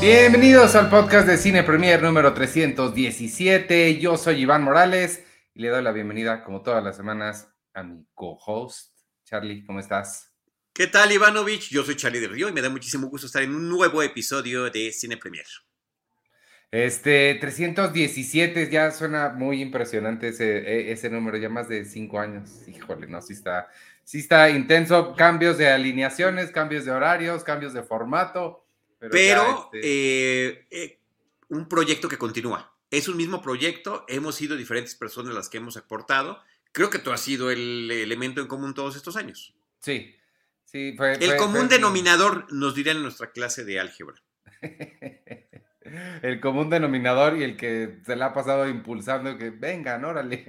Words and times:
Bienvenidos 0.00 0.76
al 0.76 0.88
podcast 0.88 1.28
de 1.28 1.36
Cine 1.36 1.62
Premier 1.62 2.02
número 2.02 2.32
317. 2.32 3.98
Yo 3.98 4.16
soy 4.16 4.40
Iván 4.40 4.64
Morales 4.64 5.22
y 5.52 5.60
le 5.60 5.68
doy 5.68 5.82
la 5.82 5.92
bienvenida, 5.92 6.42
como 6.42 6.62
todas 6.62 6.82
las 6.82 6.96
semanas, 6.96 7.52
a 7.74 7.82
mi 7.82 8.06
co-host. 8.14 8.94
Charlie, 9.26 9.62
¿cómo 9.62 9.78
estás? 9.78 10.32
¿Qué 10.72 10.86
tal, 10.86 11.12
Ivanovich? 11.12 11.68
Yo 11.68 11.84
soy 11.84 11.96
Charlie 11.96 12.18
del 12.18 12.30
Río 12.30 12.48
y 12.48 12.52
me 12.52 12.62
da 12.62 12.70
muchísimo 12.70 13.08
gusto 13.08 13.26
estar 13.26 13.42
en 13.42 13.54
un 13.54 13.68
nuevo 13.68 14.02
episodio 14.02 14.70
de 14.70 14.90
Cine 14.90 15.18
Premier. 15.18 15.44
Este, 16.70 17.34
317, 17.34 18.70
ya 18.70 18.92
suena 18.92 19.28
muy 19.28 19.60
impresionante 19.60 20.28
ese, 20.28 20.60
e, 20.60 20.92
ese 20.92 21.10
número, 21.10 21.36
ya 21.36 21.50
más 21.50 21.68
de 21.68 21.84
cinco 21.84 22.18
años. 22.18 22.66
Híjole, 22.66 23.06
no, 23.06 23.20
sí 23.20 23.34
está, 23.34 23.68
sí 24.02 24.20
está 24.20 24.48
intenso. 24.48 25.14
Cambios 25.14 25.58
de 25.58 25.68
alineaciones, 25.68 26.52
cambios 26.52 26.86
de 26.86 26.92
horarios, 26.92 27.44
cambios 27.44 27.74
de 27.74 27.82
formato. 27.82 28.59
Pero, 29.10 29.70
este 29.72 29.80
eh, 29.82 30.66
eh, 30.70 30.98
un 31.48 31.68
proyecto 31.68 32.08
que 32.08 32.18
continúa. 32.18 32.76
Es 32.90 33.08
un 33.08 33.16
mismo 33.16 33.40
proyecto, 33.40 34.04
hemos 34.08 34.34
sido 34.34 34.56
diferentes 34.56 34.94
personas 34.94 35.34
las 35.34 35.48
que 35.48 35.58
hemos 35.58 35.76
aportado. 35.76 36.40
Creo 36.72 36.90
que 36.90 36.98
tú 36.98 37.12
has 37.12 37.20
sido 37.20 37.50
el 37.50 37.90
elemento 37.90 38.40
en 38.40 38.46
común 38.46 38.74
todos 38.74 38.96
estos 38.96 39.16
años. 39.16 39.54
Sí, 39.80 40.14
sí. 40.64 40.94
Fue, 40.96 41.14
el 41.14 41.36
común 41.36 41.68
denominador, 41.68 42.52
nos 42.52 42.74
dirán 42.74 42.96
en 42.96 43.02
nuestra 43.04 43.30
clase 43.32 43.64
de 43.64 43.80
álgebra. 43.80 44.22
el 46.22 46.40
común 46.40 46.68
denominador 46.68 47.36
y 47.38 47.44
el 47.44 47.56
que 47.56 48.00
se 48.04 48.16
le 48.16 48.24
ha 48.24 48.32
pasado 48.32 48.68
impulsando 48.68 49.38
que 49.38 49.50
vengan, 49.50 50.04
órale. 50.04 50.44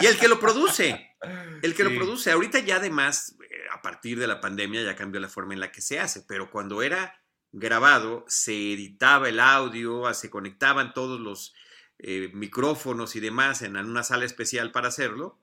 Y 0.00 0.06
el 0.06 0.18
que 0.18 0.28
lo 0.28 0.38
produce, 0.38 1.14
el 1.62 1.74
que 1.74 1.84
lo 1.84 1.94
produce. 1.94 2.30
Ahorita 2.30 2.58
ya 2.60 2.76
además, 2.76 3.36
eh, 3.40 3.54
a 3.72 3.80
partir 3.82 4.18
de 4.18 4.26
la 4.26 4.40
pandemia 4.40 4.82
ya 4.82 4.96
cambió 4.96 5.20
la 5.20 5.28
forma 5.28 5.54
en 5.54 5.60
la 5.60 5.72
que 5.72 5.80
se 5.80 5.98
hace, 5.98 6.22
pero 6.26 6.50
cuando 6.50 6.82
era 6.82 7.17
grabado, 7.52 8.24
se 8.28 8.72
editaba 8.72 9.28
el 9.28 9.40
audio, 9.40 10.12
se 10.14 10.30
conectaban 10.30 10.92
todos 10.92 11.20
los 11.20 11.54
eh, 11.98 12.30
micrófonos 12.32 13.16
y 13.16 13.20
demás 13.20 13.62
en 13.62 13.76
una 13.76 14.02
sala 14.02 14.24
especial 14.24 14.70
para 14.70 14.88
hacerlo, 14.88 15.40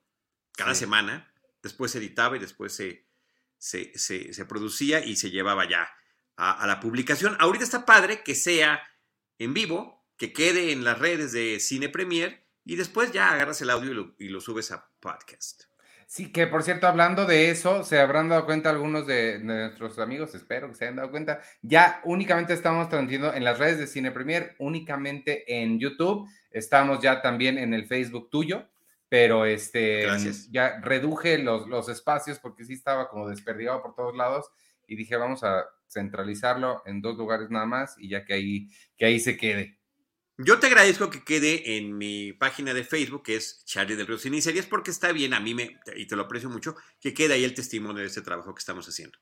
cada 0.56 0.74
semana, 0.74 1.32
después 1.62 1.92
se 1.92 1.98
editaba 1.98 2.36
y 2.36 2.40
después 2.40 2.74
se, 2.74 3.06
se, 3.58 4.44
producía 4.46 5.04
y 5.04 5.16
se 5.16 5.30
llevaba 5.30 5.68
ya 5.68 5.88
a, 6.36 6.66
la 6.66 6.80
publicación. 6.80 7.36
Ahorita 7.38 7.64
está 7.64 7.84
padre 7.84 8.22
que 8.22 8.34
sea 8.34 8.82
en 9.38 9.52
vivo, 9.52 10.06
que 10.16 10.32
quede 10.32 10.72
en 10.72 10.84
las 10.84 10.98
redes 10.98 11.32
de 11.32 11.60
Cine 11.60 11.88
Premier 11.88 12.46
y 12.64 12.76
después 12.76 13.12
ya 13.12 13.30
agarras 13.30 13.60
el 13.60 13.70
audio 13.70 14.14
y 14.18 14.28
lo 14.28 14.40
subes 14.40 14.70
a 14.72 14.90
podcast. 15.00 15.64
Sí, 16.08 16.30
que 16.30 16.46
por 16.46 16.62
cierto, 16.62 16.86
hablando 16.86 17.26
de 17.26 17.50
eso, 17.50 17.82
se 17.82 17.98
habrán 17.98 18.28
dado 18.28 18.46
cuenta 18.46 18.70
algunos 18.70 19.08
de, 19.08 19.40
nuestros 19.40 19.98
amigos, 19.98 20.36
espero 20.36 20.68
que 20.68 20.76
se 20.76 20.84
hayan 20.84 20.96
dado 20.96 21.10
cuenta, 21.10 21.40
ya 21.62 22.00
únicamente 22.04 22.52
estamos 22.52 22.88
transmitiendo 22.88 23.34
en 23.34 23.42
las 23.42 23.58
redes 23.58 23.78
de 23.78 23.88
Cine 23.88 24.12
Premier, 24.12 24.54
únicamente 24.60 25.44
en 25.60 25.80
YouTube, 25.80 26.28
estamos 26.52 27.00
ya 27.02 27.20
también 27.22 27.58
en 27.58 27.74
el 27.74 27.86
Facebook 27.86 28.30
tuyo, 28.30 28.68
pero 29.08 29.46
este, 29.46 30.06
ya 30.50 30.80
reduje 30.80 31.38
los, 31.38 31.66
los 31.66 31.88
espacios 31.88 32.38
porque 32.38 32.64
sí 32.64 32.74
estaba 32.74 33.08
como 33.08 33.28
desperdigado 33.28 33.82
por 33.82 33.96
todos 33.96 34.16
lados 34.16 34.46
y 34.86 34.94
dije, 34.94 35.16
vamos 35.16 35.42
a 35.42 35.64
centralizarlo 35.88 36.82
en 36.86 37.00
dos 37.00 37.16
lugares 37.16 37.50
nada 37.50 37.66
más 37.66 37.96
y 37.98 38.08
ya 38.08 38.24
que 38.24 38.34
ahí, 38.34 38.68
que 38.96 39.06
ahí 39.06 39.18
se 39.18 39.36
quede. 39.36 39.76
Yo 40.38 40.58
te 40.58 40.66
agradezco 40.66 41.08
que 41.08 41.24
quede 41.24 41.78
en 41.78 41.96
mi 41.96 42.34
página 42.34 42.74
de 42.74 42.84
Facebook, 42.84 43.22
que 43.22 43.36
es 43.36 43.64
Charlie 43.64 43.96
del 43.96 44.06
Río 44.06 44.18
Cine 44.18 44.36
y 44.36 44.58
es 44.58 44.66
porque 44.66 44.90
está 44.90 45.10
bien, 45.10 45.32
a 45.32 45.40
mí 45.40 45.54
me, 45.54 45.80
y 45.96 46.06
te 46.06 46.14
lo 46.14 46.24
aprecio 46.24 46.50
mucho, 46.50 46.76
que 47.00 47.14
quede 47.14 47.34
ahí 47.34 47.44
el 47.44 47.54
testimonio 47.54 48.02
de 48.02 48.08
este 48.08 48.20
trabajo 48.20 48.54
que 48.54 48.58
estamos 48.58 48.86
haciendo. 48.86 49.18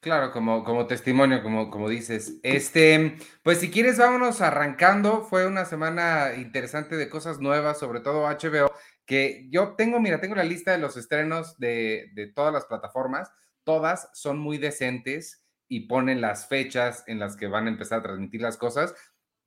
Claro, 0.00 0.30
como, 0.30 0.62
como 0.62 0.86
testimonio, 0.86 1.42
como, 1.42 1.68
como 1.68 1.88
dices. 1.88 2.38
Este, 2.44 3.18
pues 3.42 3.58
si 3.58 3.70
quieres, 3.70 3.98
vámonos 3.98 4.40
arrancando. 4.40 5.22
Fue 5.22 5.46
una 5.46 5.64
semana 5.64 6.34
interesante 6.36 6.96
de 6.96 7.08
cosas 7.08 7.40
nuevas, 7.40 7.78
sobre 7.78 8.00
todo 8.00 8.26
HBO, 8.26 8.72
que 9.04 9.46
yo 9.50 9.74
tengo, 9.76 10.00
mira, 10.00 10.20
tengo 10.20 10.34
la 10.34 10.44
lista 10.44 10.72
de 10.72 10.78
los 10.78 10.96
estrenos 10.96 11.58
de, 11.58 12.10
de 12.14 12.26
todas 12.28 12.52
las 12.52 12.66
plataformas. 12.66 13.30
Todas 13.64 14.10
son 14.12 14.38
muy 14.38 14.58
decentes 14.58 15.44
y 15.68 15.86
ponen 15.86 16.20
las 16.20 16.48
fechas 16.48 17.04
en 17.06 17.18
las 17.18 17.36
que 17.36 17.46
van 17.46 17.66
a 17.66 17.70
empezar 17.70 18.00
a 18.00 18.02
transmitir 18.02 18.42
las 18.42 18.56
cosas 18.56 18.94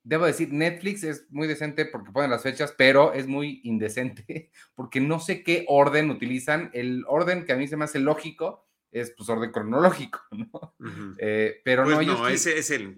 debo 0.06 0.26
decir, 0.26 0.54
Netflix 0.54 1.04
es 1.04 1.26
muy 1.32 1.48
decente 1.48 1.86
porque 1.86 2.12
ponen 2.12 2.30
las 2.30 2.44
fechas, 2.44 2.74
pero 2.78 3.12
es 3.12 3.28
muy 3.28 3.60
indecente 3.64 4.52
porque 4.76 5.02
no 5.02 5.20
sé 5.20 5.44
qué 5.44 5.66
orden 5.68 6.12
utilizan. 6.12 6.70
El 6.74 7.04
orden 7.08 7.46
que 7.46 7.54
a 7.54 7.58
mí 7.58 7.68
se 7.68 7.76
me 7.76 7.86
hace 7.86 8.00
lógico 8.00 8.66
es 8.92 9.12
pues 9.12 9.28
orden 9.28 9.52
cronológico, 9.52 10.22
¿no? 10.32 10.76
Eh, 11.18 11.60
pero 11.66 11.84
pues 11.84 12.08
no, 12.08 12.28
ese 12.30 12.58
es 12.58 12.70
el, 12.72 12.96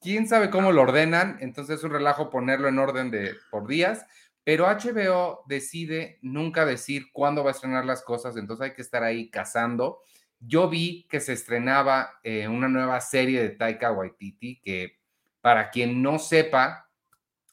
¿Quién 0.00 0.28
sabe 0.28 0.50
cómo 0.50 0.70
lo 0.70 0.82
ordenan? 0.82 1.38
Entonces 1.40 1.78
es 1.78 1.84
un 1.84 1.90
relajo 1.90 2.30
ponerlo 2.30 2.68
en 2.68 2.78
orden 2.78 3.10
de 3.10 3.34
por 3.50 3.66
días, 3.66 4.04
pero 4.44 4.66
HBO 4.66 5.44
decide 5.48 6.18
nunca 6.22 6.64
decir 6.66 7.06
cuándo 7.12 7.42
va 7.42 7.50
a 7.50 7.54
estrenar 7.54 7.84
las 7.84 8.02
cosas, 8.02 8.36
entonces 8.36 8.66
hay 8.66 8.74
que 8.74 8.82
estar 8.82 9.02
ahí 9.02 9.30
cazando. 9.30 10.00
Yo 10.40 10.68
vi 10.68 11.06
que 11.08 11.18
se 11.20 11.32
estrenaba 11.32 12.20
eh, 12.22 12.46
una 12.46 12.68
nueva 12.68 13.00
serie 13.00 13.42
de 13.42 13.50
Taika 13.50 13.90
Waititi 13.90 14.60
que 14.60 14.97
para 15.40 15.70
quien 15.70 16.02
no 16.02 16.18
sepa, 16.18 16.88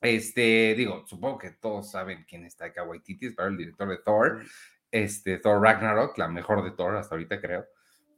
este, 0.01 0.75
digo, 0.75 1.05
supongo 1.07 1.37
que 1.37 1.51
todos 1.51 1.91
saben 1.91 2.25
quién 2.27 2.45
es 2.45 2.55
Taika 2.55 2.83
Waititi, 2.83 3.27
es 3.27 3.33
para 3.33 3.49
el 3.49 3.57
director 3.57 3.89
de 3.89 3.97
Thor, 3.97 4.43
este, 4.91 5.37
Thor 5.39 5.61
Ragnarok, 5.61 6.17
la 6.17 6.27
mejor 6.27 6.63
de 6.63 6.71
Thor 6.71 6.95
hasta 6.95 7.15
ahorita 7.15 7.41
creo, 7.41 7.65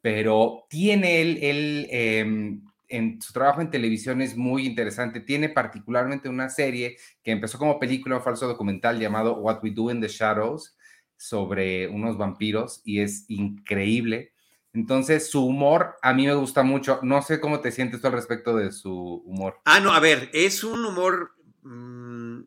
pero 0.01 0.65
tiene 0.69 1.21
él, 1.21 1.39
él 1.41 1.87
em, 1.89 2.61
en 2.87 3.21
su 3.21 3.33
trabajo 3.33 3.61
en 3.61 3.71
televisión 3.71 4.21
es 4.21 4.35
muy 4.35 4.65
interesante, 4.65 5.19
tiene 5.19 5.49
particularmente 5.49 6.29
una 6.29 6.49
serie 6.49 6.97
que 7.23 7.31
empezó 7.31 7.57
como 7.57 7.79
película 7.79 8.17
o 8.17 8.21
falso 8.21 8.47
documental 8.47 8.99
llamado 8.99 9.37
What 9.37 9.59
We 9.63 9.71
Do 9.71 9.91
in 9.91 10.01
the 10.01 10.07
Shadows 10.07 10.77
sobre 11.17 11.87
unos 11.87 12.17
vampiros 12.17 12.81
y 12.85 13.01
es 13.01 13.25
increíble. 13.27 14.33
Entonces, 14.77 15.31
su 15.31 15.43
humor 15.43 15.95
a 16.03 16.13
mí 16.13 16.27
me 16.27 16.35
gusta 16.35 16.61
mucho. 16.61 16.99
No 17.01 17.23
sé 17.23 17.39
cómo 17.39 17.61
te 17.61 17.71
sientes 17.71 17.99
tú 17.99 18.05
al 18.05 18.13
respecto 18.13 18.55
de 18.55 18.71
su 18.71 19.23
humor. 19.25 19.59
Ah, 19.65 19.79
no, 19.79 19.91
a 19.91 19.99
ver, 19.99 20.29
es 20.33 20.63
un 20.63 20.85
humor 20.85 21.31
mm, 21.63 22.41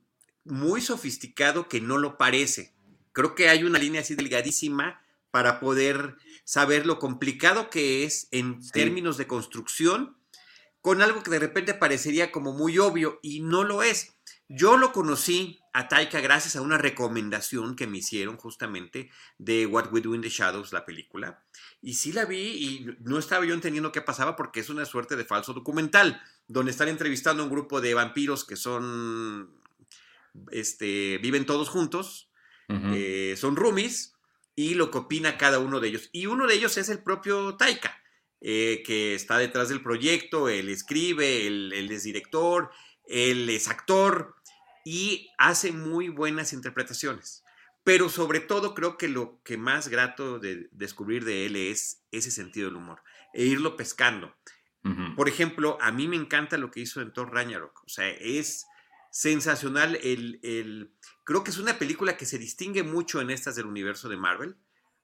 muy 0.44 0.80
sofisticado 0.80 1.68
que 1.68 1.80
no 1.80 1.98
lo 1.98 2.18
parece. 2.18 2.72
Creo 3.10 3.34
que 3.34 3.48
hay 3.48 3.64
una 3.64 3.80
línea 3.80 4.02
así 4.02 4.14
delgadísima 4.14 5.02
para 5.32 5.58
poder 5.58 6.18
saber 6.44 6.86
lo 6.86 7.00
complicado 7.00 7.68
que 7.68 8.04
es 8.04 8.28
en 8.30 8.60
términos 8.70 9.16
de 9.16 9.26
construcción 9.26 10.16
con 10.82 11.02
algo 11.02 11.24
que 11.24 11.32
de 11.32 11.40
repente 11.40 11.74
parecería 11.74 12.30
como 12.30 12.52
muy 12.52 12.78
obvio 12.78 13.18
y 13.22 13.40
no 13.40 13.64
lo 13.64 13.82
es. 13.82 14.14
Yo 14.52 14.76
lo 14.76 14.90
conocí 14.90 15.60
a 15.72 15.86
Taika 15.86 16.20
gracias 16.20 16.56
a 16.56 16.60
una 16.60 16.76
recomendación 16.76 17.76
que 17.76 17.86
me 17.86 17.98
hicieron 17.98 18.36
justamente 18.36 19.08
de 19.38 19.64
What 19.64 19.92
We 19.92 20.00
Do 20.00 20.12
in 20.12 20.22
the 20.22 20.28
Shadows, 20.28 20.72
la 20.72 20.84
película. 20.84 21.44
Y 21.80 21.94
sí 21.94 22.12
la 22.12 22.24
vi 22.24 22.36
y 22.36 22.96
no 22.98 23.20
estaba 23.20 23.46
yo 23.46 23.54
entendiendo 23.54 23.92
qué 23.92 24.00
pasaba 24.00 24.34
porque 24.34 24.58
es 24.58 24.68
una 24.68 24.84
suerte 24.86 25.14
de 25.14 25.24
falso 25.24 25.52
documental, 25.52 26.20
donde 26.48 26.72
están 26.72 26.88
entrevistando 26.88 27.44
a 27.44 27.46
un 27.46 27.52
grupo 27.52 27.80
de 27.80 27.94
vampiros 27.94 28.44
que 28.44 28.56
son, 28.56 29.54
este, 30.50 31.18
viven 31.18 31.46
todos 31.46 31.68
juntos, 31.68 32.28
eh, 32.68 33.36
son 33.38 33.54
roomies, 33.54 34.16
y 34.56 34.74
lo 34.74 34.90
que 34.90 34.98
opina 34.98 35.38
cada 35.38 35.60
uno 35.60 35.78
de 35.78 35.86
ellos. 35.86 36.08
Y 36.10 36.26
uno 36.26 36.48
de 36.48 36.54
ellos 36.54 36.76
es 36.76 36.88
el 36.88 37.04
propio 37.04 37.54
Taika, 37.54 38.02
eh, 38.40 38.82
que 38.84 39.14
está 39.14 39.38
detrás 39.38 39.68
del 39.68 39.80
proyecto, 39.80 40.48
él 40.48 40.68
escribe, 40.70 41.46
él 41.46 41.88
es 41.88 42.02
director, 42.02 42.72
él 43.10 43.48
es 43.50 43.68
actor 43.68 44.36
y 44.84 45.30
hace 45.38 45.72
muy 45.72 46.08
buenas 46.08 46.52
interpretaciones. 46.52 47.44
Pero 47.84 48.08
sobre 48.08 48.40
todo 48.40 48.74
creo 48.74 48.98
que 48.98 49.08
lo 49.08 49.42
que 49.42 49.56
más 49.56 49.88
grato 49.88 50.38
de 50.38 50.68
descubrir 50.72 51.24
de 51.24 51.46
él 51.46 51.56
es 51.56 52.04
ese 52.10 52.30
sentido 52.30 52.68
del 52.68 52.76
humor 52.76 53.02
e 53.32 53.44
irlo 53.44 53.76
pescando. 53.76 54.34
Por 55.14 55.28
ejemplo, 55.28 55.76
a 55.82 55.92
mí 55.92 56.08
me 56.08 56.16
encanta 56.16 56.56
lo 56.56 56.70
que 56.70 56.80
hizo 56.80 57.02
en 57.02 57.12
Thor 57.12 57.34
Ragnarok. 57.34 57.82
O 57.84 57.88
sea, 57.88 58.08
es 58.08 58.64
sensacional. 59.10 59.98
El, 60.02 60.40
el, 60.42 60.94
creo 61.24 61.44
que 61.44 61.50
es 61.50 61.58
una 61.58 61.78
película 61.78 62.16
que 62.16 62.24
se 62.24 62.38
distingue 62.38 62.82
mucho 62.82 63.20
en 63.20 63.30
estas 63.30 63.56
del 63.56 63.66
universo 63.66 64.08
de 64.08 64.16
Marvel 64.16 64.56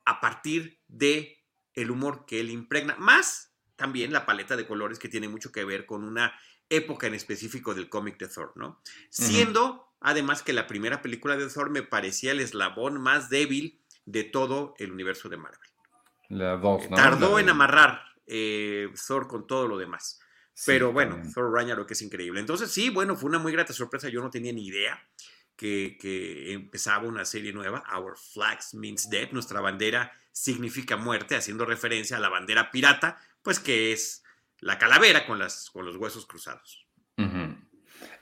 a 0.07 0.21
partir 0.21 0.81
de 0.89 1.45
el 1.75 1.91
humor 1.91 2.25
que 2.27 2.41
él 2.41 2.51
impregna, 2.51 2.97
más 2.97 3.55
también 3.77 4.13
la 4.13 4.25
paleta 4.25 4.57
de 4.57 4.67
colores 4.67 4.99
que 4.99 5.09
tiene 5.09 5.29
mucho 5.29 5.53
que 5.53 5.65
ver 5.65 5.85
con 5.85 6.05
una 6.05 6.33
época 6.71 7.07
en 7.07 7.15
específico 7.15 7.75
del 7.75 7.89
cómic 7.89 8.19
de 8.19 8.29
Thor, 8.29 8.53
¿no? 8.57 8.81
Siendo, 9.09 9.93
además, 10.01 10.43
que 10.43 10.53
la 10.53 10.67
primera 10.67 11.03
película 11.03 11.37
de 11.37 11.49
Thor 11.49 11.71
me 11.71 11.83
parecía 11.83 12.33
el 12.33 12.41
eslabón 12.41 13.01
más 13.01 13.31
débil 13.31 13.81
de 14.05 14.25
todo 14.25 14.75
el 14.79 14.93
universo 14.93 15.29
de 15.29 15.37
Marvel. 15.37 15.69
La 16.29 16.57
2, 16.57 16.85
eh, 16.85 16.89
Tardó 16.95 17.39
en 17.39 17.49
amarrar 17.49 18.03
eh, 18.27 18.89
Thor 19.07 19.29
con 19.29 19.47
todo 19.47 19.69
lo 19.69 19.79
demás. 19.79 20.21
Pero 20.65 20.91
bueno, 20.91 21.21
Thor 21.35 21.53
Ragnarok 21.53 21.91
es 21.91 22.01
increíble. 22.01 22.41
Entonces, 22.41 22.71
sí, 22.71 22.89
bueno, 22.89 23.15
fue 23.15 23.29
una 23.29 23.39
muy 23.39 23.53
grata 23.53 23.75
sorpresa. 23.75 24.09
Yo 24.09 24.23
no 24.23 24.31
tenía 24.31 24.53
ni 24.55 24.67
idea 24.67 24.99
que, 25.55 25.99
que, 26.01 26.55
empezaba 26.55 27.07
una 27.07 27.27
serie 27.27 27.53
nueva. 27.53 27.85
Our 27.95 28.17
Flags 28.17 28.73
Means 28.73 29.11
Death. 29.11 29.33
Nuestra 29.33 29.61
bandera 29.61 30.13
significa 30.33 30.97
muerte, 30.97 31.37
haciendo 31.37 31.67
referencia 31.67 32.17
a 32.17 32.21
la 32.21 32.31
bandera 32.31 32.71
pirata, 32.71 33.19
pues 33.43 33.59
que 33.59 33.93
es 33.93 34.23
la 34.61 34.79
calavera 34.79 35.27
con, 35.27 35.39
las, 35.39 35.71
con 35.71 35.85
los 35.85 35.97
huesos 35.97 36.27
cruzados. 36.27 36.87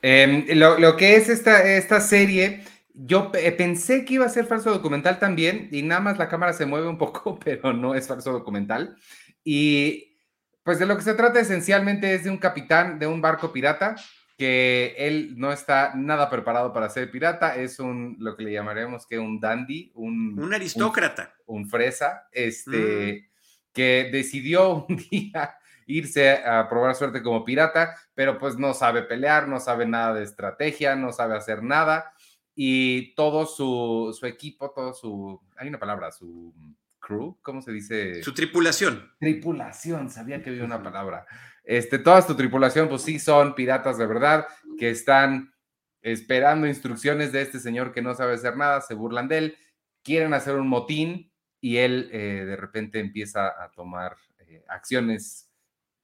Em, 0.03 0.47
lo, 0.59 0.97
que 0.97 1.17
es 1.17 1.29
esta, 1.29 1.65
esta 1.65 2.01
serie, 2.01 2.65
yo 2.93 3.33
pensé 3.33 4.05
que 4.05 4.15
iba 4.15 4.27
a 4.27 4.31
ser 4.31 4.45
falso 4.47 4.71
documental 4.71 5.19
también, 5.19 5.69
y 5.73 5.83
nada 5.83 6.01
más 6.01 6.19
la 6.19 6.29
cámara 6.29 6.53
se 6.53 6.67
mueve 6.67 6.89
un 6.89 6.99
poco, 6.99 7.39
pero 7.45 7.73
no 7.73 7.95
es 7.95 8.07
falso 8.07 8.33
documental. 8.33 8.97
Y 9.43 10.19
pues 10.63 10.79
de 10.79 10.87
lo 10.87 10.97
que 10.97 11.03
se 11.03 11.15
trata 11.15 11.41
esencialmente 11.41 12.15
es 12.15 12.25
de 12.25 12.31
un 12.31 12.39
capitán 12.39 12.99
de 12.99 13.07
un 13.07 13.21
barco 13.21 13.53
pirata 13.53 13.97
que 14.37 14.95
él 14.99 15.35
no 15.37 15.53
está 15.53 15.95
nada 15.95 16.29
preparado 16.29 16.73
para 16.73 16.91
ser 16.91 17.11
pirata, 17.11 17.57
es 17.57 17.79
un, 17.79 18.17
lo 18.19 18.37
que 18.37 18.43
le 18.43 18.53
llamaremos 18.53 19.07
que 19.07 19.19
un 19.19 19.39
dandy, 19.39 19.93
un, 19.95 20.39
un 20.39 20.53
aristócrata. 20.53 21.35
Un, 21.47 21.69
fresa, 21.69 22.27
este, 22.33 23.29
mm. 23.29 23.73
que 23.73 24.09
decidió 24.11 24.85
un 24.89 24.97
día 24.97 25.57
irse 25.87 26.45
a 26.45 26.69
probar 26.69 26.95
suerte 26.95 27.23
como 27.23 27.45
pirata, 27.45 27.95
pero 28.15 28.39
pues 28.39 28.57
no 28.59 28.75
sabe 28.75 29.03
pelear, 29.03 29.49
no 29.49 29.61
sabe 29.61 29.87
nada 29.87 30.15
de 30.15 30.25
estrategia, 30.25 30.97
no 30.97 31.13
sabe 31.13 31.37
hacer 31.37 31.63
nada, 31.63 32.13
y 32.55 33.15
todo 33.15 33.47
su, 33.47 34.17
su 34.19 34.27
equipo, 34.27 34.71
todo 34.71 34.95
su, 34.95 35.41
hay 35.57 35.69
una 35.69 35.79
palabra, 35.79 36.13
su 36.13 36.55
crew, 37.01 37.37
¿cómo 37.43 37.61
se 37.61 37.73
dice? 37.73 38.23
Su 38.23 38.33
tripulación. 38.33 39.13
Tripulación, 39.19 40.11
sabía 40.11 40.43
que 40.43 40.51
había 40.51 40.65
una 40.65 40.83
palabra. 40.83 41.27
Este, 41.63 41.99
toda 41.99 42.27
tu 42.27 42.35
tripulación, 42.35 42.89
pues 42.89 43.03
sí, 43.03 43.19
son 43.19 43.55
piratas 43.55 43.99
de 43.99 44.07
verdad, 44.07 44.47
que 44.79 44.91
están 44.91 45.55
esperando 46.03 46.67
instrucciones 46.67 47.33
de 47.33 47.43
este 47.43 47.59
señor 47.59 47.93
que 47.93 48.03
no 48.03 48.15
sabe 48.15 48.35
hacer 48.35 48.57
nada, 48.57 48.81
se 48.83 48.95
burlan 48.95 49.29
de 49.29 49.39
él, 49.39 49.59
quieren 50.03 50.35
hacer 50.35 50.55
un 50.57 50.69
motín 50.69 51.33
y 51.61 51.79
él 51.79 52.11
eh, 52.13 52.45
de 52.47 52.57
repente 52.57 53.01
empieza 53.01 53.49
a 53.63 53.71
tomar 53.71 54.17
eh, 54.41 54.63
acciones 54.69 55.51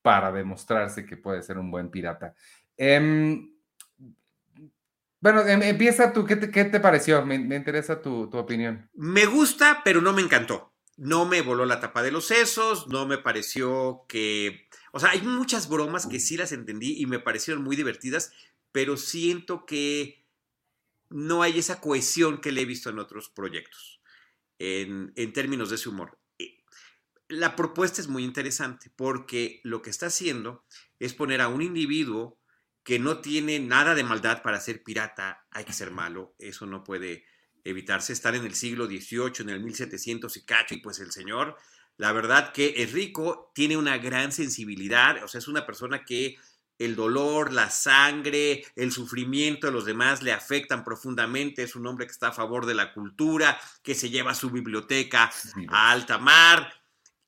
para 0.03 0.33
demostrarse 0.33 1.05
que 1.05 1.17
puede 1.17 1.43
ser 1.43 1.59
un 1.59 1.71
buen 1.71 1.91
pirata. 1.91 2.35
Em, 2.77 3.53
bueno, 5.21 5.47
em, 5.47 5.63
empieza 5.63 6.13
tú, 6.13 6.25
¿qué 6.25 6.37
te, 6.37 6.81
pareció? 6.81 7.25
Me, 7.27 7.35
interesa 7.37 8.01
tu, 8.01 8.31
opinión. 8.33 8.89
Me 8.95 9.27
gusta, 9.27 9.83
pero 9.85 10.01
no 10.01 10.13
me 10.13 10.23
encantó. 10.23 10.73
No 10.97 11.25
me 11.25 11.43
voló 11.43 11.65
la 11.65 11.81
tapa 11.81 12.03
de 12.03 12.11
los 12.11 12.27
sesos, 12.27 12.89
no 12.89 13.07
me 13.07 13.19
pareció 13.19 14.05
que 14.09 14.69
o 14.93 14.99
sea, 14.99 15.11
hay 15.11 15.23
muchas 15.23 15.69
bromas 15.69 16.07
que 16.07 16.21
sí 16.21 16.37
las 16.37 16.53
entendí 16.53 17.01
y 17.01 17.07
me 17.07 17.21
parecieron 17.21 17.63
muy 17.63 17.77
divertidas, 17.77 18.33
pero 18.73 18.97
siento 18.97 19.65
que 19.65 20.27
no 21.09 21.43
hay 21.43 21.59
esa 21.59 21.81
cohesión 21.81 22.41
que 22.41 22.53
le 22.53 22.63
he 22.63 22.67
visto 22.67 22.91
en 22.91 22.99
otros 22.99 23.29
proyectos, 23.29 24.01
en, 24.59 25.13
términos 25.33 25.71
de 25.71 25.77
ese 25.77 25.89
humor. 25.89 26.19
La 27.31 27.57
propuesta 27.57 28.01
es 28.01 28.09
muy 28.09 28.25
interesante 28.25 28.91
porque 28.95 29.61
lo 29.65 29.83
que 29.83 29.91
está 29.91 30.07
haciendo 30.07 30.65
es 30.99 31.15
poner 31.15 31.41
a 31.41 31.49
un 31.49 31.63
individuo 31.63 32.39
que 32.83 32.99
no 32.99 33.21
tiene 33.21 33.59
nada 33.59 33.95
de 33.95 34.05
maldad 34.05 34.43
para 34.43 34.61
ser 34.61 34.83
pirata, 34.83 35.47
hay 35.51 35.65
que 35.65 35.73
ser 35.73 35.91
malo, 35.91 36.35
eso 36.39 36.67
no 36.67 36.85
puede 36.85 37.25
evitarse, 37.65 38.13
estar 38.13 38.35
en 38.35 38.45
el 38.45 38.55
siglo 38.55 38.87
XVIII, 38.87 39.41
en 39.41 39.51
el 39.51 39.61
1700 39.61 40.37
y 40.37 40.45
cacho, 40.45 40.75
y 40.75 40.79
pues 40.79 40.99
el 40.99 41.13
señor 41.13 41.57
la 42.01 42.13
verdad 42.13 42.53
que 42.53 42.73
es 42.79 42.93
rico, 42.93 43.53
tiene 43.55 43.77
una 43.77 43.99
gran 43.99 44.33
sensibilidad, 44.33 45.23
o 45.23 45.29
sea, 45.29 45.39
es 45.39 45.49
una 45.49 45.67
persona 45.67 46.03
que 46.03 46.39
el 46.79 46.97
dolor, 46.97 47.53
la 47.53 47.69
sangre, 47.69 48.65
el 48.75 48.91
sufrimiento 48.91 49.67
de 49.67 49.75
los 49.75 49.85
demás 49.85 50.23
le 50.23 50.33
afectan 50.33 50.83
profundamente. 50.83 51.63
Es 51.63 51.77
un 51.77 51.87
hombre 51.87 52.07
que 52.07 52.13
está 52.13 52.29
a 52.29 52.33
favor 52.33 52.65
de 52.65 52.73
la 52.73 52.95
cultura, 52.95 53.61
que 53.83 53.95
se 53.95 54.09
lleva 54.09 54.35
su 54.35 54.49
biblioteca 54.49 55.31
a 55.69 55.91
alta 55.91 56.17
mar, 56.17 56.73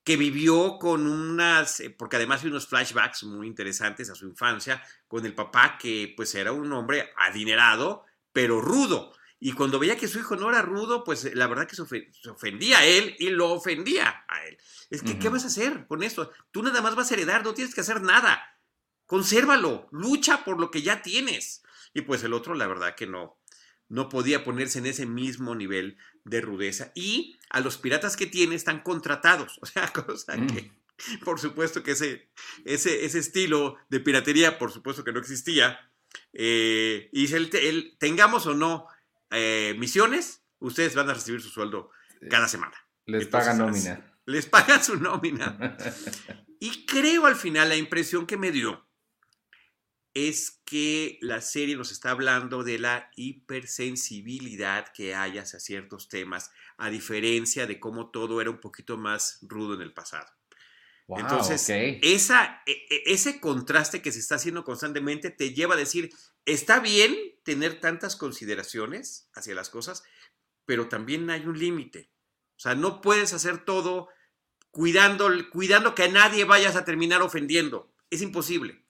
que 0.04 0.16
vivió 0.16 0.78
con 0.78 1.06
unas, 1.06 1.81
eh, 1.81 1.90
porque 1.90 2.16
además 2.16 2.43
hay 2.43 2.50
unos 2.50 2.66
flashbacks 2.66 3.25
muy 3.25 3.46
interesantes 3.46 4.10
a 4.10 4.14
su 4.14 4.26
infancia, 4.26 4.82
con 5.06 5.25
el 5.26 5.34
papá 5.34 5.78
que 5.78 6.12
pues 6.16 6.34
era 6.34 6.52
un 6.52 6.72
hombre 6.72 7.12
adinerado, 7.16 8.04
pero 8.32 8.60
rudo. 8.60 9.14
Y 9.38 9.52
cuando 9.52 9.78
veía 9.78 9.96
que 9.96 10.08
su 10.08 10.20
hijo 10.20 10.37
no 10.37 10.49
era 10.49 10.62
rudo, 10.62 11.02
pues 11.04 11.25
eh, 11.25 11.34
la 11.34 11.46
verdad 11.46 11.66
que 11.66 11.76
se, 11.76 11.82
ofendía 12.31 12.78
a 12.78 12.84
él 12.84 13.16
y 13.19 13.31
lo 13.31 13.50
ofendía 13.50 14.25
a 14.28 14.44
él. 14.46 14.56
Es 14.90 15.02
que, 15.02 15.19
¿qué 15.19 15.28
vas 15.28 15.44
a 15.44 15.49
hacer 15.49 15.87
con 15.87 16.02
esto? 16.02 16.31
Tú 16.50 16.62
nada 16.62 16.81
más 16.81 16.94
vas 16.94 17.10
a 17.10 17.14
heredar, 17.14 17.44
no 17.44 17.55
tienes 17.55 17.75
que 17.75 17.81
hacer 17.81 18.02
nada. 18.02 18.40
Consérvalo, 19.06 19.88
lucha 19.90 20.44
por 20.44 20.60
lo 20.60 20.70
que 20.70 20.82
ya 20.82 21.02
tienes. 21.02 21.62
Y 21.93 22.02
pues 22.02 22.22
el 22.25 22.32
otro, 22.32 22.55
la 22.55 22.66
verdad 22.66 22.94
que 22.94 23.06
no, 23.06 23.42
no 23.93 24.09
podía 24.09 24.43
ponerse 24.43 24.79
en 24.79 24.87
ese 24.87 25.05
mismo 25.05 25.55
nivel 25.55 25.99
de 26.25 26.41
rudeza. 26.41 26.93
Y 26.94 27.39
a 27.50 27.61
los 27.61 27.77
piratas 27.77 28.17
que 28.17 28.27
tiene 28.27 28.55
están 28.55 28.81
contratados. 28.81 29.59
O 29.62 29.67
sea, 29.67 29.93
cosa 29.93 30.37
mm. 30.37 30.47
que, 30.47 30.73
por 31.25 31.39
supuesto 31.39 31.83
que 31.83 31.93
ese, 31.93 32.31
ese, 32.65 33.05
ese 33.05 33.19
estilo 33.19 33.77
de 33.91 34.00
piratería, 34.00 34.59
por 34.59 34.73
supuesto 34.73 35.05
que 35.05 35.12
no 35.12 35.21
existía. 35.21 35.79
Eh, 36.33 37.11
y 37.12 37.29
si 37.29 37.35
el, 37.35 37.97
tengamos 37.99 38.47
o 38.47 38.55
no 38.55 38.87
eh, 39.31 39.75
misiones, 39.79 40.43
ustedes 40.59 40.94
van 40.94 41.11
a 41.11 41.15
recibir 41.15 41.43
su 41.43 41.50
sueldo 41.50 41.91
cada 42.31 42.49
semana. 42.49 42.77
Les 43.05 43.27
pagan 43.27 43.59
nómina. 43.59 44.17
Les 44.25 44.47
pagan 44.47 44.83
su 44.83 44.97
nómina. 44.97 45.77
y 46.61 46.87
creo 46.87 47.27
al 47.27 47.37
final 47.37 47.69
la 47.69 47.77
impresión 47.77 48.27
que 48.27 48.39
me 48.39 48.53
dio 48.53 48.87
es 50.14 50.62
que 50.64 51.19
la 51.23 51.41
serie 51.41 51.76
nos 51.76 51.91
está 51.91 52.11
hablando 52.11 52.64
de 52.64 52.79
la 52.79 53.11
hipersensibilidad 53.17 54.93
que 54.93 55.14
hay 55.14 55.38
hacia 55.38 55.59
ciertos 55.59 56.09
temas, 56.09 56.50
a 56.76 56.91
diferencia 56.91 57.67
de 57.67 57.81
cómo 57.81 58.11
todo 58.11 58.41
era 58.41 58.50
un 58.50 58.61
poquito 58.61 58.97
más 58.99 59.38
rudo 59.43 59.75
en 59.75 59.82
el 59.82 59.93
pasado. 59.93 60.26
Entonces, 61.09 61.69
esa, 62.03 62.62
e, 62.67 62.73
e, 62.73 63.03
ese 63.06 63.41
contraste 63.41 64.00
que 64.00 64.12
se 64.12 64.20
está 64.20 64.37
haciendo 64.37 64.64
constantemente 64.64 65.31
te 65.31 65.53
lleva 65.53 65.75
a 65.75 65.79
decir, 65.79 66.11
está 66.47 66.81
bien 66.81 67.15
tener 67.43 67.81
tantas 67.81 68.17
consideraciones 68.17 69.29
hacia 69.35 69.55
las 69.55 69.69
cosas, 69.69 70.05
pero 70.65 70.88
también 70.88 71.29
hay 71.31 71.44
un 71.47 71.58
límite. 71.58 72.11
O 72.56 72.61
sea, 72.61 72.75
no 72.75 73.00
puedes 73.00 73.32
hacer 73.32 73.65
todo 73.65 74.08
cuidando, 74.70 75.31
cuidando 75.50 75.94
que 75.94 76.05
a 76.05 76.08
nadie 76.08 76.44
vayas 76.44 76.76
a 76.76 76.85
terminar 76.85 77.20
ofendiendo. 77.23 77.93
Es 78.08 78.23
imposible. 78.23 78.81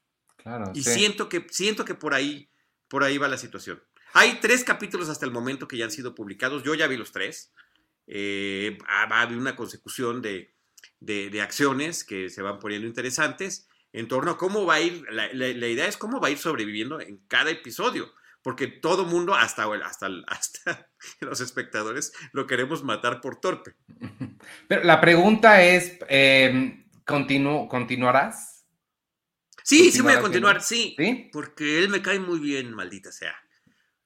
Claro, 0.43 0.73
y 0.75 0.83
siento, 0.83 1.29
que, 1.29 1.47
siento 1.51 1.85
que 1.85 1.95
por 1.95 2.15
ahí, 2.15 2.51
por 2.89 3.05
ahí 3.05 3.19
va 3.19 3.29
la 3.29 3.39
situación. 3.39 3.83
Hay 4.13 4.41
tres 4.41 4.65
capítulos 4.65 5.09
hasta 5.09 5.25
el 5.25 5.33
momento 5.33 5.69
que 5.69 5.77
ya 5.77 5.85
han 5.85 5.91
sido 5.91 6.15
publicados. 6.15 6.63
Yo 6.63 6.75
ya 6.75 6.87
vi 6.87 6.97
los 6.97 7.13
tres. 7.13 7.53
Eh, 8.07 8.77
ha 8.89 9.23
habido 9.23 9.41
una 9.41 9.57
consecución 9.57 10.21
de, 10.21 10.53
de, 11.01 11.41
acciones 11.41 12.05
que 12.05 12.29
se 12.29 12.43
van 12.43 12.59
poniendo 12.59 12.87
interesantes 12.87 13.69
en 13.93 14.09
torno 14.09 14.33
a 14.33 14.39
cómo 14.39 14.65
va 14.65 14.75
a 14.75 14.81
ir, 14.81 15.05
la, 15.11 15.47
idea 15.69 15.87
es 15.87 15.97
cómo 15.97 16.21
va 16.21 16.29
a 16.29 16.31
ir 16.31 16.39
sobreviviendo 16.39 17.01
en 17.01 17.19
cada 17.29 17.51
episodio, 17.51 18.13
porque 18.43 18.67
todo 18.67 19.05
mundo, 19.05 19.35
hasta, 19.35 19.65
hasta, 19.85 20.09
hasta 20.27 20.89
los 21.21 21.41
espectadores, 21.41 22.13
lo 22.33 22.47
queremos 22.47 22.83
matar 22.85 23.21
por 23.21 23.41
torpe. 23.41 23.75
Pero 24.69 24.85
la 24.85 25.01
pregunta 25.01 25.63
es, 25.63 25.99
eh, 26.09 26.85
¿continuarás? 27.05 28.52
Sí, 29.65 29.93
sí 29.93 30.01
voy 30.01 30.13
a 30.15 30.21
continuar, 30.21 30.63
sí, 30.63 30.97
porque 31.33 31.79
él 31.79 31.89
me 31.89 32.03
cae 32.03 32.19
muy 32.19 32.41
bien, 32.41 32.73
maldita 32.75 33.13
sea, 33.13 33.35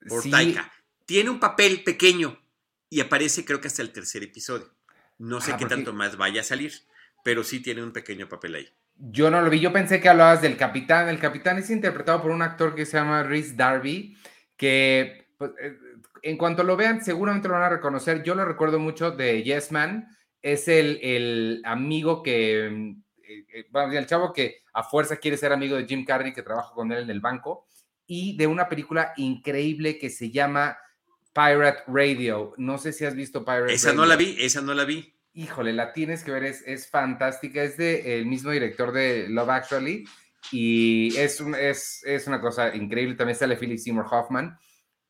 por 0.07 0.29
Taika. 0.29 0.71
Tiene 1.05 1.29
un 1.29 1.39
papel 1.39 1.83
pequeño 1.83 2.37
y 2.89 2.99
aparece 2.99 3.45
creo 3.45 3.61
que 3.61 3.67
hasta 3.67 3.81
el 3.81 3.91
tercer 3.91 4.23
episodio. 4.23 4.73
No 5.17 5.41
sé 5.41 5.55
qué 5.57 5.65
tanto 5.65 5.93
más 5.93 6.17
vaya 6.17 6.41
a 6.41 6.43
salir, 6.43 6.73
pero 7.23 7.43
sí 7.43 7.59
tiene 7.59 7.83
un 7.83 7.91
pequeño 7.91 8.29
papel 8.29 8.55
ahí. 8.55 8.69
Yo 8.99 9.29
no 9.29 9.41
lo 9.41 9.49
vi, 9.49 9.59
yo 9.59 9.71
pensé 9.71 10.01
que 10.01 10.09
hablabas 10.09 10.41
del 10.41 10.57
capitán. 10.57 11.07
El 11.07 11.19
capitán 11.19 11.57
es 11.57 11.69
interpretado 11.69 12.21
por 12.21 12.31
un 12.31 12.41
actor 12.41 12.75
que 12.75 12.85
se 12.85 12.97
llama 12.97 13.23
Rhys 13.23 13.55
Darby, 13.55 14.17
que 14.55 15.27
pues, 15.37 15.51
eh, 15.61 15.77
en 16.23 16.37
cuanto 16.37 16.63
lo 16.63 16.75
vean 16.75 17.03
seguramente 17.03 17.47
lo 17.47 17.55
van 17.55 17.63
a 17.63 17.69
reconocer. 17.69 18.23
Yo 18.23 18.35
lo 18.35 18.45
recuerdo 18.45 18.79
mucho 18.79 19.11
de 19.11 19.43
Yes 19.43 19.71
Man, 19.71 20.07
es 20.41 20.67
el, 20.67 20.99
el 21.01 21.61
amigo 21.65 22.23
que, 22.23 22.69
bueno, 23.69 23.91
eh, 23.91 23.95
eh, 23.95 23.99
el 23.99 24.07
chavo 24.07 24.33
que 24.33 24.63
a 24.77 24.83
fuerza 24.83 25.17
quiere 25.17 25.37
ser 25.37 25.51
amigo 25.51 25.75
de 25.75 25.87
Jim 25.87 26.05
Carrey, 26.05 26.33
que 26.33 26.43
trabaja 26.43 26.71
con 26.71 26.91
él 26.91 26.99
en 26.99 27.09
el 27.09 27.19
banco, 27.19 27.65
y 28.05 28.37
de 28.37 28.45
una 28.45 28.69
película 28.69 29.11
increíble 29.17 29.97
que 29.97 30.11
se 30.11 30.29
llama 30.29 30.77
Pirate 31.33 31.81
Radio. 31.87 32.53
No 32.57 32.77
sé 32.77 32.93
si 32.93 33.03
has 33.03 33.15
visto 33.15 33.43
Pirate 33.43 33.61
Radio. 33.61 33.75
Esa 33.75 33.93
no 33.93 34.05
la 34.05 34.15
vi, 34.15 34.37
esa 34.39 34.61
no 34.61 34.75
la 34.75 34.85
vi. 34.85 35.15
Híjole, 35.33 35.73
la 35.73 35.93
tienes 35.93 36.23
que 36.23 36.29
ver, 36.31 36.43
es, 36.43 36.61
es 36.67 36.91
fantástica. 36.91 37.63
Es 37.63 37.75
de 37.75 38.19
el 38.19 38.27
mismo 38.27 38.51
director 38.51 38.91
de 38.91 39.27
Love 39.29 39.49
Actually 39.49 40.05
y 40.51 41.17
es, 41.17 41.41
un, 41.41 41.55
es, 41.55 42.03
es 42.05 42.27
una 42.27 42.39
cosa 42.39 42.75
increíble. 42.75 43.15
También 43.15 43.37
sale 43.37 43.57
Philip 43.57 43.79
Seymour 43.79 44.05
Hoffman 44.11 44.59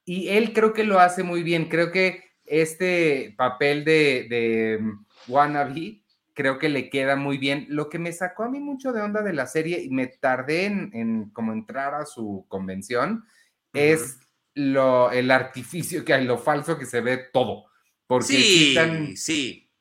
y 0.05 0.29
él 0.29 0.53
creo 0.53 0.71
que 0.71 0.85
lo 0.85 1.01
hace 1.01 1.23
muy 1.23 1.43
bien. 1.43 1.67
Creo 1.67 1.91
que 1.91 2.23
este 2.45 3.35
papel 3.37 3.83
de, 3.83 4.27
de 4.29 4.79
mm, 4.79 5.05
wannabe 5.27 6.03
creo 6.37 6.59
que 6.59 6.69
le 6.69 6.91
queda 6.91 7.15
muy 7.15 7.39
bien. 7.39 7.65
Lo 7.67 7.89
que 7.89 7.97
me 7.97 8.13
sacó 8.13 8.43
a 8.43 8.49
mí 8.49 8.59
mucho 8.59 8.93
de 8.93 9.01
onda 9.01 9.23
de 9.23 9.33
la 9.33 9.47
serie 9.47 9.81
y 9.81 9.89
me 9.89 10.05
tardé 10.05 10.65
en, 10.65 10.91
en 10.93 11.29
como 11.31 11.51
entrar 11.51 11.95
a 11.95 12.05
su 12.05 12.45
convención 12.47 13.25
es 13.73 14.19
lo, 14.53 15.11
el 15.11 15.31
artificio 15.31 16.05
que 16.05 16.13
hay, 16.13 16.25
lo 16.25 16.37
falso 16.37 16.77
que 16.77 16.85
se 16.85 17.01
ve 17.01 17.17
todo. 17.33 17.65
Porque 18.05 18.27
sí, 18.27 18.69
están, 18.69 19.17
sí. 19.17 19.71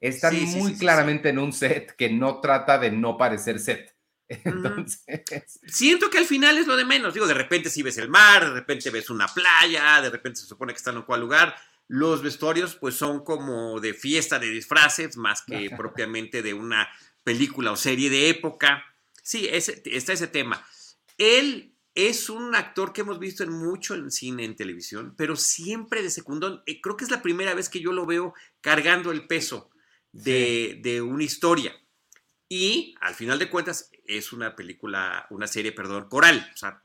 Están 0.00 0.42
muy 0.54 0.78
claramente 0.78 1.28
en 1.28 1.38
un 1.38 1.52
set 1.52 1.94
que 1.94 2.08
no 2.08 2.40
trata 2.40 2.78
de 2.78 2.90
no 2.90 3.18
parecer 3.18 3.60
set. 3.60 3.94
Entonces. 4.28 5.60
Siento 5.66 6.08
que 6.08 6.16
al 6.16 6.24
final 6.24 6.56
es 6.56 6.66
lo 6.66 6.78
de 6.78 6.86
menos. 6.86 7.12
Digo, 7.12 7.26
de 7.26 7.34
repente 7.34 7.68
si 7.68 7.82
ves 7.82 7.98
el 7.98 8.08
mar, 8.08 8.42
de 8.42 8.54
repente 8.54 8.88
ves 8.88 9.10
una 9.10 9.28
playa, 9.28 10.00
de 10.00 10.08
repente 10.08 10.40
se 10.40 10.46
supone 10.46 10.72
que 10.72 10.78
están 10.78 10.96
en 10.96 11.02
cual 11.02 11.20
lugar. 11.20 11.54
Los 11.88 12.22
vestuarios, 12.22 12.74
pues 12.74 12.96
son 12.96 13.24
como 13.24 13.80
de 13.80 13.94
fiesta 13.94 14.38
de 14.38 14.50
disfraces, 14.50 15.16
más 15.16 15.42
que 15.42 15.70
propiamente 15.70 16.42
de 16.42 16.54
una 16.54 16.88
película 17.22 17.72
o 17.72 17.76
serie 17.76 18.10
de 18.10 18.28
época. 18.28 18.84
Sí, 19.22 19.48
ese, 19.50 19.82
está 19.86 20.12
ese 20.12 20.26
tema. 20.26 20.66
Él 21.18 21.74
es 21.94 22.28
un 22.28 22.54
actor 22.54 22.92
que 22.92 23.00
hemos 23.00 23.18
visto 23.18 23.42
en 23.42 23.50
mucho 23.50 23.94
en 23.94 24.10
cine, 24.10 24.44
en 24.44 24.56
televisión, 24.56 25.14
pero 25.16 25.36
siempre 25.36 26.02
de 26.02 26.10
secundón. 26.10 26.62
Eh, 26.66 26.80
creo 26.80 26.96
que 26.96 27.04
es 27.04 27.10
la 27.10 27.22
primera 27.22 27.54
vez 27.54 27.68
que 27.68 27.80
yo 27.80 27.92
lo 27.92 28.04
veo 28.04 28.34
cargando 28.60 29.12
el 29.12 29.26
peso 29.26 29.70
de, 30.12 30.78
de 30.82 31.00
una 31.02 31.24
historia. 31.24 31.74
Y 32.48 32.94
al 33.00 33.14
final 33.14 33.38
de 33.38 33.50
cuentas 33.50 33.90
es 34.04 34.32
una 34.32 34.54
película, 34.54 35.26
una 35.30 35.46
serie, 35.46 35.72
perdón, 35.72 36.08
coral. 36.08 36.50
O 36.54 36.56
sea, 36.56 36.80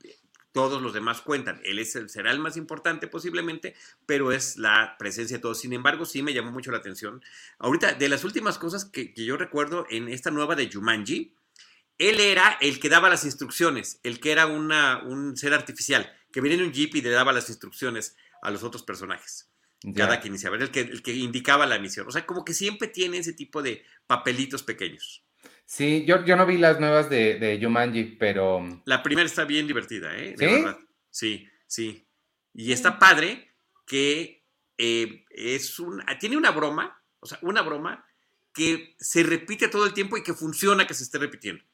todos 0.52 0.82
los 0.82 0.92
demás 0.92 1.20
cuentan. 1.22 1.60
Él 1.64 1.78
es 1.78 1.96
el, 1.96 2.08
será 2.08 2.30
el 2.30 2.38
más 2.38 2.56
importante 2.56 3.08
posiblemente, 3.08 3.74
pero 4.06 4.32
es 4.32 4.56
la 4.56 4.96
presencia 4.98 5.38
de 5.38 5.42
todos. 5.42 5.60
Sin 5.60 5.72
embargo, 5.72 6.04
sí 6.04 6.22
me 6.22 6.34
llamó 6.34 6.52
mucho 6.52 6.70
la 6.70 6.78
atención. 6.78 7.22
Ahorita, 7.58 7.94
de 7.94 8.08
las 8.08 8.24
últimas 8.24 8.58
cosas 8.58 8.84
que, 8.84 9.12
que 9.12 9.24
yo 9.24 9.36
recuerdo 9.36 9.86
en 9.90 10.08
esta 10.08 10.30
nueva 10.30 10.54
de 10.54 10.70
Jumanji, 10.70 11.34
él 11.98 12.20
era 12.20 12.58
el 12.60 12.80
que 12.80 12.88
daba 12.88 13.08
las 13.08 13.24
instrucciones, 13.24 14.00
el 14.02 14.20
que 14.20 14.32
era 14.32 14.46
una, 14.46 15.02
un 15.04 15.36
ser 15.36 15.54
artificial, 15.54 16.12
que 16.32 16.40
venía 16.40 16.58
en 16.58 16.64
un 16.64 16.72
jeep 16.72 16.94
y 16.96 17.02
le 17.02 17.10
daba 17.10 17.32
las 17.32 17.48
instrucciones 17.48 18.16
a 18.42 18.50
los 18.50 18.62
otros 18.62 18.82
personajes. 18.82 19.48
Cada 19.96 20.20
que 20.20 20.28
iniciaba, 20.28 20.56
el 20.56 20.70
que, 20.70 20.80
el 20.80 21.02
que 21.02 21.12
indicaba 21.12 21.66
la 21.66 21.78
misión. 21.78 22.06
O 22.06 22.12
sea, 22.12 22.24
como 22.24 22.44
que 22.44 22.54
siempre 22.54 22.86
tiene 22.86 23.18
ese 23.18 23.32
tipo 23.32 23.62
de 23.62 23.84
papelitos 24.06 24.62
pequeños. 24.62 25.24
Sí, 25.72 26.04
yo, 26.04 26.22
yo 26.26 26.36
no 26.36 26.44
vi 26.44 26.58
las 26.58 26.78
nuevas 26.80 27.08
de, 27.08 27.38
de 27.38 27.58
Jumanji, 27.58 28.04
pero... 28.18 28.60
Mm, 28.60 28.82
la 28.84 29.02
primera 29.02 29.26
está 29.26 29.46
bien 29.46 29.66
divertida, 29.66 30.14
¿eh? 30.14 30.34
¿Sí? 30.38 30.64
Sí, 31.08 31.48
sí. 31.66 32.06
Y 32.52 32.72
está 32.72 32.98
padre 32.98 33.54
que 33.86 34.44
eh, 34.76 35.24
es 35.30 35.78
un, 35.78 36.04
tiene 36.20 36.36
una 36.36 36.50
broma, 36.50 37.02
o 37.20 37.26
sea, 37.26 37.38
una 37.40 37.62
broma 37.62 38.04
que 38.52 38.94
se 38.98 39.22
repite 39.22 39.68
todo 39.68 39.86
el 39.86 39.94
tiempo 39.94 40.18
y 40.18 40.22
que 40.22 40.34
funciona 40.34 40.86
que 40.86 40.92
se 40.92 41.04
esté 41.04 41.16
repitiendo. 41.16 41.64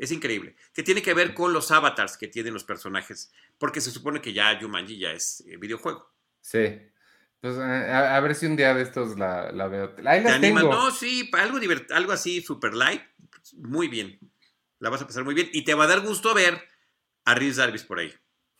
Es 0.00 0.10
increíble. 0.10 0.56
Que 0.72 0.82
tiene 0.82 1.00
que 1.00 1.14
ver 1.14 1.32
con 1.32 1.52
los 1.52 1.70
avatars 1.70 2.16
que 2.16 2.26
tienen 2.26 2.54
los 2.54 2.64
personajes, 2.64 3.32
porque 3.56 3.80
se 3.80 3.92
supone 3.92 4.20
que 4.20 4.32
ya 4.32 4.58
Jumanji 4.60 4.98
ya 4.98 5.12
es 5.12 5.44
eh, 5.46 5.58
videojuego. 5.58 6.12
Sí. 6.40 6.80
Pues 7.44 7.58
eh, 7.58 7.60
a, 7.60 8.18
ver 8.20 8.34
si 8.34 8.46
un 8.46 8.56
día 8.56 8.72
de 8.72 8.80
estos 8.80 9.18
la, 9.18 9.50
veo. 9.68 9.94
Ahí 10.06 10.22
la 10.22 10.40
tengo. 10.40 10.60
No, 10.60 10.90
sí, 10.90 11.30
algo, 11.34 11.58
algo 11.90 12.12
así 12.12 12.40
super 12.40 12.72
light, 12.72 13.02
muy 13.58 13.88
bien. 13.88 14.18
La 14.78 14.88
vas 14.88 15.02
a 15.02 15.06
pasar 15.06 15.24
muy 15.24 15.34
bien 15.34 15.50
y 15.52 15.62
te 15.62 15.74
va 15.74 15.84
a 15.84 15.88
dar 15.88 16.00
gusto 16.00 16.32
ver 16.32 16.58
a 17.26 17.34
Rhys 17.34 17.56
Darvis 17.56 17.82
por 17.82 17.98
ahí. 17.98 18.14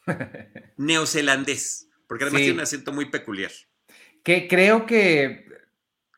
Neozelandés, 0.76 1.88
porque 2.06 2.24
además 2.24 2.42
tiene 2.42 2.56
un 2.56 2.60
acento 2.60 2.92
muy 2.92 3.06
peculiar. 3.06 3.52
Que 4.22 4.46
creo 4.48 4.84
que 4.84 5.46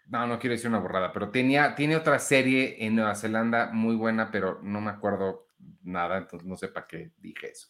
no, 0.08 0.26
no 0.26 0.40
quiero 0.40 0.54
decir 0.54 0.68
una 0.68 0.80
borrada, 0.80 1.12
pero 1.12 1.30
tenía, 1.30 1.76
tiene 1.76 1.94
otra 1.94 2.18
serie 2.18 2.84
en 2.84 2.96
Nueva 2.96 3.14
Zelanda 3.14 3.70
muy 3.72 3.94
buena, 3.94 4.32
pero 4.32 4.58
no 4.64 4.80
me 4.80 4.90
acuerdo 4.90 5.46
nada, 5.84 6.18
entonces 6.18 6.48
no 6.48 6.56
sé 6.56 6.66
para 6.66 6.88
qué 6.88 7.12
dije 7.18 7.48
eso. 7.48 7.68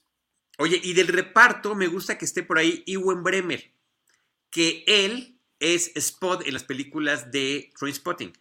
Oye, 0.56 0.80
y 0.82 0.94
del 0.94 1.08
reparto 1.08 1.74
me 1.74 1.86
gusta 1.86 2.16
que 2.16 2.24
esté 2.24 2.42
por 2.42 2.56
ahí 2.56 2.82
Ewan 2.86 3.22
Bremer, 3.22 3.75
que 4.56 4.84
él 4.86 5.38
es 5.60 5.94
Spot 5.96 6.42
en 6.46 6.54
las 6.54 6.64
películas 6.64 7.30
de 7.30 7.70
Trainspotting. 7.78 8.32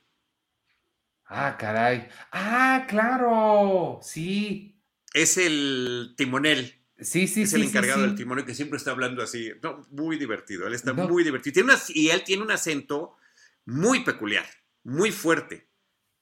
Ah, 1.26 1.58
caray. 1.60 2.08
Ah, 2.32 2.86
claro. 2.88 4.00
Sí. 4.02 4.80
Es 5.14 5.38
el 5.38 6.14
timonel. 6.16 6.74
Sí, 6.98 7.28
sí, 7.28 7.42
es 7.42 7.50
sí. 7.50 7.58
el 7.58 7.64
encargado 7.64 8.04
del 8.04 8.16
timonel 8.16 8.46
que 8.46 8.56
siempre 8.56 8.78
está 8.78 8.92
hablando 8.92 9.22
así. 9.22 9.52
No, 9.62 9.86
muy 9.92 10.18
divertido. 10.18 10.66
Él 10.66 10.74
está 10.74 10.94
muy 10.94 11.26
divertido. 11.26 11.54
Tiene 11.54 11.74
y 11.90 12.08
él 12.12 12.24
tiene 12.24 12.44
un 12.44 12.52
acento 12.52 13.18
muy 13.66 14.06
peculiar, 14.06 14.46
muy 14.86 15.12
fuerte. 15.12 15.68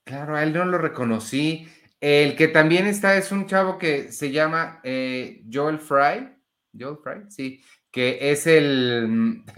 Claro, 0.06 0.36
a 0.36 0.42
él 0.42 0.54
no 0.54 0.66
lo 0.66 0.80
reconocí. 0.80 1.68
El 2.02 2.36
que 2.36 2.48
también 2.48 2.88
está 2.88 3.16
es 3.16 3.32
un 3.32 3.46
chavo 3.46 3.78
que 3.78 4.12
se 4.12 4.32
llama 4.32 4.82
eh, 4.84 5.44
Joel 5.54 5.78
Fry. 5.78 6.36
Joel 6.76 6.98
Fry, 7.04 7.30
sí. 7.30 7.64
Que 7.94 8.32
es 8.32 8.46
el. 8.48 9.44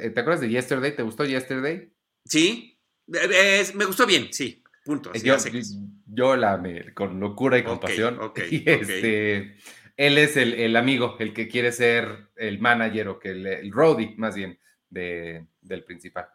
Eh, 0.00 0.10
¿Te 0.10 0.20
acuerdas 0.20 0.42
de 0.42 0.50
Yesterday? 0.50 0.94
¿Te 0.94 1.02
gustó 1.02 1.24
Yesterday? 1.24 1.90
Sí. 2.26 2.78
me 3.08 3.84
gustó 3.86 4.06
bien, 4.06 4.28
sí. 4.30 4.62
Punto. 4.84 5.10
yo, 6.06 6.36
la 6.36 6.58
me, 6.58 6.92
con 6.92 7.18
locura 7.18 7.56
y 7.56 7.64
compasión. 7.64 8.18
y 8.50 8.68
este, 8.68 9.56
él 9.96 10.18
es 10.18 10.36
el, 10.36 10.76
amigo, 10.76 11.16
el 11.18 11.32
que 11.32 11.48
quiere 11.48 11.72
ser 11.72 12.28
el 12.36 12.60
manager 12.60 13.08
o 13.08 13.18
que 13.18 13.30
el, 13.30 13.46
el 13.46 13.72
roadie, 13.72 14.14
más 14.18 14.34
bien, 14.34 14.58
de, 14.90 15.46
del 15.62 15.84
principal. 15.84 16.28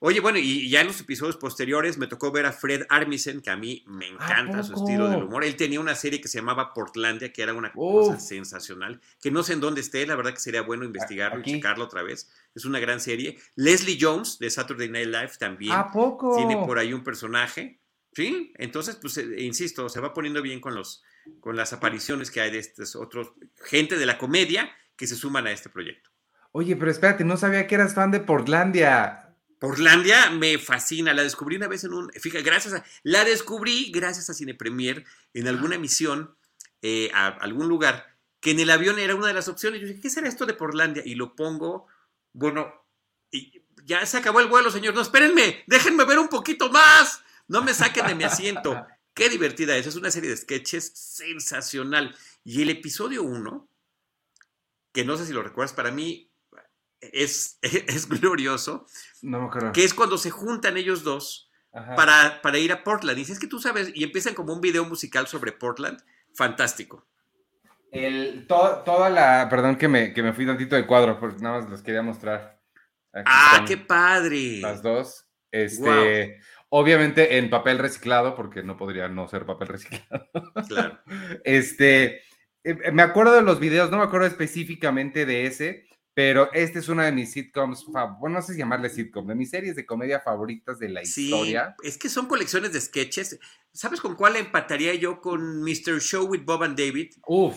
Oye, 0.00 0.20
bueno, 0.20 0.38
y 0.38 0.70
ya 0.70 0.80
en 0.80 0.86
los 0.86 1.00
episodios 1.00 1.36
posteriores 1.36 1.98
me 1.98 2.06
tocó 2.06 2.30
ver 2.30 2.46
a 2.46 2.52
Fred 2.52 2.86
Armisen, 2.88 3.40
que 3.40 3.50
a 3.50 3.56
mí 3.56 3.84
me 3.88 4.06
encanta 4.06 4.62
su 4.62 4.74
estilo 4.74 5.08
del 5.08 5.24
humor. 5.24 5.44
Él 5.44 5.56
tenía 5.56 5.80
una 5.80 5.96
serie 5.96 6.20
que 6.20 6.28
se 6.28 6.38
llamaba 6.38 6.72
Portlandia, 6.72 7.32
que 7.32 7.42
era 7.42 7.52
una 7.52 7.72
cosa 7.72 8.20
sensacional, 8.20 9.00
que 9.20 9.32
no 9.32 9.42
sé 9.42 9.54
en 9.54 9.60
dónde 9.60 9.80
esté, 9.80 10.06
la 10.06 10.14
verdad 10.14 10.32
que 10.32 10.40
sería 10.40 10.62
bueno 10.62 10.84
investigarlo 10.84 11.40
y 11.40 11.50
checarlo 11.50 11.84
otra 11.84 12.04
vez. 12.04 12.30
Es 12.54 12.64
una 12.64 12.78
gran 12.78 13.00
serie. 13.00 13.38
Leslie 13.56 13.98
Jones, 14.00 14.38
de 14.38 14.50
Saturday 14.50 14.88
Night 14.88 15.08
Live, 15.08 15.32
también 15.38 15.74
tiene 16.36 16.56
por 16.64 16.78
ahí 16.78 16.92
un 16.92 17.02
personaje. 17.02 17.80
Sí, 18.12 18.52
entonces, 18.56 18.96
pues, 18.96 19.18
eh, 19.18 19.42
insisto, 19.42 19.88
se 19.88 20.00
va 20.00 20.14
poniendo 20.14 20.42
bien 20.42 20.60
con, 20.60 20.74
los, 20.74 21.02
con 21.40 21.56
las 21.56 21.72
apariciones 21.72 22.30
que 22.30 22.40
hay 22.40 22.50
de 22.50 22.58
estos 22.58 22.94
otros, 22.96 23.32
gente 23.64 23.96
de 23.96 24.06
la 24.06 24.16
comedia 24.16 24.70
que 24.96 25.08
se 25.08 25.16
suman 25.16 25.46
a 25.48 25.52
este 25.52 25.68
proyecto. 25.68 26.10
Oye, 26.52 26.76
pero 26.76 26.90
espérate, 26.90 27.24
no 27.24 27.36
sabía 27.36 27.66
que 27.66 27.74
eras 27.74 27.94
fan 27.94 28.10
de 28.10 28.20
Portlandia. 28.20 29.27
Portlandia 29.58 30.30
me 30.30 30.58
fascina, 30.58 31.14
la 31.14 31.22
descubrí 31.22 31.56
una 31.56 31.68
vez 31.68 31.84
en 31.84 31.92
un, 31.92 32.10
fíjate, 32.12 32.44
gracias 32.44 32.74
a, 32.74 32.84
la 33.02 33.24
descubrí 33.24 33.90
gracias 33.92 34.30
a 34.30 34.34
Cine 34.34 34.54
Premier 34.54 35.04
en 35.34 35.48
alguna 35.48 35.74
emisión 35.74 36.36
eh, 36.82 37.10
a 37.12 37.28
algún 37.28 37.68
lugar, 37.68 38.16
que 38.40 38.52
en 38.52 38.60
el 38.60 38.70
avión 38.70 38.98
era 38.98 39.16
una 39.16 39.26
de 39.26 39.34
las 39.34 39.48
opciones. 39.48 39.80
Yo 39.80 39.88
dije, 39.88 40.00
¿qué 40.00 40.10
será 40.10 40.28
esto 40.28 40.46
de 40.46 40.54
Portlandia? 40.54 41.02
Y 41.04 41.16
lo 41.16 41.34
pongo, 41.34 41.88
bueno, 42.32 42.72
y 43.32 43.62
ya 43.84 44.04
se 44.06 44.16
acabó 44.16 44.40
el 44.40 44.48
vuelo, 44.48 44.70
señor. 44.70 44.94
No, 44.94 45.00
espérenme, 45.00 45.64
déjenme 45.66 46.04
ver 46.04 46.18
un 46.18 46.28
poquito 46.28 46.70
más. 46.70 47.22
No 47.48 47.62
me 47.62 47.74
saquen 47.74 48.06
de 48.06 48.14
mi 48.14 48.24
asiento. 48.24 48.86
Qué 49.14 49.28
divertida 49.28 49.76
es. 49.76 49.86
Es 49.86 49.96
una 49.96 50.10
serie 50.10 50.30
de 50.30 50.36
sketches 50.36 50.92
sensacional. 50.94 52.16
Y 52.44 52.62
el 52.62 52.70
episodio 52.70 53.24
1, 53.24 53.68
que 54.92 55.04
no 55.04 55.16
sé 55.16 55.26
si 55.26 55.32
lo 55.32 55.42
recuerdas, 55.42 55.72
para 55.72 55.90
mí 55.90 56.27
es, 57.00 57.58
es 57.62 58.08
glorioso. 58.08 58.86
No 59.22 59.48
me 59.48 59.72
Que 59.72 59.84
es 59.84 59.94
cuando 59.94 60.18
se 60.18 60.30
juntan 60.30 60.76
ellos 60.76 61.02
dos 61.04 61.50
para, 61.96 62.40
para, 62.42 62.58
ir 62.58 62.72
a 62.72 62.82
Portland. 62.82 63.18
Y 63.18 63.22
dices 63.22 63.38
que 63.38 63.46
tú 63.46 63.60
sabes, 63.60 63.90
y 63.94 64.04
empiezan 64.04 64.34
como 64.34 64.52
un 64.52 64.60
video 64.60 64.84
musical 64.84 65.26
sobre 65.26 65.52
Portland. 65.52 65.98
Fantástico. 66.34 67.06
El, 67.90 68.46
toda 68.46 69.10
la. 69.10 69.48
Perdón 69.48 69.76
que 69.76 69.88
me, 69.88 70.12
que 70.12 70.22
me 70.22 70.32
fui 70.32 70.46
tantito 70.46 70.76
de 70.76 70.86
cuadro, 70.86 71.18
porque 71.18 71.42
nada 71.42 71.60
más 71.60 71.70
les 71.70 71.82
quería 71.82 72.02
mostrar. 72.02 72.60
¡Ah, 73.12 73.64
qué 73.66 73.76
padre! 73.76 74.60
Las 74.60 74.82
dos. 74.82 75.26
Este. 75.50 76.40
Obviamente 76.70 77.38
en 77.38 77.48
papel 77.48 77.78
reciclado, 77.78 78.34
porque 78.34 78.62
no 78.62 78.76
podría 78.76 79.08
no 79.08 79.26
ser 79.28 79.46
papel 79.46 79.68
reciclado. 79.68 80.28
Claro. 80.68 81.00
Este. 81.44 82.22
Eh, 82.64 82.92
me 82.92 83.02
acuerdo 83.02 83.34
de 83.34 83.42
los 83.42 83.60
videos, 83.60 83.90
no 83.90 83.98
me 83.98 84.04
acuerdo 84.04 84.26
específicamente 84.26 85.24
de 85.24 85.46
ese, 85.46 85.86
pero 86.18 86.52
esta 86.52 86.80
es 86.80 86.88
una 86.88 87.04
de 87.04 87.12
mis 87.12 87.30
sitcoms, 87.30 87.84
bueno, 88.18 88.40
no 88.40 88.42
sé 88.42 88.54
si 88.54 88.58
llamarle 88.58 88.90
sitcom, 88.90 89.24
de 89.24 89.36
mis 89.36 89.50
series 89.50 89.76
de 89.76 89.86
comedia 89.86 90.18
favoritas 90.18 90.80
de 90.80 90.88
la 90.88 91.04
sí, 91.04 91.26
historia. 91.26 91.76
Es 91.80 91.96
que 91.96 92.08
son 92.08 92.26
colecciones 92.26 92.72
de 92.72 92.80
sketches. 92.80 93.38
¿Sabes 93.72 94.00
con 94.00 94.16
cuál 94.16 94.34
empataría 94.34 94.92
yo? 94.96 95.20
Con 95.20 95.62
Mr. 95.62 96.00
Show 96.00 96.26
with 96.26 96.42
Bob 96.44 96.64
and 96.64 96.76
David. 96.76 97.12
Uf. 97.24 97.54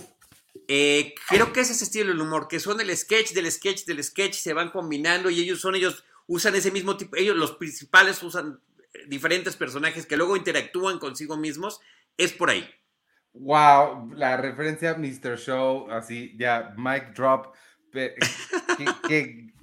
Eh, 0.68 1.16
creo 1.28 1.52
que 1.52 1.62
es 1.62 1.72
ese 1.72 1.86
estilo 1.86 2.10
del 2.10 2.22
humor, 2.22 2.48
que 2.48 2.60
son 2.60 2.80
el 2.80 2.96
sketch 2.96 3.34
del 3.34 3.52
sketch 3.52 3.86
del 3.86 4.04
sketch, 4.04 4.36
se 4.36 4.54
van 4.54 4.70
combinando 4.70 5.32
y 5.32 5.40
ellos 5.40 5.60
son, 5.60 5.74
ellos 5.74 6.06
usan 6.28 6.54
ese 6.54 6.70
mismo 6.70 6.98
tipo, 6.98 7.16
ellos 7.16 7.36
los 7.36 7.54
principales 7.54 8.22
usan 8.22 8.60
diferentes 9.08 9.56
personajes 9.56 10.06
que 10.06 10.18
luego 10.18 10.38
interactúan 10.38 11.00
consigo 11.00 11.36
mismos. 11.36 11.80
Es 12.16 12.32
por 12.32 12.52
ahí. 12.52 12.70
Wow, 13.34 14.12
la 14.14 14.38
referencia 14.38 14.92
a 14.92 14.98
Mr. 15.00 15.40
Show, 15.40 15.90
así, 15.90 16.36
ya, 16.38 16.76
mic 16.78 17.16
drop 17.16 17.56
qué, 17.92 19.54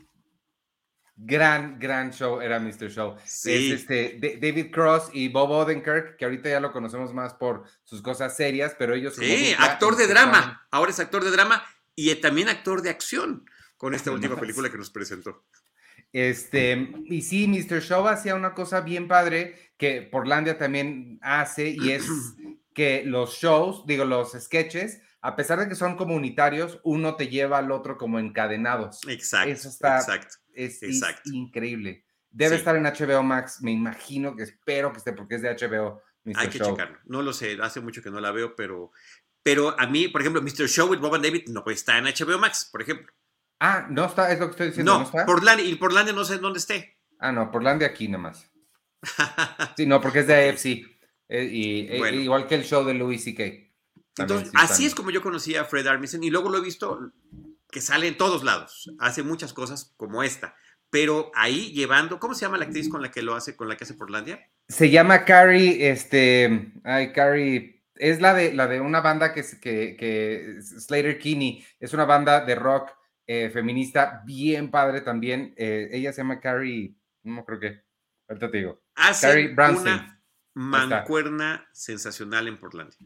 gran, 1.16 1.78
gran 1.78 2.12
show 2.12 2.40
era 2.40 2.60
Mr. 2.60 2.90
Show. 2.90 3.16
Es 3.24 3.46
este, 3.46 4.18
David 4.40 4.70
Cross 4.70 5.10
y 5.12 5.28
Bob 5.28 5.50
Odenkirk, 5.50 6.16
que 6.16 6.24
ahorita 6.24 6.48
ya 6.48 6.60
lo 6.60 6.72
conocemos 6.72 7.12
más 7.12 7.34
por 7.34 7.64
sus 7.84 8.02
cosas 8.02 8.36
serias, 8.36 8.74
pero 8.78 8.94
ellos... 8.94 9.16
Sí, 9.16 9.54
actor 9.58 9.96
de 9.96 10.06
drama. 10.06 10.66
Ahora 10.70 10.90
es 10.90 11.00
actor 11.00 11.24
de 11.24 11.30
drama 11.30 11.64
y 11.94 12.14
también 12.16 12.48
actor 12.48 12.82
de 12.82 12.90
acción 12.90 13.44
con 13.76 13.94
esta 13.94 14.10
última 14.10 14.36
película 14.36 14.70
que 14.70 14.78
nos 14.78 14.90
presentó. 14.90 15.44
Este, 16.12 16.92
y 17.04 17.22
sí, 17.22 17.48
Mr. 17.48 17.82
Show 17.82 18.06
hacía 18.06 18.34
una 18.34 18.54
cosa 18.54 18.80
bien 18.80 19.08
padre 19.08 19.72
que 19.76 20.02
Portlandia 20.02 20.58
también 20.58 21.18
hace 21.22 21.70
y 21.70 21.90
es 21.90 22.06
que 22.74 23.02
los 23.04 23.34
shows, 23.34 23.84
digo, 23.86 24.04
los 24.04 24.32
sketches, 24.32 25.00
a 25.20 25.36
pesar 25.36 25.58
de 25.58 25.68
que 25.68 25.74
son 25.74 25.96
comunitarios, 25.96 26.80
uno 26.84 27.16
te 27.16 27.28
lleva 27.28 27.58
al 27.58 27.70
otro 27.72 27.96
como 27.96 28.18
encadenados. 28.18 29.00
Exacto. 29.08 29.50
Eso 29.50 29.68
está, 29.68 29.98
exacto. 29.98 30.36
Es, 30.54 30.82
es 30.82 30.96
exacto. 30.96 31.30
increíble. 31.32 32.04
Debe 32.30 32.50
Sí. 32.56 32.58
estar 32.58 32.76
en 32.76 32.84
HBO 32.84 33.22
Max, 33.22 33.58
me 33.62 33.72
imagino 33.72 34.36
que 34.36 34.42
espero 34.44 34.92
que 34.92 34.98
esté 34.98 35.12
porque 35.12 35.36
es 35.36 35.42
de 35.42 35.50
HBO. 35.50 36.02
Mr. 36.24 36.34
Hay 36.38 36.48
que 36.48 36.58
Show. 36.58 36.70
checarlo. 36.70 36.98
No 37.06 37.22
lo 37.22 37.32
sé, 37.32 37.56
hace 37.62 37.80
mucho 37.80 38.02
que 38.02 38.10
no 38.10 38.20
la 38.20 38.30
veo, 38.32 38.54
pero, 38.54 38.90
pero 39.42 39.74
a 39.80 39.86
mí, 39.86 40.08
por 40.08 40.20
ejemplo, 40.20 40.42
Mr. 40.42 40.68
Show 40.68 40.88
with 40.90 40.98
Bob 40.98 41.14
and 41.14 41.24
David 41.24 41.44
no 41.48 41.64
está 41.68 41.96
en 41.98 42.04
HBO 42.04 42.38
Max, 42.38 42.68
por 42.70 42.82
ejemplo. 42.82 43.12
Ah, 43.60 43.86
no 43.90 44.04
está, 44.04 44.30
es 44.30 44.38
lo 44.38 44.46
que 44.46 44.50
estoy 44.52 44.66
diciendo. 44.68 44.92
¿No, 44.92 44.98
No, 45.00 45.04
está? 45.06 45.24
Portlandia, 45.26 45.64
y 45.66 45.74
Portlandia 45.76 46.12
no 46.12 46.24
sé 46.24 46.38
dónde 46.38 46.58
esté. 46.58 46.98
Ah, 47.18 47.32
no, 47.32 47.50
Portlandia 47.50 47.88
aquí 47.88 48.08
nomás. 48.08 48.50
Sí, 49.76 49.86
no, 49.86 50.00
porque 50.00 50.20
es 50.20 50.26
de 50.26 50.48
AFC. 50.50 50.66
eh, 51.28 51.44
y, 51.44 51.86
eh, 51.88 52.14
igual 52.16 52.46
que 52.46 52.54
el 52.56 52.64
show 52.64 52.84
de 52.84 52.94
Louis 52.94 53.22
C.K. 53.22 53.67
Entonces, 54.22 54.48
sí 54.50 54.56
así 54.58 54.86
es 54.86 54.94
como 54.94 55.10
yo 55.10 55.22
conocí 55.22 55.56
a 55.56 55.64
Fred 55.64 55.86
Armisen 55.86 56.22
y 56.24 56.30
luego 56.30 56.48
lo 56.50 56.58
he 56.58 56.62
visto 56.62 57.12
que 57.70 57.80
sale 57.80 58.08
en 58.08 58.16
todos 58.16 58.44
lados. 58.44 58.90
Hace 58.98 59.22
muchas 59.22 59.52
cosas 59.52 59.92
como 59.96 60.22
esta. 60.22 60.54
Pero 60.90 61.30
ahí 61.34 61.72
llevando, 61.72 62.18
¿cómo 62.18 62.32
se 62.34 62.42
llama 62.46 62.56
la 62.56 62.64
actriz 62.64 62.88
con 62.88 63.02
la 63.02 63.10
que 63.10 63.20
lo 63.22 63.34
hace, 63.34 63.56
con 63.56 63.68
la 63.68 63.76
que 63.76 63.84
hace 63.84 63.92
Portlandia? 63.94 64.40
Se 64.68 64.88
llama 64.90 65.24
Carrie, 65.26 65.90
este, 65.90 66.72
ay, 66.84 67.12
Carrie, 67.12 67.84
es 67.94 68.20
la 68.22 68.32
de, 68.32 68.54
la 68.54 68.66
de 68.68 68.80
una 68.80 69.00
banda 69.02 69.34
que, 69.34 69.40
es- 69.40 69.56
que, 69.60 69.96
que 69.98 70.60
Slater 70.62 71.18
Kinney, 71.18 71.62
es 71.78 71.92
una 71.92 72.06
banda 72.06 72.42
de 72.44 72.54
rock 72.54 72.90
eh, 73.26 73.50
feminista 73.50 74.22
bien 74.24 74.70
padre 74.70 75.02
también. 75.02 75.52
eh, 75.58 75.88
ella 75.92 76.10
se 76.12 76.22
llama 76.22 76.40
Carrie, 76.40 76.96
no 77.24 77.44
creo 77.44 77.60
que, 77.60 77.82
ahorita 78.28 78.50
te 78.50 78.56
digo, 78.58 78.82
Hace 78.94 79.26
Carrie 79.26 79.48
Brownstein. 79.54 79.94
una 79.94 80.20
mancuerna 80.54 81.68
sensacional 81.72 82.48
en 82.48 82.56
Portlandia. 82.58 82.96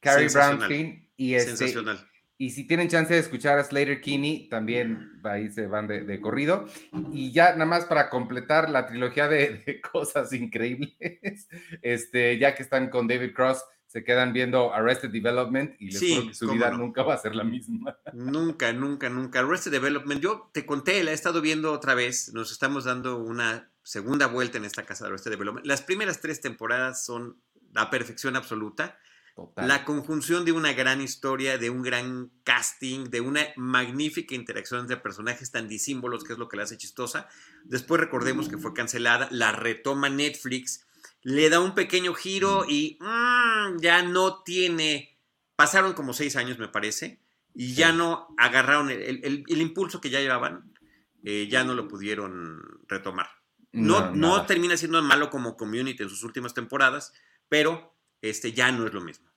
Carrie. 0.00 0.28
Brownstein 0.28 1.10
y 1.16 1.34
este, 1.34 1.56
Sensacional. 1.56 2.08
Y 2.40 2.50
si 2.50 2.68
tienen 2.68 2.88
chance 2.88 3.12
de 3.12 3.18
escuchar 3.18 3.58
a 3.58 3.64
Slater 3.64 4.00
Kinney, 4.00 4.48
también 4.48 5.20
ahí 5.24 5.50
se 5.50 5.66
van 5.66 5.88
de, 5.88 6.02
de 6.02 6.20
corrido. 6.20 6.66
Y 7.12 7.32
ya 7.32 7.52
nada 7.54 7.66
más 7.66 7.84
para 7.86 8.08
completar 8.08 8.70
la 8.70 8.86
trilogía 8.86 9.26
de, 9.26 9.64
de 9.66 9.80
cosas 9.92 10.32
increíbles, 10.32 11.48
este, 11.82 12.38
ya 12.38 12.54
que 12.54 12.62
están 12.62 12.90
con 12.90 13.08
David 13.08 13.34
Cross, 13.34 13.64
se 13.88 14.04
quedan 14.04 14.32
viendo 14.34 14.72
Arrested 14.72 15.10
Development 15.10 15.74
y 15.80 15.86
les 15.86 15.98
Sí, 15.98 16.14
juro 16.14 16.28
que 16.28 16.34
su 16.34 16.52
vida 16.52 16.70
no. 16.70 16.78
nunca 16.78 17.02
va 17.02 17.14
a 17.14 17.18
ser 17.18 17.34
la 17.34 17.42
misma. 17.42 17.98
Nunca, 18.12 18.72
nunca, 18.72 19.08
nunca. 19.08 19.40
Arrested 19.40 19.72
Development, 19.72 20.20
yo 20.20 20.50
te 20.52 20.66
conté, 20.66 21.02
la 21.02 21.10
he 21.10 21.14
estado 21.14 21.40
viendo 21.40 21.72
otra 21.72 21.94
vez. 21.94 22.32
Nos 22.34 22.52
estamos 22.52 22.84
dando 22.84 23.16
una 23.18 23.70
segunda 23.82 24.26
vuelta 24.26 24.58
en 24.58 24.66
esta 24.66 24.84
casa 24.84 25.04
de 25.04 25.08
Arrested 25.08 25.30
Development. 25.30 25.66
Las 25.66 25.80
primeras 25.82 26.20
tres 26.20 26.42
temporadas 26.42 27.04
son 27.04 27.40
la 27.72 27.88
perfección 27.88 28.36
absoluta. 28.36 28.98
Total. 29.38 29.68
La 29.68 29.84
conjunción 29.84 30.44
de 30.44 30.50
una 30.50 30.72
gran 30.72 31.00
historia, 31.00 31.58
de 31.58 31.70
un 31.70 31.82
gran 31.82 32.32
casting, 32.42 33.04
de 33.04 33.20
una 33.20 33.46
magnífica 33.54 34.34
interacción 34.34 34.80
entre 34.80 34.96
personajes 34.96 35.52
tan 35.52 35.68
disímbolos, 35.68 36.24
que 36.24 36.32
es 36.32 36.40
lo 36.40 36.48
que 36.48 36.56
la 36.56 36.64
hace 36.64 36.76
chistosa. 36.76 37.28
Después 37.62 38.00
recordemos 38.00 38.48
que 38.48 38.58
fue 38.58 38.74
cancelada, 38.74 39.28
la 39.30 39.52
retoma 39.52 40.08
Netflix, 40.08 40.84
le 41.22 41.50
da 41.50 41.60
un 41.60 41.76
pequeño 41.76 42.14
giro 42.14 42.64
y 42.68 42.98
mm, 43.00 43.78
ya 43.80 44.02
no 44.02 44.42
tiene. 44.42 45.16
Pasaron 45.54 45.92
como 45.92 46.14
seis 46.14 46.34
años, 46.34 46.58
me 46.58 46.66
parece, 46.66 47.20
y 47.54 47.74
ya 47.74 47.92
Sí. 47.92 47.96
no 47.96 48.34
agarraron 48.38 48.90
el, 48.90 49.00
el- 49.02 49.20
el- 49.24 49.44
el 49.46 49.60
impulso 49.62 50.00
que 50.00 50.10
ya 50.10 50.18
llevaban, 50.20 50.72
eh, 51.22 51.46
ya 51.48 51.62
no 51.62 51.74
lo 51.74 51.86
pudieron 51.86 52.60
retomar. 52.88 53.28
No, 53.70 54.10
no, 54.10 54.30
nada. 54.30 54.46
termina 54.46 54.76
siendo 54.76 55.00
malo 55.00 55.30
como 55.30 55.56
Community 55.56 56.02
en 56.02 56.08
sus 56.08 56.24
últimas 56.24 56.54
temporadas, 56.54 57.12
pero 57.48 57.94
este 58.20 58.52
ya 58.52 58.72
no 58.72 58.84
es 58.84 58.92
lo 58.92 59.00
mismo. 59.00 59.27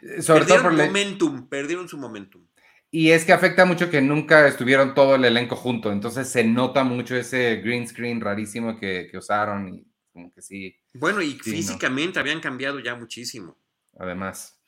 Sobre 0.00 0.44
todo 0.44 0.56
perdieron 0.56 0.62
por 0.64 0.72
la- 0.74 0.86
momentum, 0.86 1.48
perdieron 1.48 1.88
su 1.88 1.98
momentum. 1.98 2.46
Y 2.90 3.10
es 3.10 3.24
que 3.24 3.32
afecta 3.32 3.64
mucho 3.64 3.90
que 3.90 4.00
nunca 4.00 4.46
estuvieron 4.46 4.94
todo 4.94 5.16
el 5.16 5.24
elenco 5.24 5.56
junto, 5.56 5.90
entonces 5.92 6.28
se 6.28 6.44
nota 6.44 6.84
mucho 6.84 7.16
ese 7.16 7.56
green 7.56 7.86
screen 7.86 8.20
rarísimo 8.20 8.78
que, 8.78 9.08
que 9.10 9.18
usaron 9.18 9.68
y 9.74 9.86
como 10.12 10.32
que 10.32 10.40
sí, 10.40 10.74
Bueno, 10.94 11.20
y 11.20 11.32
Sí, 11.32 11.36
no. 11.36 11.42
físicamente 11.42 12.18
habían 12.18 12.40
cambiado 12.40 12.78
ya 12.80 12.94
muchísimo. 12.94 13.58
además. 13.98 14.58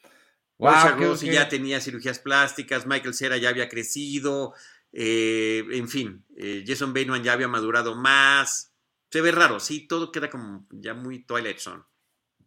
Wow, 0.59 1.19
qué- 1.21 1.31
ya 1.33 1.49
tenía 1.49 1.81
cirugías 1.81 2.19
plásticas, 2.19 2.87
Michael 2.87 3.15
Cera 3.15 3.37
ya 3.37 3.51
había 3.51 3.69
crecido, 3.69 4.53
eh, 4.93 5.65
en 5.71 5.89
fin, 5.89 6.25
eh, 6.37 6.65
Jason 6.67 6.93
Bateman 6.93 7.23
ya 7.23 7.35
había 7.35 7.47
madurado 7.49 7.95
más. 7.95 8.75
Se 9.11 9.21
ve 9.21 9.31
raro, 9.31 9.61
sí, 9.61 9.87
todo 9.87 10.11
queda 10.11 10.29
como 10.29 10.67
ya 10.71 10.95
muy 10.95 11.25
Twilight 11.25 11.59
Zone. 11.59 11.83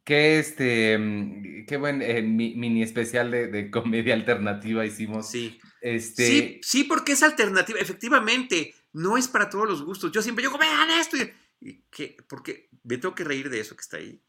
Qué 0.04 0.40
este, 0.40 0.98
mm, 0.98 1.66
qué 1.68 1.78
buen 1.78 2.02
eh, 2.02 2.22
mi- 2.22 2.56
mini 2.56 2.82
especial 2.84 3.30
de, 3.32 3.48
de 3.48 3.70
comedia 3.70 4.14
alternativa 4.14 4.86
hicimos. 4.86 5.30
Sí. 5.30 5.60
Este, 5.82 6.26
Sí, 6.26 6.60
sí, 6.64 6.84
porque 6.86 7.14
es 7.14 7.24
alternativa. 7.24 7.80
Efectivamente, 7.80 8.74
no 8.94 9.18
es 9.18 9.28
para 9.28 9.50
todos 9.50 9.68
los 9.70 9.84
gustos. 9.84 10.12
Yo 10.12 10.22
siempre 10.22 10.44
digo, 10.46 10.58
vean 10.58 10.90
esto. 11.00 11.18
Y, 11.62 11.84
que, 11.92 12.18
porque 12.28 12.70
me 12.84 12.98
tengo 12.98 13.14
que 13.14 13.24
reír 13.24 13.50
de 13.50 13.60
eso 13.60 13.76
que 13.76 13.82
está 13.82 13.98
ahí. 13.98 14.22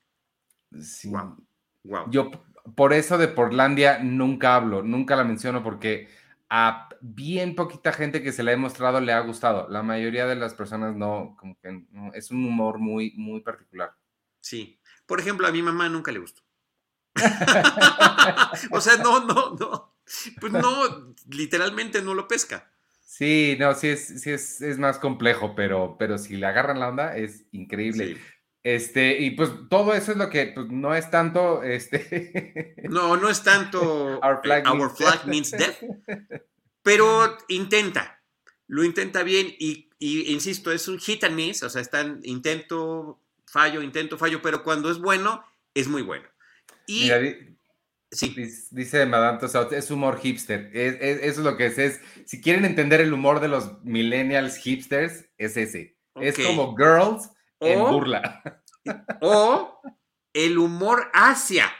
sí. 0.81 1.09
Guau. 1.09 1.37
Wow. 1.85 2.11
Yo 2.11 2.31
por 2.77 2.93
eso 2.93 3.19
de 3.19 3.27
Portlandia 3.27 3.99
nunca 3.99 4.55
hablo, 4.55 4.83
nunca 4.85 5.17
la 5.17 5.25
menciono 5.25 5.65
porque 5.65 6.09
a 6.49 6.89
bien 7.01 7.57
poquita 7.57 7.93
gente 7.93 8.23
que 8.23 8.31
se 8.31 8.45
la 8.45 8.53
he 8.53 8.57
mostrado 8.57 9.01
le 9.01 9.13
ha 9.13 9.19
gustado. 9.21 9.69
La 9.69 9.83
mayoría 9.83 10.27
de 10.27 10.37
las 10.37 10.55
personas 10.55 10.95
no, 10.95 11.35
como 11.41 11.59
que 11.61 11.73
no, 11.91 12.13
es 12.15 12.31
un 12.31 12.45
humor 12.47 12.79
muy, 12.79 13.15
muy 13.17 13.41
particular. 13.41 13.97
Sí. 14.41 14.79
Por 15.13 15.21
ejemplo, 15.21 15.47
a 15.47 15.53
mi 15.53 15.61
mamá 15.61 15.91
nunca 15.91 16.11
le 16.11 16.21
gustó. 16.21 16.41
o 18.71 18.81
sea, 18.81 18.97
no, 18.97 19.23
no, 19.27 19.55
no. 19.61 19.95
Pues 20.41 20.51
no, 20.55 21.15
literalmente 21.29 22.01
no 22.01 22.15
lo 22.15 22.27
pesca. 22.27 22.73
Sí, 23.05 23.55
no, 23.61 23.75
sí 23.75 23.89
es, 23.89 24.23
sí 24.23 24.31
es, 24.31 24.63
es 24.63 24.79
más 24.79 24.99
complejo, 24.99 25.55
pero, 25.55 25.97
pero 25.99 26.17
si 26.17 26.39
le 26.39 26.47
agarran 26.47 26.81
la 26.81 26.89
onda 26.89 27.15
es 27.15 27.45
increíble. 27.53 28.15
Sí. 28.15 28.21
Este, 28.63 29.19
y 29.21 29.33
pues 29.33 29.51
todo 29.69 29.93
eso 29.93 30.13
es 30.13 30.17
lo 30.17 30.31
que 30.31 30.47
pues, 30.47 30.69
no 30.71 30.95
es 30.95 31.11
tanto, 31.11 31.63
este, 31.63 32.75
No, 32.89 33.19
no 33.19 33.29
es 33.29 33.43
tanto 33.43 34.19
Our 34.23 34.41
flag 34.43 34.65
eh, 34.65 34.71
our 34.71 34.79
means 34.79 34.97
flag 34.97 35.13
death. 35.19 35.27
means 35.27 35.51
death, 35.51 35.77
pero 36.83 37.37
intenta, 37.49 38.23
lo 38.67 38.83
intenta 38.83 39.25
bien 39.25 39.55
y, 39.59 39.91
y, 39.99 40.33
insisto, 40.33 40.73
es 40.73 40.89
un 40.89 40.99
hit 40.99 41.23
and 41.25 41.37
miss, 41.37 41.63
o 41.65 41.69
sea, 41.69 41.83
están 41.83 42.21
intento, 42.23 43.22
fallo, 43.53 43.83
intento, 43.83 44.17
fallo, 44.17 44.41
pero 44.43 44.63
cuando 44.65 44.91
es 44.91 44.99
bueno, 44.99 45.45
es 45.75 45.87
muy 45.87 46.03
bueno. 46.03 46.27
Y 46.87 47.03
Mira, 47.03 47.21
sí, 48.11 48.35
dice 48.71 49.07
Madame 49.07 49.39
Tussauds, 49.39 49.73
es 49.73 49.91
humor 49.91 50.19
hipster. 50.19 50.71
Es- 50.75 50.95
es- 51.01 51.19
eso 51.23 51.41
es 51.41 51.45
lo 51.47 51.57
que 51.57 51.67
es, 51.67 51.79
es. 51.79 52.01
Si 52.27 52.41
quieren 52.41 52.65
entender 52.65 53.01
el 53.01 53.13
humor 53.13 53.41
de 53.41 53.49
los 53.49 53.83
millennials 53.85 54.57
hipsters, 54.57 55.27
es 55.39 55.57
ese. 55.57 55.97
Es 56.17 56.39
Ok. 56.39 56.45
como 56.47 56.77
girls 56.77 57.31
en 57.61 57.79
burla. 57.79 58.43
o 59.21 59.81
el 60.33 60.59
humor 60.59 61.11
hacia. 61.13 61.71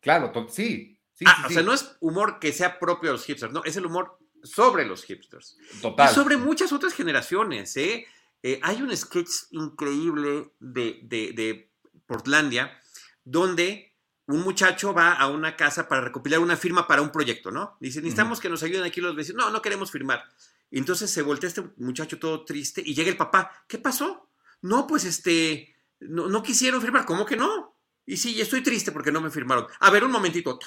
Claro, 0.00 0.32
sí. 0.48 0.98
sí, 1.14 1.24
Ah, 1.26 1.34
sí, 1.38 1.42
o 1.44 1.48
sí, 1.48 1.54
sea, 1.54 1.62
no 1.62 1.72
es 1.72 1.96
humor 2.00 2.38
que 2.40 2.52
sea 2.52 2.78
propio 2.78 3.10
de 3.10 3.14
los 3.14 3.24
hipsters, 3.24 3.52
no, 3.52 3.62
es 3.64 3.76
el 3.76 3.86
humor 3.86 4.18
sobre 4.42 4.84
los 4.84 5.04
hipsters. 5.04 5.56
Total. 5.80 6.10
Y 6.10 6.14
sobre 6.14 6.36
muchas 6.36 6.72
otras 6.72 6.92
generaciones, 6.94 7.76
¿eh? 7.76 8.06
Eh, 8.42 8.58
hay 8.62 8.82
un 8.82 8.96
sketch 8.96 9.30
increíble 9.50 10.52
de, 10.58 11.00
de, 11.02 11.32
de 11.32 11.72
Portlandia 12.06 12.76
donde 13.24 13.94
un 14.26 14.42
muchacho 14.42 14.94
va 14.94 15.12
a 15.12 15.28
una 15.28 15.56
casa 15.56 15.88
para 15.88 16.00
recopilar 16.00 16.40
una 16.40 16.56
firma 16.56 16.86
para 16.86 17.02
un 17.02 17.10
proyecto, 17.10 17.50
¿no? 17.50 17.76
Dice, 17.80 18.00
necesitamos 18.00 18.40
que 18.40 18.48
nos 18.48 18.62
ayuden 18.62 18.84
aquí 18.84 19.00
los 19.00 19.14
vecinos. 19.14 19.44
No, 19.44 19.50
no 19.50 19.62
queremos 19.62 19.90
firmar. 19.90 20.24
Y 20.70 20.78
entonces 20.78 21.10
se 21.10 21.22
voltea 21.22 21.48
este 21.48 21.62
muchacho 21.76 22.18
todo 22.18 22.44
triste 22.44 22.82
y 22.84 22.94
llega 22.94 23.10
el 23.10 23.16
papá. 23.16 23.64
¿Qué 23.68 23.78
pasó? 23.78 24.30
No, 24.62 24.86
pues 24.86 25.04
este, 25.04 25.74
no, 26.00 26.28
no 26.28 26.42
quisieron 26.42 26.80
firmar. 26.80 27.04
¿Cómo 27.04 27.26
que 27.26 27.36
no? 27.36 27.76
Y 28.06 28.16
sí, 28.16 28.40
estoy 28.40 28.62
triste 28.62 28.90
porque 28.90 29.12
no 29.12 29.20
me 29.20 29.30
firmaron. 29.30 29.66
A 29.80 29.90
ver, 29.90 30.04
un 30.04 30.10
momentito. 30.10 30.58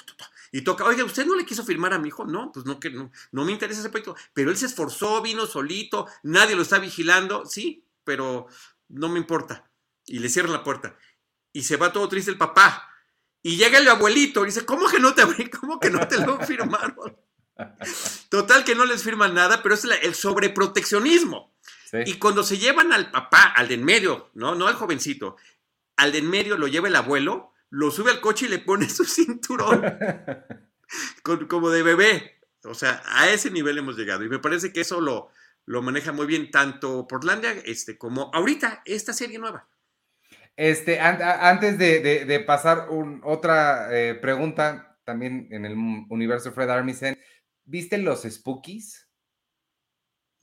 Y 0.52 0.62
toca, 0.62 0.84
oiga, 0.84 1.04
¿usted 1.04 1.26
no 1.26 1.36
le 1.36 1.44
quiso 1.44 1.64
firmar 1.64 1.92
a 1.92 1.98
mi 1.98 2.08
hijo? 2.08 2.24
No, 2.24 2.50
pues 2.52 2.64
no, 2.66 2.78
que 2.80 2.90
no, 2.90 3.10
no 3.32 3.44
me 3.44 3.52
interesa 3.52 3.80
ese 3.80 3.90
proyecto. 3.90 4.16
Pero 4.32 4.50
él 4.50 4.56
se 4.56 4.66
esforzó, 4.66 5.20
vino 5.22 5.46
solito, 5.46 6.06
nadie 6.22 6.54
lo 6.56 6.62
está 6.62 6.78
vigilando. 6.78 7.44
Sí, 7.46 7.84
pero 8.04 8.46
no 8.88 9.08
me 9.08 9.18
importa. 9.18 9.68
Y 10.06 10.18
le 10.20 10.28
cierran 10.28 10.52
la 10.52 10.62
puerta. 10.64 10.96
Y 11.52 11.62
se 11.62 11.76
va 11.76 11.92
todo 11.92 12.08
triste 12.08 12.30
el 12.30 12.38
papá. 12.38 12.88
Y 13.42 13.56
llega 13.56 13.78
el 13.78 13.88
abuelito 13.88 14.42
y 14.42 14.46
dice, 14.46 14.64
¿cómo 14.64 14.88
que 14.88 14.98
no 14.98 15.14
te, 15.14 15.22
abrí? 15.22 15.48
¿Cómo 15.50 15.78
que 15.80 15.90
no 15.90 16.06
te 16.08 16.18
lo 16.24 16.38
firmaron? 16.46 17.16
Total 18.28 18.64
que 18.64 18.74
no 18.74 18.84
les 18.84 19.02
firman 19.02 19.34
nada, 19.34 19.62
pero 19.62 19.74
es 19.74 19.84
la- 19.84 19.94
el 19.96 20.14
sobreproteccionismo. 20.14 21.54
Sí. 21.90 21.98
Y 22.06 22.14
cuando 22.14 22.42
se 22.42 22.58
llevan 22.58 22.92
al 22.92 23.10
papá, 23.10 23.42
al 23.56 23.68
de 23.68 23.74
en 23.74 23.84
medio, 23.84 24.30
no, 24.34 24.54
no 24.54 24.66
al 24.66 24.74
jovencito, 24.74 25.36
al 25.96 26.12
de 26.12 26.18
en 26.18 26.28
medio 26.28 26.56
lo 26.58 26.66
lleva 26.66 26.88
el 26.88 26.96
abuelo, 26.96 27.52
lo 27.70 27.90
sube 27.90 28.10
al 28.10 28.20
coche 28.20 28.46
y 28.46 28.48
le 28.48 28.58
pone 28.58 28.88
su 28.90 29.04
cinturón 29.04 29.82
con- 31.22 31.46
como 31.48 31.70
de 31.70 31.82
bebé. 31.82 32.32
O 32.64 32.74
sea, 32.74 33.02
a 33.06 33.30
ese 33.30 33.50
nivel 33.50 33.78
hemos 33.78 33.96
llegado. 33.96 34.24
Y 34.24 34.28
me 34.28 34.38
parece 34.38 34.72
que 34.72 34.80
eso 34.80 35.00
lo, 35.00 35.28
lo 35.66 35.82
maneja 35.82 36.12
muy 36.12 36.26
bien 36.26 36.50
tanto 36.50 37.06
Portlandia 37.06 37.52
este, 37.64 37.96
como 37.98 38.30
ahorita 38.34 38.82
esta 38.84 39.12
serie 39.12 39.38
nueva. 39.38 39.68
Este, 40.56 41.00
an- 41.00 41.22
antes 41.22 41.78
de, 41.78 42.00
de- 42.00 42.24
de 42.24 42.40
pasar 42.40 42.88
un- 42.90 43.20
otra 43.24 43.88
eh, 43.96 44.14
pregunta, 44.14 44.98
también 45.04 45.48
en 45.52 45.64
el 45.64 45.74
universo 46.08 46.52
Fred 46.52 46.70
Armisen. 46.70 47.16
¿Viste 47.64 47.98
los 47.98 48.22
Spookies? 48.22 49.08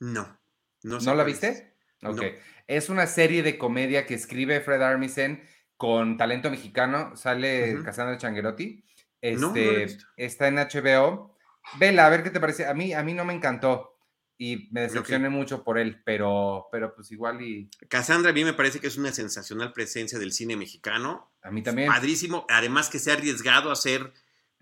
No. 0.00 0.38
¿No, 0.82 1.00
¿No 1.00 1.14
la 1.14 1.24
viste? 1.24 1.74
Ok. 2.02 2.22
Es 2.66 2.88
una 2.88 3.06
serie 3.06 3.42
de 3.42 3.58
comedia 3.58 4.06
que 4.06 4.14
escribe 4.14 4.60
Fred 4.60 4.82
Armisen 4.82 5.42
con 5.76 6.16
talento 6.16 6.50
mexicano. 6.50 7.16
Sale 7.16 7.82
Casandra 7.84 8.18
Changuerotti. 8.18 8.84
Este, 9.20 9.96
está 10.16 10.48
en 10.48 10.56
HBO. 10.56 11.36
Vela, 11.78 12.06
a 12.06 12.10
ver 12.10 12.22
qué 12.22 12.30
te 12.30 12.40
parece. 12.40 12.66
A 12.66 12.74
mí, 12.74 12.92
a 12.92 13.02
mí 13.02 13.14
no 13.14 13.24
me 13.24 13.32
encantó 13.32 13.94
y 14.36 14.68
me 14.72 14.82
decepcioné 14.82 15.28
mucho 15.28 15.62
por 15.62 15.78
él, 15.78 16.02
pero, 16.04 16.68
pero 16.72 16.94
pues 16.94 17.10
igual 17.12 17.40
y... 17.40 17.70
Cassandra 17.88 18.30
a 18.30 18.34
mí 18.34 18.44
me 18.44 18.52
parece 18.52 18.80
que 18.80 18.88
es 18.88 18.96
una 18.96 19.12
sensacional 19.12 19.72
presencia 19.72 20.18
del 20.18 20.32
cine 20.32 20.56
mexicano. 20.56 21.32
A 21.42 21.50
mí 21.50 21.62
también. 21.62 21.88
Padrísimo, 21.88 22.44
además 22.48 22.90
que 22.90 22.98
se 22.98 23.10
ha 23.10 23.14
arriesgado 23.14 23.70
a 23.70 23.74
hacer 23.74 24.12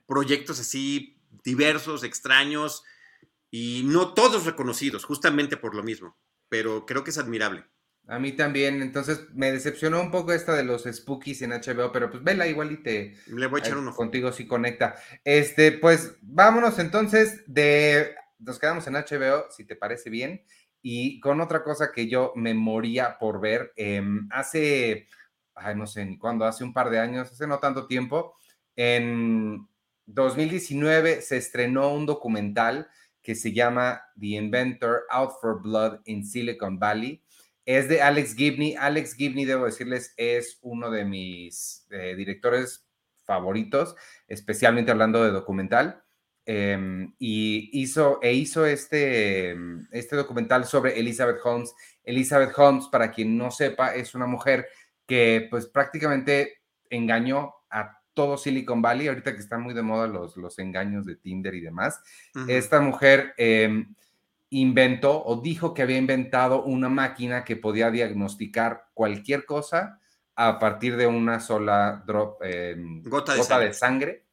proyectos 0.06 0.60
así 0.60 1.18
diversos, 1.42 2.04
extraños 2.04 2.84
y 3.50 3.82
no 3.84 4.14
todos 4.14 4.44
reconocidos, 4.44 5.04
justamente 5.04 5.56
por 5.56 5.74
lo 5.74 5.82
mismo, 5.82 6.16
pero 6.48 6.86
creo 6.86 7.02
que 7.04 7.10
es 7.10 7.18
admirable. 7.18 7.64
A 8.08 8.18
mí 8.18 8.32
también, 8.32 8.82
entonces 8.82 9.26
me 9.32 9.52
decepcionó 9.52 10.00
un 10.00 10.10
poco 10.10 10.32
esta 10.32 10.54
de 10.54 10.64
los 10.64 10.84
Spookies 10.84 11.42
en 11.42 11.52
HBO, 11.52 11.92
pero 11.92 12.10
pues 12.10 12.22
vela 12.22 12.46
igual 12.46 12.72
y 12.72 12.82
te... 12.82 13.14
Le 13.26 13.46
voy 13.46 13.60
a 13.60 13.64
echar 13.64 13.78
uno. 13.78 13.94
Contigo 13.94 14.32
si 14.32 14.46
conecta. 14.46 14.96
Este, 15.24 15.72
pues 15.72 16.16
vámonos 16.20 16.78
entonces 16.78 17.42
de 17.46 18.14
nos 18.42 18.58
quedamos 18.58 18.86
en 18.86 18.94
HBO, 18.94 19.50
si 19.50 19.64
te 19.64 19.76
parece 19.76 20.10
bien. 20.10 20.44
Y 20.82 21.20
con 21.20 21.40
otra 21.40 21.62
cosa 21.62 21.92
que 21.92 22.08
yo 22.08 22.32
me 22.34 22.54
moría 22.54 23.18
por 23.18 23.40
ver, 23.40 23.72
em, 23.76 24.28
hace, 24.32 25.06
ay, 25.54 25.76
no 25.76 25.86
sé 25.86 26.04
ni 26.04 26.18
cuándo, 26.18 26.44
hace 26.44 26.64
un 26.64 26.72
par 26.72 26.90
de 26.90 26.98
años, 26.98 27.30
hace 27.30 27.46
no 27.46 27.60
tanto 27.60 27.86
tiempo, 27.86 28.34
en 28.74 29.68
2019 30.06 31.22
se 31.22 31.36
estrenó 31.36 31.92
un 31.94 32.06
documental 32.06 32.88
que 33.22 33.36
se 33.36 33.52
llama 33.52 34.02
The 34.18 34.26
Inventor 34.26 35.02
Out 35.10 35.34
for 35.40 35.62
Blood 35.62 36.00
in 36.06 36.26
Silicon 36.26 36.78
Valley. 36.78 37.21
Es 37.64 37.88
de 37.88 38.02
Alex 38.02 38.34
Gibney. 38.34 38.74
Alex 38.76 39.14
Gibney, 39.14 39.44
debo 39.44 39.66
decirles, 39.66 40.14
es 40.16 40.58
uno 40.62 40.90
de 40.90 41.04
mis 41.04 41.86
eh, 41.90 42.14
directores 42.16 42.86
favoritos, 43.24 43.94
especialmente 44.26 44.90
hablando 44.90 45.22
de 45.24 45.30
documental. 45.30 46.02
Em, 46.44 47.14
y 47.20 47.70
hizo, 47.80 48.18
e 48.20 48.32
hizo 48.32 48.66
este, 48.66 49.56
este 49.92 50.16
documental 50.16 50.64
sobre 50.64 50.98
Elizabeth 50.98 51.38
Holmes. 51.44 51.72
Elizabeth 52.02 52.52
Holmes, 52.56 52.88
para 52.90 53.12
quien 53.12 53.38
no 53.38 53.50
sepa, 53.50 53.94
es 53.94 54.14
una 54.14 54.26
mujer 54.26 54.68
que 55.06 55.46
pues 55.50 55.66
prácticamente 55.66 56.62
engañó 56.90 57.54
a 57.70 58.00
todo 58.12 58.36
Silicon 58.36 58.82
Valley, 58.82 59.08
ahorita 59.08 59.34
que 59.34 59.40
están 59.40 59.62
muy 59.62 59.72
de 59.72 59.82
moda 59.82 60.06
los, 60.06 60.36
los 60.36 60.58
engaños 60.58 61.06
de 61.06 61.16
Tinder 61.16 61.54
y 61.54 61.60
demás. 61.60 62.00
Esta 62.48 62.80
mujer 62.80 63.34
em, 63.36 63.94
inventó 64.52 65.24
o 65.24 65.40
dijo 65.40 65.72
que 65.72 65.80
había 65.80 65.96
inventado 65.96 66.62
una 66.62 66.90
máquina 66.90 67.42
que 67.42 67.56
podía 67.56 67.90
diagnosticar 67.90 68.88
cualquier 68.92 69.46
cosa 69.46 69.98
a 70.36 70.58
partir 70.58 70.96
de 70.96 71.06
una 71.06 71.40
sola 71.40 72.02
drop, 72.06 72.42
em, 72.44 73.02
gota, 73.02 73.58
De 73.58 73.72
sangre. 73.72 74.26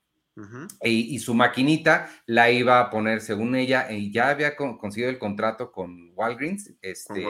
y, 0.81 1.19
su 1.19 1.33
maquinita 1.33 2.09
la 2.25 2.49
iba 2.49 2.79
a 2.79 2.89
poner, 2.89 3.19
según 3.19 3.55
ella, 3.55 3.91
y 3.91 4.09
ya 4.11 4.29
había 4.29 4.55
conseguido 4.55 5.09
el 5.09 5.19
contrato 5.19 5.71
con 5.71 6.11
Walgreens, 6.15 6.73
este, 6.81 7.25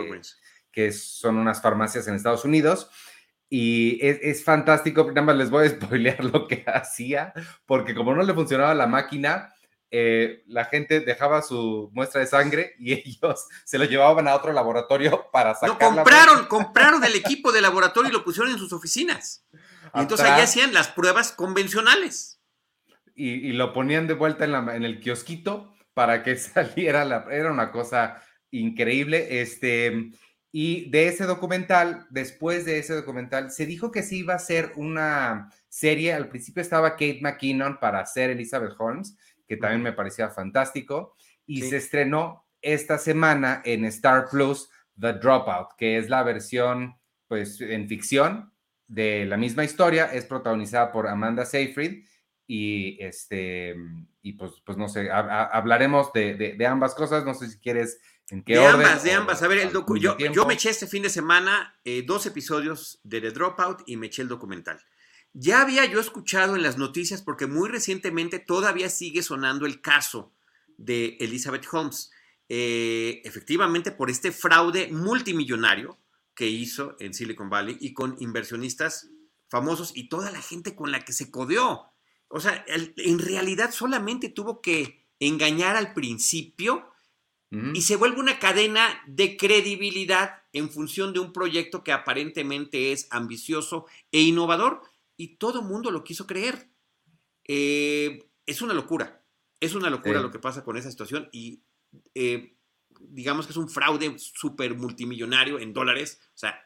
que 0.72 0.92
son 0.92 1.38
unas 1.38 1.60
farmacias 1.60 2.08
en 2.08 2.14
Estados 2.14 2.46
Unidos. 2.46 2.92
Y 3.50 3.98
es, 4.06 4.44
fantástico, 4.44 5.06
nada 5.08 5.24
más 5.24 5.38
les 5.38 5.50
voy 5.50 5.66
a 5.66 5.70
spoilear 5.70 6.24
lo 6.24 6.48
que 6.48 6.64
hacía, 6.68 7.34
porque 7.66 7.96
como 7.96 8.14
no 8.14 8.22
le 8.22 8.36
funcionaba 8.36 8.76
la 8.76 8.86
máquina, 8.86 9.54
eh, 9.92 10.44
la 10.48 10.66
gente 10.66 11.00
dejaba 11.00 11.42
su 11.42 11.90
muestra 11.94 12.22
de 12.22 12.28
sangre 12.28 12.76
y 12.80 12.94
ellos 13.08 13.48
se 13.64 13.78
lo 13.78 13.86
llevaban 13.86 14.28
a 14.28 14.36
otro 14.36 14.54
laboratorio 14.54 15.28
para 15.32 15.56
sacar. 15.56 15.70
No, 15.70 15.78
compraron, 15.80 16.46
compraron 16.46 17.04
el 17.04 17.16
equipo 17.16 17.52
de 17.52 17.62
laboratorio 17.62 18.10
y 18.10 18.14
lo 18.14 18.24
pusieron 18.24 18.52
en 18.52 18.58
sus 18.58 18.74
oficinas. 18.74 19.46
Y 19.96 20.00
entonces 20.02 20.28
allá 20.28 20.44
hacían 20.44 20.74
las 20.74 20.90
pruebas 20.90 21.32
convencionales 21.32 22.40
y, 23.20 23.52
lo 23.52 23.74
ponían 23.74 24.08
de 24.08 24.14
vuelta 24.14 24.46
en, 24.46 24.54
la, 24.54 24.76
en, 24.76 24.84
el 24.84 25.00
kiosquito 25.02 25.74
para 25.94 26.24
que 26.24 26.36
saliera 26.38 27.04
la... 27.06 27.26
Era 27.30 27.52
una 27.52 27.72
cosa 27.72 28.24
increíble. 28.52 29.42
Este, 29.42 30.12
y 30.52 30.90
de 30.90 31.08
ese 31.08 31.26
documental, 31.26 32.08
después 32.10 32.66
de 32.66 32.80
ese 32.80 32.94
documental, 32.94 33.52
se 33.52 33.66
dijo 33.66 33.92
que 33.92 34.04
sí 34.04 34.20
iba 34.20 34.36
a 34.36 34.40
ser 34.40 34.72
una 34.78 35.52
serie. 35.68 36.14
Al 36.14 36.30
principio 36.30 36.62
estaba 36.62 36.92
Kate 36.92 37.20
McKinnon 37.22 37.78
para 37.80 38.00
hacer 38.00 38.30
Elizabeth 38.30 38.74
Holmes, 38.80 39.18
que 39.50 39.58
también 39.58 39.82
me 39.82 39.94
parecía 39.94 40.30
fantástico. 40.30 41.16
Y 41.48 41.64
se 41.64 41.78
estrenó 41.78 42.46
esta 42.62 43.00
semana 43.00 43.64
en 43.66 43.84
Star 43.86 44.30
Plus 44.30 44.70
The 45.00 45.14
Dropout, 45.14 45.70
que 45.76 45.98
es 45.98 46.08
la 46.08 46.22
versión, 46.22 46.96
pues, 47.28 47.60
en 47.60 47.88
ficción 47.90 48.54
de 48.88 49.26
la 49.26 49.38
misma 49.38 49.66
historia. 49.66 50.14
Es 50.14 50.26
protagonizada 50.26 50.92
por 50.92 51.08
Amanda 51.08 51.46
Seyfried 51.46 52.06
y 52.46 52.98
este 53.04 53.76
y 54.22 54.34
pues, 54.34 54.54
pues 54.64 54.78
no 54.78 54.88
sé, 54.88 55.10
hablaremos 55.12 56.14
de, 56.14 56.56
ambas 56.68 56.94
cosas, 56.94 57.26
no 57.26 57.34
sé 57.34 57.50
si 57.50 57.60
quieres 57.60 58.00
en 58.30 58.44
qué 58.44 58.54
de 58.54 58.60
orden. 58.60 58.86
Ambas, 58.86 59.04
de 59.04 59.14
ambas, 59.14 59.42
a 59.42 59.48
ver, 59.48 59.60
el 59.60 59.72
yo, 59.72 60.18
yo, 60.18 60.46
me 60.46 60.54
eché 60.54 60.70
este 60.70 60.86
fin 60.86 61.02
de 61.02 61.10
semana 61.10 61.80
eh, 61.84 62.04
dos 62.06 62.28
episodios 62.28 63.00
de 63.04 63.22
The 63.22 63.32
Dropout 63.32 63.82
y 63.88 63.98
me 63.98 64.08
eché 64.08 64.22
el 64.22 64.28
documental. 64.28 64.80
Ya 65.34 65.62
había 65.62 65.86
yo 65.86 66.00
escuchado 66.00 66.56
en 66.56 66.64
las 66.64 66.78
noticias, 66.78 67.22
porque 67.22 67.48
muy 67.48 67.70
recientemente 67.70 68.40
todavía 68.40 68.90
sigue 68.90 69.22
sonando 69.22 69.66
el 69.66 69.82
caso 69.82 70.34
de 70.78 71.18
Elizabeth 71.20 71.66
Holmes, 71.72 72.12
eh, 72.48 73.22
efectivamente 73.26 73.92
por 73.92 74.10
este 74.10 74.32
fraude 74.32 74.88
multimillonario 74.92 76.00
que 76.34 76.48
hizo 76.48 76.96
en 77.00 77.14
Silicon 77.14 77.50
Valley 77.50 77.78
y 77.80 77.94
con 77.94 78.16
inversionistas 78.20 79.10
famosos 79.50 79.92
y 79.96 80.10
toda 80.10 80.32
la 80.32 80.42
gente 80.42 80.76
con 80.76 80.92
la 80.92 81.02
que 81.02 81.14
se 81.14 81.30
codeó. 81.30 81.92
O 82.28 82.40
sea, 82.40 82.64
en 82.68 83.20
realidad 83.20 83.72
solamente 83.72 84.30
tuvo 84.30 84.62
que 84.62 85.06
engañar 85.20 85.76
al 85.76 85.94
principio 85.94 86.90
y 87.74 87.82
se 87.82 87.96
vuelve 87.96 88.20
una 88.20 88.38
cadena 88.38 89.02
de 89.08 89.36
credibilidad 89.36 90.44
en 90.54 90.70
función 90.70 91.14
de 91.14 91.20
un 91.20 91.34
proyecto 91.34 91.84
que 91.84 91.92
aparentemente 91.92 92.92
es 92.92 93.08
ambicioso 93.10 93.88
e 94.12 94.22
innovador 94.22 94.84
y 95.20 95.36
todo 95.36 95.60
el 95.60 95.68
mundo 95.68 95.92
lo 95.92 96.06
quiso 96.06 96.26
creer. 96.26 96.72
Eh, 97.44 98.32
es 98.46 98.62
una 98.62 98.74
locura, 98.74 99.22
es 99.60 99.76
una 99.76 99.90
locura 99.90 100.22
lo 100.22 100.32
que 100.32 100.40
pasa 100.40 100.64
con 100.64 100.78
esa 100.78 100.90
situación 100.90 101.28
y 101.34 101.62
eh, 102.16 102.56
digamos 103.02 103.46
que 103.46 103.52
es 103.52 103.58
un 103.58 103.70
fraude 103.70 104.18
súper 104.18 104.76
multimillonario 104.76 105.60
en 105.60 105.74
dólares, 105.74 106.22
o 106.34 106.38
sea, 106.38 106.58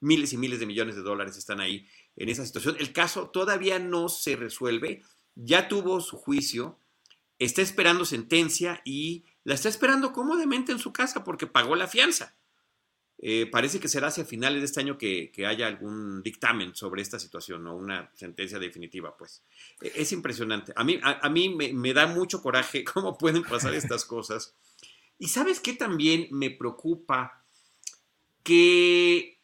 miles 0.00 0.34
y 0.34 0.36
miles 0.36 0.60
de 0.60 0.66
millones 0.66 0.96
de 0.96 1.02
dólares 1.02 1.38
están 1.38 1.60
ahí 1.60 1.88
en 2.16 2.28
esa 2.28 2.44
situación. 2.44 2.76
El 2.78 2.92
caso 2.92 3.30
todavía 3.30 3.78
no 3.78 4.10
se 4.10 4.36
resuelve, 4.36 5.02
ya 5.34 5.68
tuvo 5.68 6.02
su 6.02 6.18
juicio, 6.18 6.78
está 7.38 7.62
esperando 7.62 8.04
sentencia 8.04 8.82
y 8.84 9.24
la 9.44 9.54
está 9.54 9.70
esperando 9.70 10.12
cómodamente 10.12 10.72
en 10.72 10.78
su 10.78 10.92
casa 10.92 11.24
porque 11.24 11.46
pagó 11.46 11.74
la 11.74 11.88
fianza. 11.88 12.36
Eh, 13.18 13.46
parece 13.46 13.80
que 13.80 13.88
será 13.88 14.08
hacia 14.08 14.24
finales 14.24 14.60
de 14.60 14.66
este 14.66 14.80
año 14.80 14.98
que, 14.98 15.30
haya 15.46 15.66
algún 15.66 16.22
dictamen 16.22 16.74
sobre 16.74 17.00
esta 17.00 17.18
situación 17.18 17.66
o 17.66 17.76
una 17.76 18.10
sentencia 18.14 18.58
definitiva, 18.58 19.16
pues. 19.16 19.42
E, 19.80 19.92
es 19.96 20.12
impresionante. 20.12 20.72
A 20.76 20.84
mí, 20.84 20.98
a, 21.02 21.28
mí 21.30 21.48
me, 21.48 21.72
me, 21.72 21.92
da 21.92 22.06
mucho 22.06 22.42
coraje 22.42 22.84
cómo 22.94 23.16
pueden 23.16 23.42
pasar 23.42 23.74
estas 23.74 24.04
cosas. 24.04 24.54
Y 25.18 25.28
sabes 25.28 25.60
qué 25.60 25.74
también 25.74 26.28
me 26.30 26.50
preocupa 26.50 27.44
que 28.42 29.34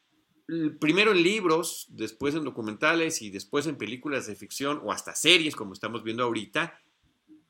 primero 0.78 1.12
en 1.12 1.22
libros, 1.22 1.86
después 1.90 2.34
en 2.34 2.44
documentales 2.44 3.22
y 3.22 3.30
después 3.30 3.66
en 3.66 3.76
películas 3.76 4.26
de 4.26 4.34
ficción 4.34 4.80
o 4.82 4.92
hasta 4.92 5.14
series 5.14 5.54
como 5.54 5.72
estamos 5.72 6.02
viendo 6.02 6.24
ahorita, 6.24 6.80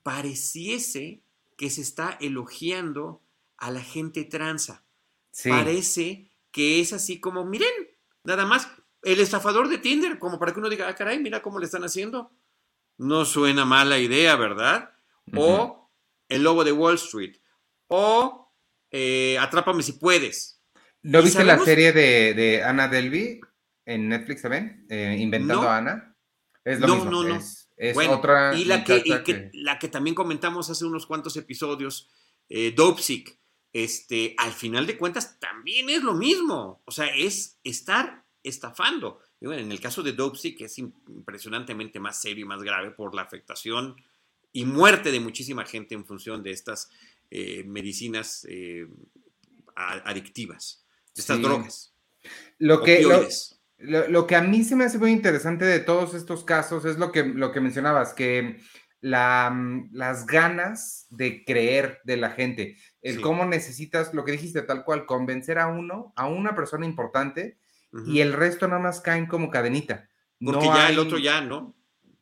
pareciese 0.03 1.23
que 1.57 1.71
se 1.71 1.81
está 1.81 2.17
elogiando 2.21 3.23
a 3.57 3.71
la 3.71 3.83
gente 3.83 4.25
transa. 4.25 4.85
Parece 5.45 6.31
que 6.51 6.81
es 6.81 6.93
así 6.93 7.21
como, 7.21 7.45
miren, 7.45 7.71
nada 8.25 8.45
más, 8.47 8.69
el 9.03 9.21
estafador 9.21 9.69
de 9.69 9.79
Tinder, 9.79 10.19
como 10.19 10.39
para 10.39 10.53
que 10.53 10.59
uno 10.59 10.69
diga, 10.69 10.89
ah, 10.89 10.95
caray, 10.95 11.19
mira 11.19 11.43
cómo 11.43 11.59
le 11.59 11.67
están 11.67 11.85
haciendo. 11.85 12.33
No 12.99 13.25
suena 13.25 13.65
mala 13.65 13.99
idea, 13.99 14.37
¿verdad? 14.37 14.91
O 15.35 15.91
el 16.29 16.43
lobo 16.43 16.65
de 16.65 16.73
Wall 16.73 16.97
Street. 16.97 17.37
O 17.89 18.53
eh, 18.91 19.39
Atrápame 19.39 19.83
si 19.83 19.93
puedes. 19.93 20.61
¿No 21.03 21.23
viste 21.23 21.45
la 21.45 21.59
serie 21.59 21.93
de, 21.93 22.35
de 22.35 22.63
Anna 22.63 22.89
Delvey 22.89 23.41
en 23.87 24.09
Netflix 24.09 24.43
también? 24.43 24.87
Eh, 24.91 25.17
Inventando 25.19 25.69
a 25.69 25.79
Ana. 25.79 26.17
Es 26.65 26.79
lo 26.81 26.89
no, 26.89 27.05
No, 27.05 27.25
no, 27.25 27.37
es, 27.37 27.69
otra. 28.09 28.55
Y, 28.55 28.67
la 28.67 28.85
que, 28.85 29.51
la 29.55 29.79
que 29.79 29.89
también 29.89 30.15
comentamos 30.15 30.69
hace 30.69 30.85
unos 30.85 31.07
cuantos 31.07 31.37
episodios, 31.37 32.11
eh, 32.51 32.73
Dopesick, 32.77 33.40
este, 33.73 34.35
al 34.39 34.53
final 34.53 34.87
de 34.87 34.99
cuentas 34.99 35.39
también 35.39 35.91
es 35.91 36.03
lo 36.03 36.15
mismo. 36.15 36.83
O 36.85 36.91
sea, 36.91 37.07
es 37.07 37.59
estar 37.65 38.25
estafando. 38.43 39.21
en 39.41 39.71
el 39.71 39.81
caso 39.81 40.03
de 40.03 40.13
Dopesick 40.13 40.61
es 40.63 40.79
impresionantemente 40.79 42.01
más 42.01 42.21
serio 42.21 42.45
y 42.45 42.49
más 42.49 42.63
grave 42.63 42.91
por 42.91 43.15
la 43.15 43.23
afectación 43.23 43.97
y 44.53 44.65
muerte 44.65 45.13
de 45.13 45.21
muchísima 45.21 45.65
gente 45.65 45.95
en 45.95 46.05
función 46.05 46.43
de 46.43 46.51
estas 46.51 46.91
eh, 47.31 47.63
medicinas 47.65 48.47
eh, 48.49 48.89
adictivas, 49.77 50.85
de 51.15 51.21
estas 51.21 51.41
drogas. 51.41 51.95
Lo 52.59 52.83
que, 52.83 53.07
lo, 53.79 54.27
que 54.27 54.37
a 54.37 54.43
mí 54.43 54.65
se 54.65 54.77
me 54.77 54.85
hace 54.85 54.99
muy 54.99 55.13
interesante 55.13 55.65
de 55.65 55.81
todos 55.81 56.15
estos 56.15 56.45
casos 56.45 56.85
es 56.85 56.99
lo 56.99 57.13
que, 57.13 57.25
lo 57.25 57.53
que 57.53 57.61
mencionabas, 57.61 58.13
que 58.13 58.61
la, 59.01 59.51
mm, 59.51 59.91
las 59.93 60.27
ganas 60.27 61.07
de 61.11 61.45
creer 61.45 62.01
de 62.05 62.17
la 62.17 62.31
gente, 62.31 62.77
el 63.03 63.21
cómo 63.21 63.47
necesitas, 63.47 64.13
lo 64.13 64.25
que 64.25 64.33
dijiste 64.33 64.63
tal 64.63 64.85
cual, 64.85 65.07
convencer 65.07 65.59
a 65.59 65.69
uno, 65.69 66.13
a 66.17 66.27
una 66.27 66.55
persona 66.55 66.87
importante, 66.87 67.59
y 68.07 68.21
el 68.21 68.33
resto 68.33 68.69
nada 68.69 68.81
más 68.81 69.01
caen 69.01 69.27
como 69.27 69.51
cadenita. 69.51 70.09
Porque 70.43 70.67
ya 70.67 70.89
el 70.89 70.99
otro 70.99 71.19
ya, 71.19 71.41
¿no? 71.41 71.75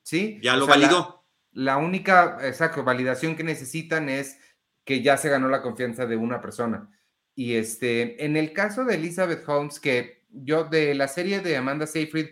Sí. 0.03 0.39
Ya 0.43 0.57
lo 0.57 0.67
validó. 0.67 1.27
La, 1.53 1.77
única, 1.77 2.39
exacto, 2.43 2.85
validación 2.85 3.37
que 3.37 3.45
necesitan 3.45 4.09
es 4.09 4.39
que 4.85 5.03
ya 5.03 5.17
se 5.17 5.29
ganó 5.29 5.49
la 5.49 5.61
confianza 5.61 6.07
de 6.07 6.17
una 6.17 6.41
persona. 6.41 6.89
Y 7.35 7.55
este, 7.55 8.25
en 8.25 8.37
el 8.37 8.53
caso 8.53 8.85
de 8.85 8.95
Elizabeth 8.95 9.47
Holmes, 9.47 9.79
que 9.79 10.25
yo 10.31 10.65
de 10.65 10.95
la 10.95 11.09
serie 11.09 11.41
de 11.41 11.57
Amanda 11.57 11.87
Seyfried 11.87 12.31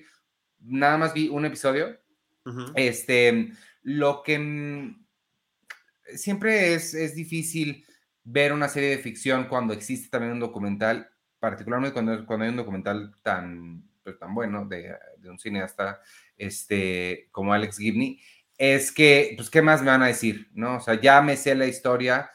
nada 0.61 0.99
más 0.99 1.15
vi 1.15 1.29
un 1.29 1.45
episodio, 1.45 1.99
este, 2.75 3.53
lo 3.83 4.23
que 4.23 4.95
siempre 6.15 6.75
es, 6.75 6.95
es 6.95 7.15
difícil 7.15 7.86
ver 8.27 8.53
una 8.53 8.69
serie 8.69 8.91
de 8.91 8.99
ficción 8.99 9.45
cuando 9.45 9.73
existe 9.73 10.09
también 10.09 10.33
un 10.33 10.41
documental, 10.41 11.09
particularmente 11.39 11.93
cuando, 11.95 12.27
cuando 12.27 12.45
hay 12.45 12.51
un 12.51 12.57
documental 12.57 13.15
tan, 13.23 13.89
pues, 14.03 14.19
tan 14.19 14.35
bueno 14.35 14.67
de, 14.67 14.95
un 15.31 15.39
cineasta 15.39 16.01
este, 16.37 17.29
como 17.31 17.53
Alex 17.53 17.79
Gibney, 17.79 18.21
es 18.59 18.91
que, 18.91 19.35
pues, 19.37 19.49
¿qué 19.49 19.63
más 19.63 19.81
me 19.81 19.91
van 19.91 20.03
a 20.03 20.09
decir? 20.09 20.51
¿No? 20.55 20.77
O 20.77 20.81
sea, 20.81 21.01
ya 21.01 21.23
me 21.23 21.37
sé 21.37 21.55
la 21.55 21.67
historia, 21.67 22.31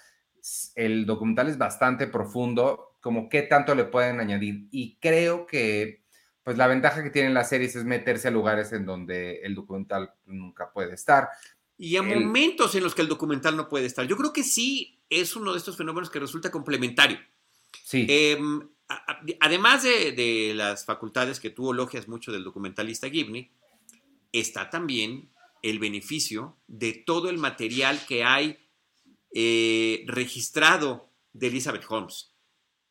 el 0.75 1.05
documental 1.05 1.49
es 1.49 1.57
bastante 1.57 2.07
profundo, 2.07 2.95
como 3.01 3.27
qué 3.27 3.41
tanto 3.41 3.75
le 3.75 3.83
pueden 3.83 4.21
añadir. 4.21 4.67
Y 4.71 4.97
creo 5.01 5.45
que, 5.45 6.05
pues, 6.43 6.57
la 6.57 6.67
ventaja 6.67 7.03
que 7.03 7.09
tienen 7.09 7.33
las 7.33 7.49
series 7.49 7.75
es 7.75 7.83
meterse 7.83 8.29
a 8.29 8.31
lugares 8.31 8.71
en 8.71 8.85
donde 8.85 9.41
el 9.41 9.55
documental 9.55 10.13
nunca 10.25 10.71
puede 10.71 10.93
estar. 10.93 11.29
Y 11.83 11.97
a 11.97 12.03
momentos 12.03 12.75
en 12.75 12.83
los 12.83 12.93
que 12.93 13.01
el 13.01 13.07
documental 13.07 13.57
no 13.57 13.67
puede 13.67 13.87
estar. 13.87 14.05
Yo 14.05 14.15
creo 14.15 14.31
que 14.31 14.43
sí 14.43 14.99
es 15.09 15.35
uno 15.35 15.51
de 15.51 15.57
estos 15.57 15.75
fenómenos 15.75 16.11
que 16.11 16.19
resulta 16.19 16.51
complementario. 16.51 17.17
Sí. 17.83 18.05
Em, 18.07 18.69
además 19.39 19.81
de, 19.81 20.53
las 20.55 20.85
facultades 20.85 21.39
que 21.39 21.49
tú 21.49 21.71
elogias 21.71 22.07
mucho 22.07 22.31
del 22.31 22.43
documentalista 22.43 23.09
Gibney, 23.09 23.49
está 24.31 24.69
también 24.69 25.31
el 25.63 25.79
beneficio 25.79 26.55
de 26.67 26.93
todo 26.93 27.31
el 27.31 27.39
material 27.39 28.05
que 28.05 28.23
hay 28.23 28.59
eh, 29.33 30.03
registrado 30.05 31.09
de 31.33 31.47
Elizabeth 31.47 31.85
Holmes. 31.89 32.35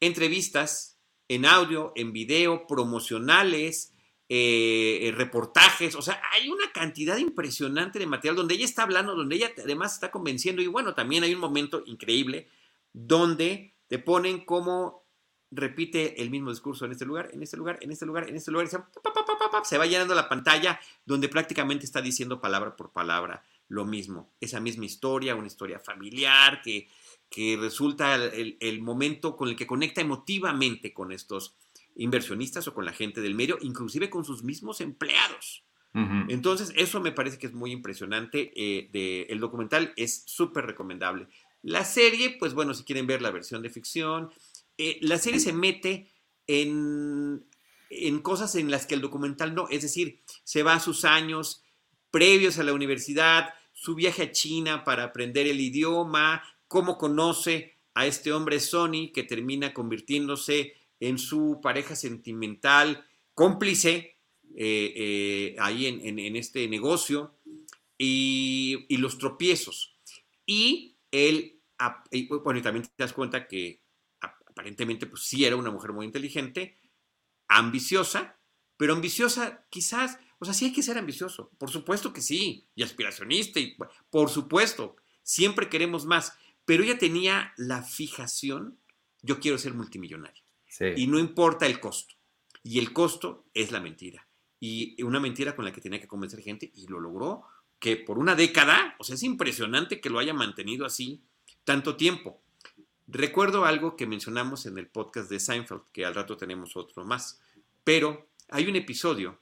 Entrevistas 0.00 0.98
en 1.28 1.46
audio, 1.46 1.92
en 1.94 2.12
video, 2.12 2.66
promocionales, 2.66 3.94
eh, 4.32 5.12
reportajes, 5.16 5.96
o 5.96 6.02
sea, 6.02 6.22
hay 6.30 6.48
una 6.48 6.70
cantidad 6.70 7.16
impresionante 7.16 7.98
de 7.98 8.06
material 8.06 8.36
donde 8.36 8.54
ella 8.54 8.64
está 8.64 8.84
hablando, 8.84 9.16
donde 9.16 9.34
ella 9.34 9.50
además 9.58 9.94
está 9.94 10.12
convenciendo 10.12 10.62
y 10.62 10.68
bueno, 10.68 10.94
también 10.94 11.24
hay 11.24 11.34
un 11.34 11.40
momento 11.40 11.82
increíble 11.84 12.46
donde 12.92 13.74
te 13.88 13.98
ponen 13.98 14.44
como 14.44 15.04
repite 15.50 16.22
el 16.22 16.30
mismo 16.30 16.50
discurso 16.50 16.84
en 16.84 16.92
este 16.92 17.04
lugar, 17.04 17.30
en 17.32 17.42
este 17.42 17.56
lugar, 17.56 17.80
en 17.82 17.90
este 17.90 18.06
lugar, 18.06 18.28
en 18.28 18.36
este 18.36 18.52
lugar, 18.52 18.68
se, 19.64 19.78
va 19.78 19.86
llenando 19.86 20.14
la 20.14 20.28
pantalla 20.28 20.78
donde 21.04 21.28
prácticamente 21.28 21.84
está 21.84 22.00
diciendo 22.00 22.40
palabra 22.40 22.76
por 22.76 22.92
palabra 22.92 23.44
lo 23.66 23.84
mismo, 23.84 24.30
esa 24.40 24.60
misma 24.60 24.84
historia, 24.84 25.34
una 25.34 25.48
historia 25.48 25.80
familiar 25.80 26.62
que, 26.62 26.88
que 27.28 27.56
resulta 27.60 28.14
el, 28.14 28.80
momento 28.80 29.36
con 29.36 29.48
el 29.48 29.56
que 29.56 29.66
conecta 29.66 30.00
emotivamente 30.00 30.92
con 30.92 31.10
estos 31.10 31.56
inversionistas 31.96 32.66
o 32.68 32.74
con 32.74 32.84
la 32.84 32.92
gente 32.92 33.20
del 33.20 33.34
medio, 33.34 33.58
inclusive 33.60 34.10
con 34.10 34.24
sus 34.24 34.42
mismos 34.42 34.80
empleados. 34.80 35.64
Entonces, 36.28 36.72
eso 36.76 37.00
me 37.00 37.10
parece 37.10 37.36
que 37.36 37.48
es 37.48 37.52
muy 37.52 37.72
impresionante. 37.72 38.52
Eh, 38.54 39.26
el 39.28 39.40
documental 39.40 39.92
es 39.96 40.22
súper 40.24 40.64
recomendable. 40.64 41.26
La 41.62 41.84
serie, 41.84 42.36
pues 42.38 42.54
bueno, 42.54 42.74
si 42.74 42.84
quieren 42.84 43.08
ver 43.08 43.20
la 43.20 43.32
versión 43.32 43.60
de 43.60 43.70
ficción, 43.70 44.30
eh, 44.78 44.98
la 45.02 45.18
serie 45.18 45.40
se 45.40 45.52
mete 45.52 46.12
en, 46.46 47.44
en 47.90 48.20
cosas 48.20 48.54
en 48.54 48.70
las 48.70 48.86
que 48.86 48.94
el 48.94 49.00
documental 49.00 49.54
no, 49.54 49.68
es 49.68 49.82
decir, 49.82 50.22
se 50.44 50.62
va 50.62 50.74
a 50.74 50.80
sus 50.80 51.04
años 51.04 51.64
previos 52.10 52.58
a 52.58 52.62
la 52.62 52.72
universidad, 52.72 53.52
su 53.72 53.94
viaje 53.94 54.22
a 54.22 54.32
China 54.32 54.84
para 54.84 55.04
aprender 55.04 55.46
el 55.46 55.60
idioma, 55.60 56.42
cómo 56.68 56.98
conoce 56.98 57.76
a 57.94 58.06
este 58.06 58.32
hombre 58.32 58.60
Sony 58.60 59.10
que 59.12 59.24
termina 59.24 59.74
convirtiéndose 59.74 60.74
en 61.00 61.18
su 61.18 61.60
pareja 61.62 61.96
sentimental, 61.96 63.04
cómplice 63.34 64.18
eh, 64.54 64.92
eh, 64.96 65.56
ahí 65.58 65.86
en, 65.86 66.36
este 66.36 66.68
negocio, 66.68 67.36
y, 67.96 68.86
y, 68.88 68.96
los 68.98 69.18
tropiezos. 69.18 69.96
Y 70.46 70.96
él, 71.10 71.60
bueno, 72.44 72.58
y 72.58 72.62
también 72.62 72.84
te 72.84 72.90
das 72.96 73.12
cuenta 73.12 73.46
que 73.46 73.82
aparentemente 74.20 75.06
pues 75.06 75.22
sí 75.22 75.44
era 75.44 75.56
una 75.56 75.70
mujer 75.70 75.92
muy 75.92 76.06
inteligente, 76.06 76.76
ambiciosa, 77.48 78.38
pero 78.76 78.94
ambiciosa 78.94 79.66
quizás, 79.70 80.18
o 80.38 80.44
sea, 80.44 80.54
sí 80.54 80.66
hay 80.66 80.72
que 80.72 80.82
ser 80.82 80.98
ambicioso, 80.98 81.50
por 81.58 81.70
supuesto 81.70 82.12
que 82.12 82.20
sí, 82.20 82.66
y 82.74 82.82
aspiracionista, 82.82 83.60
y 83.60 83.76
por 84.10 84.30
supuesto, 84.30 84.96
siempre 85.22 85.68
queremos 85.68 86.06
más, 86.06 86.34
pero 86.64 86.82
ella 86.82 86.98
tenía 86.98 87.52
la 87.56 87.82
fijación, 87.82 88.78
yo 89.22 89.40
quiero 89.40 89.58
ser 89.58 89.74
multimillonario, 89.74 90.42
y 90.80 91.06
no 91.06 91.18
importa 91.18 91.66
el 91.66 91.78
costo, 91.78 92.14
y 92.62 92.78
el 92.78 92.92
costo 92.92 93.44
es 93.54 93.70
la 93.70 93.80
mentira, 93.80 94.26
y 94.58 95.00
una 95.02 95.20
mentira 95.20 95.54
con 95.54 95.64
la 95.64 95.72
que 95.72 95.80
tenía 95.80 96.00
que 96.00 96.08
convencer 96.08 96.40
gente, 96.40 96.70
y 96.74 96.86
lo 96.86 97.00
logró, 97.00 97.44
que 97.78 97.96
por 97.96 98.18
una 98.18 98.34
década, 98.34 98.94
o 98.98 99.04
sea, 99.04 99.14
es 99.14 99.22
impresionante 99.22 100.00
que 100.00 100.10
lo 100.10 100.18
haya 100.18 100.34
mantenido 100.34 100.84
así 100.84 101.22
tanto 101.64 101.96
tiempo. 101.96 102.42
Recuerdo 103.08 103.64
algo 103.64 103.96
que 103.96 104.06
mencionamos 104.06 104.66
en 104.66 104.78
el 104.78 104.86
podcast 104.86 105.30
de 105.30 105.40
Seinfeld, 105.40 105.82
que 105.92 106.04
al 106.04 106.14
rato 106.14 106.36
tenemos 106.36 106.76
otro 106.76 107.04
más, 107.04 107.40
pero 107.82 108.28
hay 108.50 108.68
un 108.68 108.76
episodio 108.76 109.40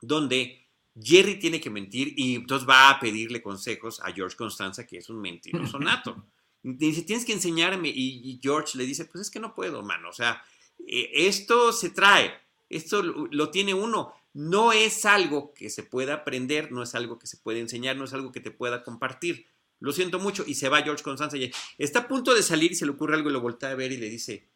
donde 0.00 0.66
Jerry 1.00 1.38
tiene 1.38 1.60
que 1.60 1.70
mentir 1.70 2.14
y 2.16 2.36
entonces 2.36 2.68
va 2.68 2.90
a 2.90 2.98
pedirle 2.98 3.42
consejos 3.42 4.00
a 4.00 4.12
George 4.12 4.36
Constanza, 4.36 4.86
que 4.86 4.98
es 4.98 5.08
un 5.08 5.20
mentiroso 5.20 5.78
nato. 5.78 6.24
Dice, 6.62 7.02
tienes 7.02 7.24
que 7.24 7.32
enseñarme. 7.32 7.90
Y, 7.94 8.38
George 8.42 8.76
le 8.76 8.86
dice, 8.86 9.04
pues 9.04 9.22
es 9.22 9.30
que 9.30 9.40
no 9.40 9.54
puedo, 9.54 9.82
mano. 9.82 10.08
O 10.08 10.12
sea, 10.12 10.42
eh, 10.86 11.10
esto 11.14 11.72
se 11.72 11.90
trae, 11.90 12.32
esto 12.68 13.02
lo, 13.02 13.50
tiene 13.50 13.74
uno. 13.74 14.12
No 14.32 14.72
es 14.72 15.04
algo 15.06 15.52
que 15.54 15.70
se 15.70 15.82
pueda 15.82 16.14
aprender, 16.14 16.70
no 16.70 16.82
es 16.82 16.94
algo 16.94 17.18
que 17.18 17.26
se 17.26 17.36
puede 17.36 17.60
enseñar, 17.60 17.96
no 17.96 18.04
es 18.04 18.12
algo 18.12 18.32
que 18.32 18.40
te 18.40 18.50
pueda 18.50 18.84
compartir. 18.84 19.46
Lo 19.80 19.92
siento 19.92 20.18
mucho. 20.18 20.44
Y 20.46 20.54
se 20.54 20.68
va 20.68 20.82
George 20.82 21.02
Constanza 21.02 21.36
y 21.36 21.50
está 21.78 22.00
a 22.00 22.08
punto 22.08 22.34
de 22.34 22.42
salir 22.42 22.72
y 22.72 22.76
se 22.76 22.84
le 22.84 22.92
ocurre 22.92 23.16
algo 23.16 23.30
y 23.30 23.32
lo 23.32 23.40
voltea 23.40 23.70
a 23.70 23.74
ver 23.74 23.92
y 23.92 23.96
le 23.96 24.08
dice, 24.08 24.46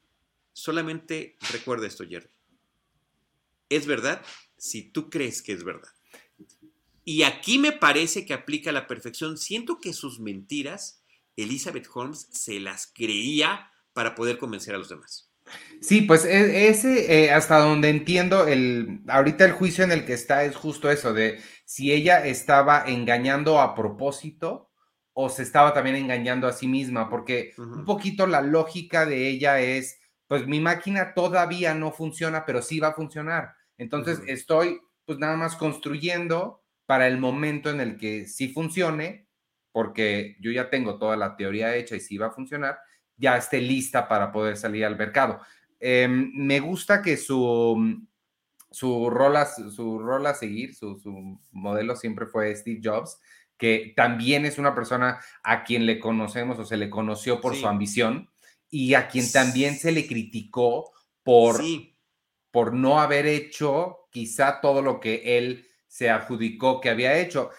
solamente 0.52 1.36
recuerda 1.52 1.86
esto, 1.86 2.04
Jerry. 2.06 2.28
Es 3.68 3.86
verdad 3.86 4.24
si 4.56 4.82
tú 4.82 5.10
crees 5.10 5.42
que 5.42 5.52
es 5.52 5.64
verdad. 5.64 5.90
Y 7.04 7.22
aquí 7.22 7.58
me 7.58 7.72
parece 7.72 8.24
que 8.24 8.32
aplica 8.32 8.72
la 8.72 8.86
perfección. 8.86 9.36
Siento 9.36 9.78
que 9.78 9.92
sus 9.92 10.20
mentiras, 10.20 11.02
Elizabeth 11.36 11.88
Holmes 11.92 12.28
se 12.30 12.60
las 12.60 12.90
creía 12.92 13.70
para 13.92 14.14
poder 14.14 14.38
convencer 14.38 14.74
a 14.74 14.78
los 14.78 14.88
demás. 14.88 15.30
Sí, 15.80 16.02
pues 16.02 16.24
e, 16.24 16.68
ese, 16.68 17.24
eh, 17.24 17.30
hasta 17.30 17.58
donde 17.58 17.90
entiendo, 17.90 18.46
el, 18.46 19.02
ahorita 19.08 19.44
el 19.44 19.52
juicio 19.52 19.84
en 19.84 19.92
el 19.92 20.04
que 20.04 20.14
está 20.14 20.44
es 20.44 20.56
justo 20.56 20.90
eso, 20.90 21.12
de 21.12 21.40
si 21.64 21.92
ella 21.92 22.24
estaba 22.24 22.84
engañando 22.86 23.60
a 23.60 23.74
propósito 23.74 24.70
o 25.12 25.28
se 25.28 25.42
estaba 25.42 25.74
también 25.74 25.96
engañando 25.96 26.48
a 26.48 26.52
sí 26.52 26.66
misma, 26.66 27.08
porque 27.08 27.52
un 27.58 27.84
poquito 27.84 28.26
la 28.26 28.42
lógica 28.42 29.06
de 29.06 29.28
ella 29.28 29.60
es, 29.60 30.00
pues 30.26 30.46
mi 30.46 30.60
máquina 30.60 31.14
todavía 31.14 31.74
no 31.74 31.92
funciona, 31.92 32.44
pero 32.44 32.62
sí 32.62 32.80
va 32.80 32.88
a 32.88 32.94
funcionar. 32.94 33.54
Entonces 33.78 34.20
estoy 34.26 34.80
pues 35.04 35.18
nada 35.18 35.36
más 35.36 35.54
construyendo 35.56 36.64
para 36.86 37.06
el 37.06 37.18
momento 37.18 37.70
en 37.70 37.80
el 37.80 37.96
que 37.96 38.26
sí 38.26 38.48
funcione, 38.48 39.23
porque 39.74 40.36
yo 40.38 40.52
ya 40.52 40.70
tengo 40.70 40.98
toda 40.98 41.16
la 41.16 41.34
teoría 41.34 41.74
hecha 41.74 41.96
y 41.96 42.00
sí 42.00 42.16
va 42.16 42.28
a 42.28 42.30
funcionar, 42.30 42.78
ya 43.16 43.36
esté 43.36 43.60
lista 43.60 44.06
para 44.06 44.30
poder 44.30 44.56
salir 44.56 44.84
al 44.84 44.96
mercado. 44.96 45.40
Em, 45.80 46.30
me 46.32 46.60
gusta 46.60 47.02
que 47.02 47.16
su, 47.16 48.00
su, 48.70 49.10
rol 49.10 49.36
a, 49.36 49.46
su 49.46 49.98
rol 49.98 50.28
a 50.28 50.34
seguir, 50.34 50.76
su, 50.76 50.96
su 51.00 51.40
modelo 51.50 51.96
siempre 51.96 52.26
fue 52.26 52.54
Steve 52.54 52.80
Jobs 52.80 53.18
que 53.56 53.92
también 53.96 54.44
es 54.44 54.58
una 54.58 54.74
persona 54.74 55.20
a 55.42 55.64
quien 55.64 55.86
le 55.86 55.98
conocemos 55.98 56.58
o 56.58 56.64
se 56.64 56.76
le 56.76 56.90
conoció 56.90 57.40
por 57.40 57.56
su 57.56 57.66
ambición 57.66 58.30
y 58.68 58.94
a 58.94 59.08
quien 59.08 59.30
también 59.30 59.76
se 59.76 59.92
le 59.92 60.06
criticó 60.06 60.92
por, 61.22 61.62
por 62.50 62.74
no 62.74 63.00
haber 63.00 63.26
hecho 63.26 64.08
quizá 64.10 64.60
todo 64.60 64.82
lo 64.82 65.00
que 65.00 65.38
él 65.38 65.66
se 65.86 66.10
adjudicó 66.10 66.80
que 66.80 66.90
había 66.90 67.18
hecho. 67.18 67.50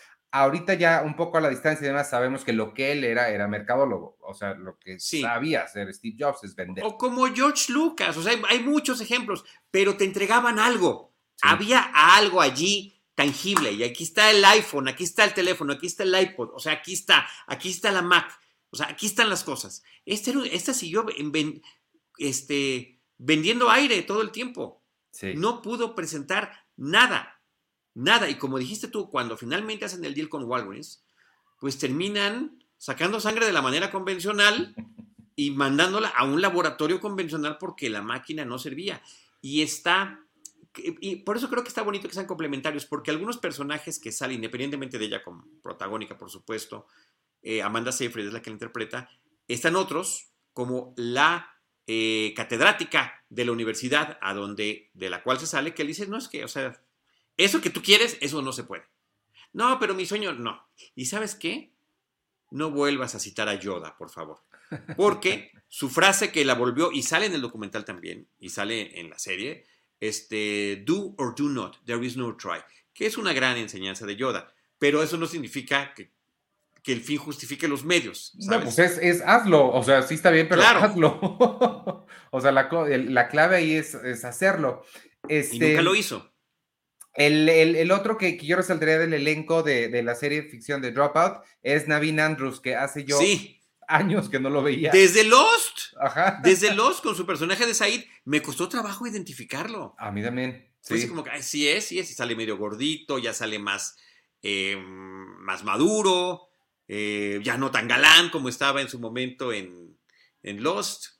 Ahorita 0.41 0.73
ya 0.75 1.01
un 1.03 1.15
poco 1.15 1.37
a 1.37 1.41
la 1.41 1.49
distancia 1.49 1.85
y 1.85 1.87
demás 1.87 2.09
sabemos 2.09 2.43
que 2.43 2.53
lo 2.53 2.73
que 2.73 2.91
él 2.91 3.03
era 3.03 3.29
era 3.29 3.47
mercadólogo, 3.47 4.17
o 4.21 4.33
sea, 4.33 4.53
lo 4.53 4.77
que 4.79 4.99
Sí. 4.99 5.21
sabía 5.21 5.61
hacer 5.63 5.93
Steve 5.93 6.15
Jobs 6.19 6.43
es 6.43 6.55
vender. 6.55 6.83
O 6.85 6.97
como 6.97 7.25
George 7.33 7.71
Lucas, 7.71 8.15
o 8.17 8.23
sea, 8.23 8.33
hay, 8.33 8.41
hay 8.49 8.59
muchos 8.63 9.01
ejemplos, 9.01 9.45
pero 9.71 9.95
te 9.97 10.03
entregaban 10.05 10.59
algo. 10.59 11.13
Sí. 11.35 11.41
Había 11.49 11.81
algo 11.93 12.41
allí 12.41 13.01
tangible 13.15 13.71
y 13.71 13.83
aquí 13.83 14.03
está 14.03 14.29
el 14.31 14.43
iPhone, 14.43 14.87
aquí 14.87 15.03
está 15.05 15.23
el 15.23 15.33
teléfono, 15.33 15.73
aquí 15.73 15.87
está 15.87 16.03
el 16.03 16.13
iPod, 16.19 16.49
o 16.53 16.59
sea, 16.59 16.73
aquí 16.73 16.93
está, 16.93 17.25
aquí 17.47 17.69
está 17.69 17.91
la 17.91 18.01
Mac, 18.01 18.29
o 18.71 18.75
sea, 18.75 18.87
aquí 18.89 19.05
están 19.05 19.29
las 19.29 19.43
cosas. 19.43 19.83
Este, 20.05 20.33
esta 20.53 20.73
siguió 20.73 21.05
ven- 21.05 21.61
este, 22.17 22.99
vendiendo 23.17 23.69
aire 23.69 24.01
todo 24.01 24.21
el 24.21 24.31
tiempo. 24.31 24.83
Sí. 25.11 25.33
No 25.35 25.61
pudo 25.61 25.95
presentar 25.95 26.51
nada, 26.75 27.34
nada. 27.95 28.29
Y 28.29 28.35
como 28.35 28.59
dijiste 28.59 28.87
tú, 28.87 29.09
cuando 29.09 29.35
finalmente 29.37 29.85
hacen 29.85 30.05
el 30.05 30.13
deal 30.13 30.29
con 30.29 30.43
Walgreens, 30.43 31.03
pues 31.59 31.79
terminan 31.79 32.63
sacando 32.77 33.19
sangre 33.19 33.47
de 33.47 33.53
la 33.53 33.63
manera 33.63 33.89
convencional 33.89 34.75
y 35.35 35.51
mandándola 35.51 36.09
a 36.09 36.23
un 36.25 36.41
laboratorio 36.41 36.99
convencional 36.99 37.57
porque 37.57 37.89
la 37.89 38.03
máquina 38.03 38.45
no 38.45 38.59
servía. 38.59 39.01
Y 39.41 39.61
está, 39.61 40.19
y 40.75 41.17
por 41.17 41.37
eso 41.37 41.49
creo 41.49 41.63
que 41.63 41.69
está 41.69 41.81
bonito 41.81 42.07
que 42.07 42.13
sean 42.13 42.27
complementarios, 42.27 42.85
porque 42.85 43.11
algunos 43.11 43.37
personajes 43.37 43.99
que 43.99 44.11
salen, 44.11 44.35
independientemente 44.35 44.97
de 44.97 45.05
ella 45.05 45.23
como 45.23 45.45
protagónica, 45.61 46.17
por 46.17 46.29
supuesto, 46.29 46.87
eh, 47.41 47.61
Amanda 47.61 47.91
Seyfried 47.91 48.27
es 48.27 48.33
la 48.33 48.41
que 48.41 48.49
la 48.49 48.55
interpreta, 48.55 49.09
están 49.47 49.75
otros 49.75 50.31
como 50.53 50.93
la 50.97 51.55
eh, 51.85 52.33
catedrática 52.35 53.23
de 53.29 53.45
la 53.45 53.51
universidad 53.51 54.17
a 54.21 54.33
donde, 54.33 54.89
de 54.93 55.09
la 55.09 55.21
cual 55.21 55.39
se 55.39 55.47
sale, 55.47 55.73
que 55.73 55.83
le 55.83 55.89
dice, 55.89 56.07
no 56.07 56.17
es 56.17 56.27
que, 56.27 56.43
o 56.43 56.47
sea, 56.47 56.81
eso 57.37 57.61
que 57.61 57.69
tú 57.69 57.81
quieres, 57.81 58.17
eso 58.21 58.41
no 58.41 58.51
se 58.51 58.63
puede. 58.63 58.83
No, 59.53 59.79
pero 59.79 59.93
mi 59.93 60.05
sueño, 60.05 60.33
no. 60.33 60.67
¿Y 60.95 61.05
sabes 61.05 61.35
qué? 61.35 61.71
No 62.51 62.71
vuelvas 62.71 63.15
a 63.15 63.19
citar 63.19 63.47
a 63.49 63.55
Yoda, 63.55 63.95
por 63.97 64.09
favor. 64.09 64.43
Porque 64.97 65.51
su 65.67 65.89
frase 65.89 66.31
que 66.31 66.45
la 66.45 66.55
volvió, 66.55 66.91
y 66.91 67.03
sale 67.03 67.25
en 67.25 67.33
el 67.33 67.41
documental 67.41 67.85
también, 67.85 68.27
y 68.39 68.49
sale 68.49 68.99
en 68.99 69.09
la 69.09 69.17
serie, 69.19 69.65
este, 69.99 70.83
do 70.85 71.15
or 71.17 71.33
do 71.35 71.49
not, 71.49 71.77
there 71.85 72.05
is 72.05 72.17
no 72.17 72.35
try, 72.35 72.59
que 72.93 73.05
es 73.05 73.17
una 73.17 73.33
gran 73.33 73.57
enseñanza 73.57 74.05
de 74.05 74.15
Yoda, 74.15 74.53
pero 74.77 75.01
eso 75.01 75.17
no 75.17 75.25
significa 75.25 75.93
que, 75.93 76.11
que 76.83 76.91
el 76.91 77.01
fin 77.01 77.17
justifique 77.17 77.67
los 77.67 77.83
medios. 77.85 78.33
No, 78.35 78.45
¿sabes? 78.59 78.75
pues 78.75 78.79
es, 78.79 78.97
es 78.97 79.21
hazlo, 79.21 79.71
o 79.71 79.83
sea, 79.83 80.01
sí 80.03 80.15
está 80.15 80.31
bien, 80.31 80.47
pero 80.49 80.61
Claro. 80.61 80.79
hazlo. 80.81 82.05
o 82.31 82.41
sea, 82.41 82.51
la, 82.51 82.69
la 82.69 83.27
clave 83.29 83.55
ahí 83.55 83.73
es, 83.73 83.95
es 83.95 84.25
hacerlo. 84.25 84.83
Este, 85.29 85.55
y 85.55 85.59
nunca 85.59 85.81
lo 85.81 85.95
hizo. 85.95 86.31
El, 87.15 87.47
el- 87.49 87.75
el 87.75 87.91
otro 87.91 88.17
que, 88.17 88.37
que 88.37 88.45
yo 88.45 88.57
resaltaría 88.57 88.97
del 88.99 89.13
elenco 89.13 89.63
de, 89.63 89.87
de 89.87 90.03
la 90.03 90.15
serie 90.15 90.41
de 90.43 90.49
ficción 90.49 90.81
de 90.81 90.91
Dropout 90.91 91.43
es 91.63 91.87
Navin 91.87 92.19
Andrews, 92.19 92.59
que 92.59 92.75
hace 92.75 93.05
yo 93.05 93.17
sí, 93.19 93.61
años 93.87 94.29
que 94.29 94.39
no 94.39 94.49
lo 94.49 94.61
veía. 94.63 94.91
desde 94.91 95.23
Lost, 95.23 95.93
Ajá. 95.99 96.39
desde 96.43 96.73
Lost 96.73 97.01
con 97.03 97.15
su 97.15 97.25
personaje 97.25 97.65
de 97.65 97.73
Said, 97.73 98.03
me 98.25 98.41
costó 98.41 98.67
trabajo 98.67 99.07
identificarlo. 99.07 99.95
A 99.97 100.11
mí 100.11 100.21
también. 100.21 100.69
Sí. 100.81 100.93
así 100.95 101.07
como 101.07 101.23
que, 101.23 101.31
"Ay, 101.31 101.41
sí 101.41 101.67
es, 101.67 101.85
sí 101.85 101.97
es, 101.99 102.11
y 102.11 102.13
sale 102.13 102.35
medio 102.35 102.57
gordito, 102.57 103.17
ya 103.17 103.33
sale 103.33 103.57
más, 103.59 103.97
eh, 104.43 104.75
más 104.77 105.63
maduro, 105.63 106.49
eh, 106.87 107.39
ya 107.43 107.57
no 107.57 107.71
tan 107.71 107.87
galán 107.87 108.29
como 108.29 108.49
estaba 108.49 108.81
en 108.81 108.89
su 108.89 108.99
momento 108.99 109.51
en, 109.51 109.97
en 110.43 110.61
Lost. 110.61 111.14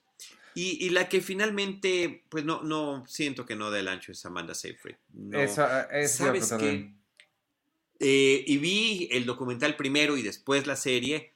Y, 0.56 0.86
y 0.86 0.90
la 0.90 1.10
que 1.10 1.22
finalmente, 1.22 2.24
pues 2.30 2.46
no, 2.46 2.64
no, 2.64 3.06
siento 3.08 3.46
que 3.46 3.56
no 3.56 3.70
da 3.70 3.80
el 3.80 3.90
ancho 3.90 4.14
es 4.14 4.26
Amanda 4.26 4.56
Seyfried. 4.56 4.96
No. 5.14 5.40
Eso, 5.40 5.68
es 5.92 6.14
¿Sabes 6.14 6.48
cierto 6.48 6.58
qué? 6.58 6.66
también. 6.66 6.98
Eh, 8.00 8.44
y 8.48 8.58
vi 8.58 9.10
el 9.12 9.26
documental 9.26 9.76
primero 9.76 10.18
y 10.18 10.22
después 10.22 10.66
la 10.66 10.76
serie. 10.76 11.34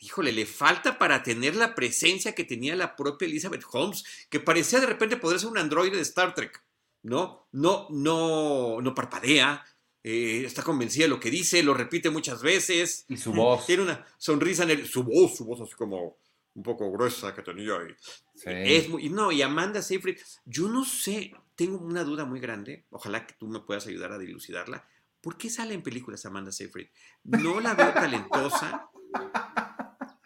Híjole, 0.00 0.32
le 0.32 0.46
falta 0.46 0.98
para 0.98 1.22
tener 1.22 1.56
la 1.56 1.74
presencia 1.74 2.34
que 2.34 2.44
tenía 2.44 2.74
la 2.74 2.96
propia 2.96 3.26
Elizabeth 3.26 3.64
Holmes, 3.70 4.04
que 4.30 4.40
parecía 4.40 4.80
de 4.80 4.86
repente 4.86 5.16
poder 5.16 5.38
ser 5.38 5.48
un 5.48 5.58
androide 5.58 5.96
de 5.96 6.02
Star 6.02 6.34
Trek. 6.34 6.62
¿No? 7.02 7.48
No, 7.50 7.88
no, 7.90 8.80
no 8.80 8.94
parpadea, 8.94 9.64
eh, 10.04 10.42
está 10.44 10.62
convencida 10.62 11.04
de 11.04 11.08
lo 11.08 11.20
que 11.20 11.30
dice, 11.30 11.62
lo 11.62 11.74
repite 11.74 12.10
muchas 12.10 12.42
veces. 12.42 13.04
Y 13.08 13.16
su 13.16 13.32
voz. 13.32 13.66
Tiene 13.66 13.82
una 13.82 14.06
sonrisa 14.18 14.64
en 14.64 14.70
el, 14.70 14.86
su 14.86 15.02
voz, 15.02 15.36
su 15.36 15.44
voz 15.44 15.60
así 15.60 15.74
como 15.74 16.16
un 16.54 16.62
poco 16.62 16.90
gruesa 16.92 17.34
que 17.34 17.42
tenía 17.42 17.74
ahí. 17.74 17.94
Sí. 18.34 18.50
Es 18.50 18.88
muy, 18.88 19.06
y 19.06 19.08
no, 19.10 19.32
y 19.32 19.42
Amanda 19.42 19.80
Seyfried, 19.82 20.18
yo 20.44 20.68
no 20.68 20.84
sé, 20.84 21.32
tengo 21.56 21.78
una 21.78 22.04
duda 22.04 22.24
muy 22.24 22.40
grande, 22.40 22.86
ojalá 22.90 23.26
que 23.26 23.34
tú 23.34 23.46
me 23.48 23.60
puedas 23.60 23.86
ayudar 23.86 24.12
a 24.12 24.18
dilucidarla. 24.18 24.86
¿Por 25.20 25.36
qué 25.38 25.48
sale 25.50 25.74
en 25.74 25.82
películas 25.82 26.26
Amanda 26.26 26.50
Seyfried? 26.52 26.88
No 27.24 27.60
la 27.60 27.74
veo 27.74 27.92
talentosa, 27.92 28.88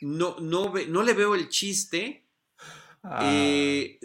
no, 0.00 0.36
no, 0.40 0.72
ve- 0.72 0.86
no 0.86 1.02
le 1.02 1.12
veo 1.14 1.34
el 1.34 1.48
chiste, 1.48 2.24
Ah, 3.08 3.20
eh, 3.22 4.00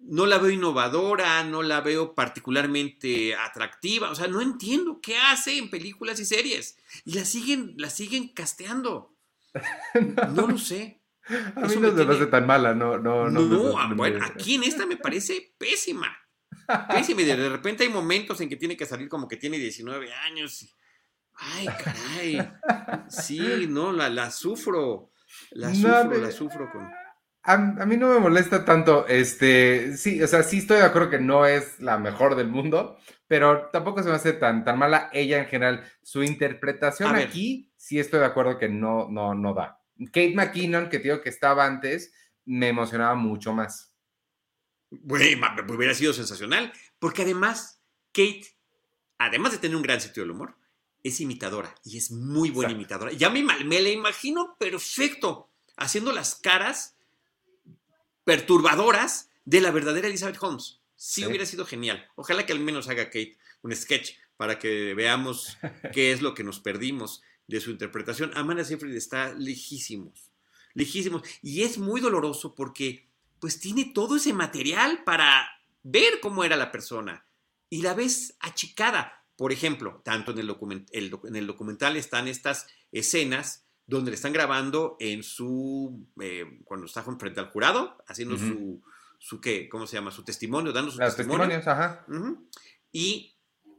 no 0.00 0.26
la 0.26 0.36
veo 0.36 0.50
innovadora, 0.50 1.42
no 1.44 1.62
la 1.62 1.80
veo 1.80 2.14
particularmente 2.14 3.34
atractiva, 3.34 4.10
o 4.10 4.14
sea, 4.14 4.26
no 4.28 4.42
entiendo 4.42 5.00
qué 5.00 5.16
hace 5.16 5.56
en 5.56 5.70
películas 5.70 6.20
y 6.20 6.26
series. 6.26 6.76
Y 7.06 7.14
la 7.14 7.24
siguen, 7.24 7.72
la 7.78 7.88
siguen 7.88 8.28
casteando. 8.28 9.14
No 10.34 10.46
lo 10.48 10.58
sé. 10.58 11.00
a 11.28 11.32
mí 11.32 11.52
no 11.56 11.60
me 11.62 11.68
se 11.68 11.78
me 11.80 11.90
tiene- 11.92 12.14
hace 12.14 12.26
tan 12.26 12.46
mala, 12.46 12.74
no, 12.74 12.98
no, 12.98 13.30
No, 13.30 13.40
no. 13.40 13.88
me- 13.88 13.94
bueno, 13.94 14.24
aquí 14.24 14.54
en 14.56 14.64
esta 14.64 14.86
me 14.86 14.96
parece 14.96 15.54
pésima. 15.58 16.08
Pésima. 16.90 17.22
Y 17.22 17.24
de 17.24 17.48
repente 17.48 17.84
hay 17.84 17.88
momentos 17.90 18.40
en 18.40 18.48
que 18.48 18.56
tiene 18.56 18.76
que 18.76 18.86
salir 18.86 19.08
como 19.08 19.26
que 19.28 19.36
tiene 19.36 19.58
19 19.58 20.12
años. 20.12 20.62
y- 20.62 20.70
Ay, 21.34 21.66
caray. 21.66 22.52
Sí, 23.08 23.66
no, 23.68 23.92
la, 23.92 24.08
la 24.08 24.30
sufro. 24.30 25.10
La 25.52 25.74
sufro, 25.74 26.18
la 26.18 26.30
sufro 26.30 26.70
con. 26.70 26.82
A, 27.44 27.54
a 27.54 27.86
mí 27.86 27.96
no 27.96 28.08
me 28.08 28.20
molesta 28.20 28.64
tanto, 28.64 29.04
este, 29.08 29.96
sí, 29.96 30.22
o 30.22 30.28
sea, 30.28 30.44
sí 30.44 30.58
estoy 30.58 30.76
de 30.76 30.84
acuerdo 30.84 31.10
que 31.10 31.18
no 31.18 31.44
es 31.46 31.80
la 31.80 31.98
mejor 31.98 32.36
del 32.36 32.46
mundo, 32.46 32.96
pero 33.26 33.68
tampoco 33.72 34.00
se 34.02 34.10
me 34.10 34.14
hace 34.14 34.34
tan, 34.34 34.62
tan 34.64 34.78
mala 34.78 35.10
ella 35.12 35.38
en 35.40 35.46
general. 35.46 35.82
Su 36.02 36.22
interpretación 36.22 37.16
aquí, 37.16 37.72
sí 37.76 37.98
estoy 37.98 38.20
de 38.20 38.26
acuerdo 38.26 38.58
que 38.58 38.68
no, 38.68 39.08
no, 39.10 39.34
no 39.34 39.54
da. 39.54 39.80
Kate 40.06 40.34
McKinnon, 40.34 40.88
que 40.88 40.98
te 40.98 41.04
digo 41.04 41.20
que 41.20 41.28
estaba 41.28 41.64
antes, 41.66 42.12
me 42.44 42.68
emocionaba 42.68 43.14
mucho 43.14 43.52
más. 43.52 43.92
Güey, 44.90 45.40
hubiera 45.68 45.94
sido 45.94 46.12
sensacional. 46.12 46.72
Porque 46.98 47.22
además, 47.22 47.80
Kate, 48.12 48.46
además 49.18 49.52
de 49.52 49.58
tener 49.58 49.76
un 49.76 49.82
gran 49.82 50.00
sentido 50.00 50.24
del 50.24 50.32
humor, 50.32 50.56
es 51.02 51.20
imitadora 51.20 51.74
y 51.84 51.98
es 51.98 52.10
muy 52.10 52.50
buena 52.50 52.70
Exacto. 52.72 52.80
imitadora. 52.80 53.12
Ya 53.12 53.30
me, 53.30 53.42
me 53.64 53.80
la 53.80 53.88
imagino 53.88 54.56
perfecto 54.58 55.50
haciendo 55.76 56.12
las 56.12 56.36
caras 56.36 56.96
perturbadoras 58.24 59.30
de 59.44 59.60
la 59.60 59.70
verdadera 59.70 60.08
Elizabeth 60.08 60.38
Holmes. 60.40 60.80
Sí, 60.94 61.22
Sí. 61.22 61.26
hubiera 61.26 61.46
sido 61.46 61.66
genial. 61.66 62.06
Ojalá 62.14 62.46
que 62.46 62.52
al 62.52 62.60
menos 62.60 62.88
haga 62.88 63.06
Kate 63.06 63.36
un 63.62 63.74
sketch 63.74 64.12
para 64.36 64.58
que 64.58 64.94
veamos 64.94 65.56
qué 65.92 66.12
es 66.12 66.22
lo 66.22 66.34
que 66.34 66.44
nos 66.44 66.60
perdimos 66.60 67.22
de 67.46 67.60
su 67.60 67.70
interpretación. 67.70 68.30
Amanda 68.34 68.64
Seyfried 68.64 68.94
está 68.94 69.34
lejísimos, 69.34 70.30
lejísimos. 70.74 71.22
Y 71.42 71.62
es 71.62 71.78
muy 71.78 72.00
doloroso 72.00 72.54
porque 72.54 73.08
pues 73.38 73.58
tiene 73.60 73.86
todo 73.94 74.16
ese 74.16 74.32
material 74.32 75.02
para 75.04 75.48
ver 75.82 76.20
cómo 76.20 76.44
era 76.44 76.56
la 76.56 76.70
persona. 76.70 77.26
Y 77.68 77.82
la 77.82 77.94
ves 77.94 78.36
achicada. 78.40 79.24
Por 79.36 79.50
ejemplo, 79.52 80.00
tanto 80.04 80.30
en 80.32 80.38
el, 80.38 80.48
document- 80.48 80.88
el 80.92 81.10
doc- 81.10 81.26
en 81.26 81.36
el 81.36 81.46
documental 81.46 81.96
están 81.96 82.28
estas 82.28 82.66
escenas 82.92 83.66
donde 83.86 84.10
le 84.12 84.14
están 84.14 84.32
grabando 84.32 84.96
en 85.00 85.22
su, 85.24 86.06
eh, 86.20 86.60
cuando 86.64 86.86
está 86.86 87.02
frente 87.02 87.40
al 87.40 87.48
jurado, 87.50 87.96
haciendo 88.06 88.38
su, 88.38 88.80
su, 89.18 89.40
¿qué? 89.40 89.68
¿Cómo 89.68 89.86
se 89.88 89.96
llama? 89.96 90.10
Su 90.12 90.22
testimonio, 90.22 90.72
dando 90.72 90.92
su 90.92 90.98
Los 90.98 91.16
testimonio. 91.16 91.48
testimonios, 91.48 91.66
ajá. 91.66 92.06
Y 92.92 93.34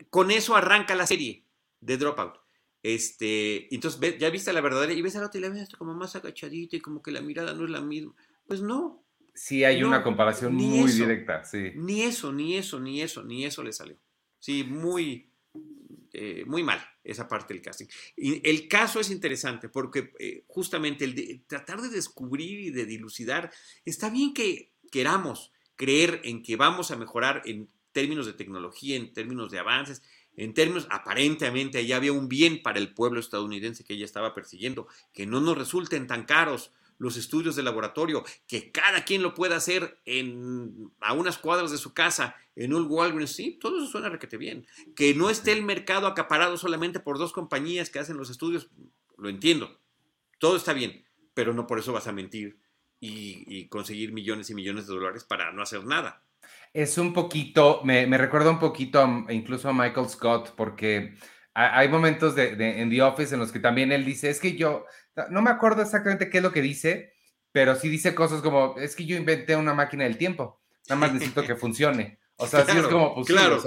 con 0.10 0.30
eso 0.32 0.56
arranca 0.56 0.96
la 0.96 1.08
serie 1.08 1.46
de 1.80 1.98
Dropout. 1.98 2.36
Este, 2.84 3.74
entonces 3.74 4.00
ve- 4.00 4.18
ya 4.20 4.30
viste 4.30 4.52
la 4.54 4.62
verdadera 4.62 4.94
y 4.94 5.02
ves 5.02 5.16
a 5.16 5.22
la 5.22 5.28
otra 5.28 5.40
y 5.40 5.42
la 5.42 5.50
ves 5.50 5.62
hasta 5.64 5.78
como 5.78 5.96
más 5.96 6.16
agachadita 6.16 6.76
y 6.76 6.82
como 6.82 7.02
que 7.02 7.12
la 7.12 7.22
mirada 7.22 7.54
no 7.54 7.64
es 7.64 7.70
la 7.72 7.82
misma. 7.82 8.14
Pues 8.46 8.62
no, 8.62 9.04
Sí 9.36 9.64
hay 9.64 9.82
No, 9.82 9.88
una 9.88 10.04
comparación 10.04 10.54
muy 10.54 10.92
eso. 10.92 10.98
directa, 11.04 11.44
sí. 11.44 11.72
ni 11.76 12.04
eso, 12.04 12.32
ni 12.32 12.56
eso, 12.56 12.80
ni 12.80 13.02
eso, 13.02 13.24
ni 13.24 13.46
eso 13.46 13.64
le 13.64 13.74
salió. 13.74 13.98
Sí, 14.38 14.64
muy, 14.64 15.32
eh, 16.12 16.44
muy 16.46 16.62
mal 16.62 16.80
esa 17.04 17.28
parte 17.28 17.54
del 17.54 17.64
casting. 17.64 17.88
Y 18.16 18.48
el 18.48 18.68
caso 18.68 19.00
es 19.00 19.10
interesante 19.10 19.70
porque 19.70 20.12
eh, 20.20 20.44
justamente 20.48 21.04
el 21.06 21.16
de- 21.16 21.42
tratar 21.48 21.82
de 21.82 21.90
descubrir 21.90 22.60
y 22.60 22.70
de 22.70 22.86
dilucidar, 22.86 23.52
está 23.86 24.10
bien 24.12 24.34
que 24.36 24.72
queramos 24.92 25.52
creer 25.76 26.22
en 26.26 26.44
que 26.44 26.56
vamos 26.56 26.92
a 26.92 26.96
mejorar 26.96 27.42
en 27.46 27.70
términos 27.92 28.28
de 28.28 28.34
tecnología, 28.34 28.96
en 28.98 29.14
términos 29.14 29.50
de 29.50 29.58
avances, 29.60 30.04
en 30.36 30.54
términos, 30.54 30.88
aparentemente, 30.90 31.78
allá 31.78 31.98
había 31.98 32.14
un 32.14 32.28
bien 32.28 32.62
para 32.62 32.80
el 32.80 32.94
pueblo 32.94 33.20
estadounidense 33.20 33.84
que 33.84 33.94
ella 33.94 34.06
estaba 34.06 34.34
persiguiendo, 34.34 34.88
que 35.14 35.26
no 35.26 35.42
nos 35.42 35.58
resulten 35.58 36.08
tan 36.08 36.26
caros 36.26 36.72
los 36.98 37.18
estudios 37.18 37.56
de 37.56 37.64
laboratorio, 37.64 38.24
que 38.48 38.72
cada 38.72 39.04
quien 39.04 39.22
lo 39.22 39.34
pueda 39.34 39.58
hacer 39.58 40.00
en, 40.06 40.92
a 41.02 41.14
unas 41.14 41.38
cuadras 41.38 41.72
de 41.72 41.78
su 41.78 41.94
casa, 41.94 42.36
en 42.56 42.74
un 42.74 42.88
Walgreens, 42.90 43.36
sí, 43.36 43.58
todo 43.60 43.78
eso 43.78 43.88
suena 43.88 44.10
requete 44.10 44.38
bien. 44.38 44.66
Que 44.96 45.14
no 45.14 45.30
esté 45.30 45.52
el 45.52 45.64
mercado 45.64 46.08
acaparado 46.08 46.58
solamente 46.58 47.00
por 47.00 47.18
dos 47.18 47.34
compañías 47.34 47.90
que 47.90 48.00
hacen 48.00 48.18
los 48.18 48.30
estudios, 48.30 48.70
lo 49.18 49.30
entiendo, 49.30 49.80
todo 50.40 50.56
está 50.56 50.74
bien, 50.74 51.06
pero 51.34 51.54
no 51.54 51.68
por 51.68 51.80
eso 51.80 51.94
vas 51.94 52.08
a 52.08 52.12
mentir 52.12 52.58
y, 53.00 53.68
conseguir 53.68 54.14
millones 54.14 54.50
y 54.50 54.56
millones 54.56 54.88
de 54.88 54.94
dólares 54.94 55.24
para 55.24 55.52
no 55.52 55.62
hacer 55.62 55.86
nada. 55.86 56.24
Es 56.74 56.98
un 56.98 57.14
poquito, 57.14 57.82
me, 57.84 58.08
me 58.08 58.18
recuerda 58.18 58.50
un 58.50 58.60
poquito 58.60 59.06
incluso 59.30 59.70
a 59.70 59.74
Michael 59.74 60.10
Scott, 60.10 60.54
porque 60.56 61.16
hay 61.54 61.88
momentos 61.88 62.36
de, 62.36 62.82
en 62.82 62.90
The 62.90 63.02
Office 63.04 63.34
en 63.34 63.40
los 63.40 63.52
que 63.52 63.60
también 63.60 63.92
él 63.92 64.06
dice, 64.06 64.30
es 64.30 64.40
que 64.40 64.56
yo, 64.56 64.86
no 65.30 65.42
me 65.42 65.52
acuerdo 65.52 65.84
exactamente 65.84 66.30
qué 66.30 66.38
es 66.38 66.44
lo 66.44 66.52
que 66.52 66.62
dice, 66.62 67.14
pero 67.52 67.76
sí 67.76 67.90
dice 67.90 68.16
cosas 68.16 68.42
como, 68.42 68.76
es 68.80 68.96
que 68.96 69.06
yo 69.06 69.16
inventé 69.16 69.56
una 69.56 69.74
máquina 69.74 70.04
del 70.06 70.18
tiempo, 70.18 70.62
nada 70.90 71.00
más 71.00 71.14
necesito 71.14 71.44
que 71.44 71.56
funcione. 71.56 72.20
O 72.38 72.48
sea, 72.48 72.66
sí 72.66 72.76
es 72.76 72.88
como, 72.88 73.14
pues, 73.14 73.28
claro, 73.28 73.62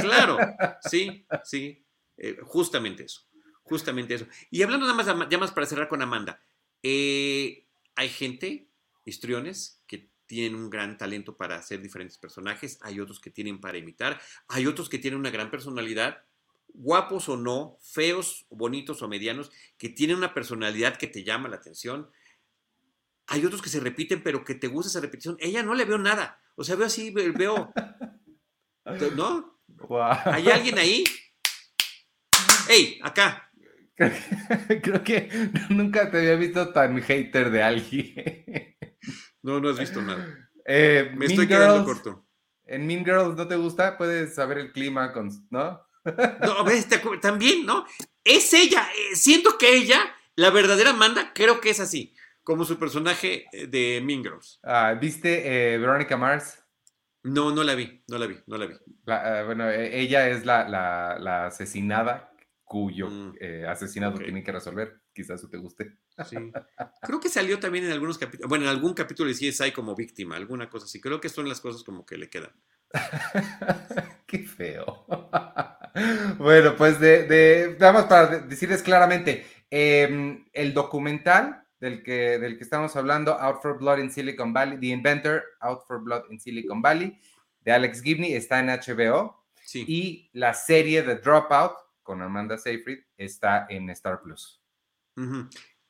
claro, 0.00 0.38
sí, 0.82 1.24
sí, 1.44 1.86
eh, 2.16 2.38
justamente 2.42 3.04
eso, 3.04 3.22
justamente 3.62 4.14
eso. 4.14 4.26
Y 4.50 4.62
hablando 4.62 4.86
nada 4.86 5.16
más, 5.16 5.30
ya 5.30 5.38
más 5.38 5.52
para 5.52 5.66
cerrar 5.66 5.88
con 5.88 6.02
Amanda, 6.02 6.42
eh, 6.82 7.68
hay 7.94 8.08
gente, 8.08 8.68
histriones, 9.04 9.84
que 9.86 10.10
tienen 10.28 10.54
un 10.54 10.70
gran 10.70 10.96
talento 10.96 11.36
para 11.36 11.56
hacer 11.56 11.82
diferentes 11.82 12.18
personajes, 12.18 12.78
hay 12.82 13.00
otros 13.00 13.18
que 13.18 13.30
tienen 13.30 13.60
para 13.60 13.78
imitar, 13.78 14.20
hay 14.46 14.66
otros 14.66 14.88
que 14.88 14.98
tienen 14.98 15.18
una 15.18 15.30
gran 15.30 15.50
personalidad 15.50 16.22
guapos 16.74 17.28
o 17.28 17.36
no, 17.36 17.76
feos, 17.82 18.46
bonitos 18.50 19.02
o 19.02 19.08
medianos, 19.08 19.50
que 19.76 19.88
tienen 19.88 20.16
una 20.16 20.34
personalidad 20.34 20.96
que 20.96 21.08
te 21.08 21.24
llama 21.24 21.48
la 21.48 21.56
atención. 21.56 22.10
Hay 23.26 23.44
otros 23.44 23.60
que 23.60 23.68
se 23.68 23.80
repiten, 23.80 24.22
pero 24.22 24.44
que 24.44 24.54
te 24.54 24.68
gusta 24.68 24.88
esa 24.88 25.00
repetición. 25.00 25.36
Ella 25.40 25.62
no 25.62 25.74
le 25.74 25.84
veo 25.84 25.98
nada. 25.98 26.40
O 26.54 26.64
sea, 26.64 26.76
veo 26.76 26.86
así, 26.86 27.10
veo. 27.10 27.72
¿No? 29.16 29.60
¿Hay 30.24 30.48
alguien 30.48 30.78
ahí? 30.78 31.04
¡Ey! 32.68 32.98
Acá. 33.02 33.50
Creo 33.98 35.02
que 35.02 35.28
nunca 35.70 36.10
te 36.10 36.18
había 36.18 36.36
visto 36.36 36.72
tan 36.72 37.02
hater 37.02 37.50
de 37.50 37.62
alguien. 37.62 38.76
No, 39.42 39.60
no 39.60 39.68
has 39.68 39.78
visto 39.78 40.02
nada. 40.02 40.26
Eh, 40.70 41.14
Me 41.16 41.24
estoy 41.24 41.48
quedando 41.48 41.82
corto. 41.82 42.26
En 42.66 42.86
Mean 42.86 43.02
Girls 43.02 43.34
no 43.34 43.48
te 43.48 43.56
gusta, 43.56 43.96
puedes 43.96 44.34
saber 44.34 44.58
el 44.58 44.70
clima, 44.70 45.14
con, 45.14 45.30
¿no? 45.48 45.80
No, 46.04 46.64
ves, 46.64 46.86
también, 47.22 47.66
¿no? 47.66 47.86
Es 48.24 48.52
ella, 48.52 48.88
eh, 48.96 49.16
siento 49.16 49.56
que 49.58 49.74
ella, 49.74 50.00
la 50.36 50.50
verdadera 50.50 50.90
Amanda, 50.90 51.32
creo 51.34 51.60
que 51.60 51.70
es 51.70 51.80
así, 51.80 52.14
como 52.42 52.64
su 52.64 52.78
personaje 52.78 53.46
eh, 53.52 53.66
de 53.66 54.02
Mean 54.04 54.22
Girls. 54.22 54.60
Ah, 54.62 54.94
¿Viste 55.00 55.74
eh, 55.74 55.78
Veronica 55.78 56.16
Mars? 56.16 56.62
No, 57.22 57.50
no 57.50 57.64
la 57.64 57.74
vi, 57.74 58.02
no 58.08 58.18
la 58.18 58.26
vi, 58.26 58.36
no 58.46 58.56
la 58.56 58.66
vi. 58.66 58.74
bueno, 59.46 59.68
e, 59.70 60.00
ella 60.00 60.28
es 60.28 60.44
la, 60.44 61.46
asesinada 61.46 62.32
cuyo 62.64 63.08
mm, 63.08 63.34
asesinato 63.66 64.18
tiene 64.18 64.42
que 64.44 64.52
resolver. 64.52 65.00
Quizás 65.18 65.40
eso 65.40 65.48
te 65.48 65.56
guste. 65.56 65.96
Sí. 66.28 66.36
Creo 67.02 67.18
que 67.18 67.28
salió 67.28 67.58
también 67.58 67.86
en 67.86 67.90
algunos 67.90 68.18
capítulos, 68.18 68.48
bueno, 68.48 68.66
en 68.66 68.70
algún 68.70 68.94
capítulo 68.94 69.28
de 69.28 69.34
CSI 69.34 69.72
como 69.72 69.96
víctima, 69.96 70.36
alguna 70.36 70.70
cosa 70.70 70.84
así. 70.84 71.00
Creo 71.00 71.20
que 71.20 71.28
son 71.28 71.48
las 71.48 71.60
cosas 71.60 71.82
como 71.82 72.06
que 72.06 72.16
le 72.16 72.30
quedan. 72.30 72.52
Qué 74.28 74.38
feo. 74.44 75.06
bueno, 76.38 76.76
pues 76.76 77.00
de, 77.00 77.24
de, 77.24 77.76
nada 77.80 78.08
para 78.08 78.38
decirles 78.38 78.80
claramente, 78.80 79.44
em, 79.70 80.46
el 80.52 80.72
documental 80.72 81.64
del 81.80 82.04
que, 82.04 82.38
del 82.38 82.56
que 82.56 82.62
estamos 82.62 82.94
hablando, 82.94 83.32
Out 83.32 83.60
for 83.60 83.76
Blood 83.76 83.98
in 83.98 84.12
Silicon 84.12 84.52
Valley, 84.52 84.78
The 84.78 84.86
Inventor, 84.86 85.42
Out 85.62 85.80
for 85.88 86.00
Blood 86.00 86.30
in 86.30 86.38
Silicon 86.38 86.80
Valley, 86.80 87.18
de 87.62 87.72
Alex 87.72 88.02
Gibney, 88.02 88.34
está 88.34 88.60
en 88.60 88.68
HBO. 88.68 89.36
Y 89.74 90.30
la 90.32 90.54
serie 90.54 91.02
de 91.02 91.16
Dropout 91.16 91.72
con 92.04 92.22
Amanda 92.22 92.56
Seyfried 92.56 93.00
está 93.16 93.66
en 93.68 93.90
Star 93.90 94.22
Plus. 94.22 94.62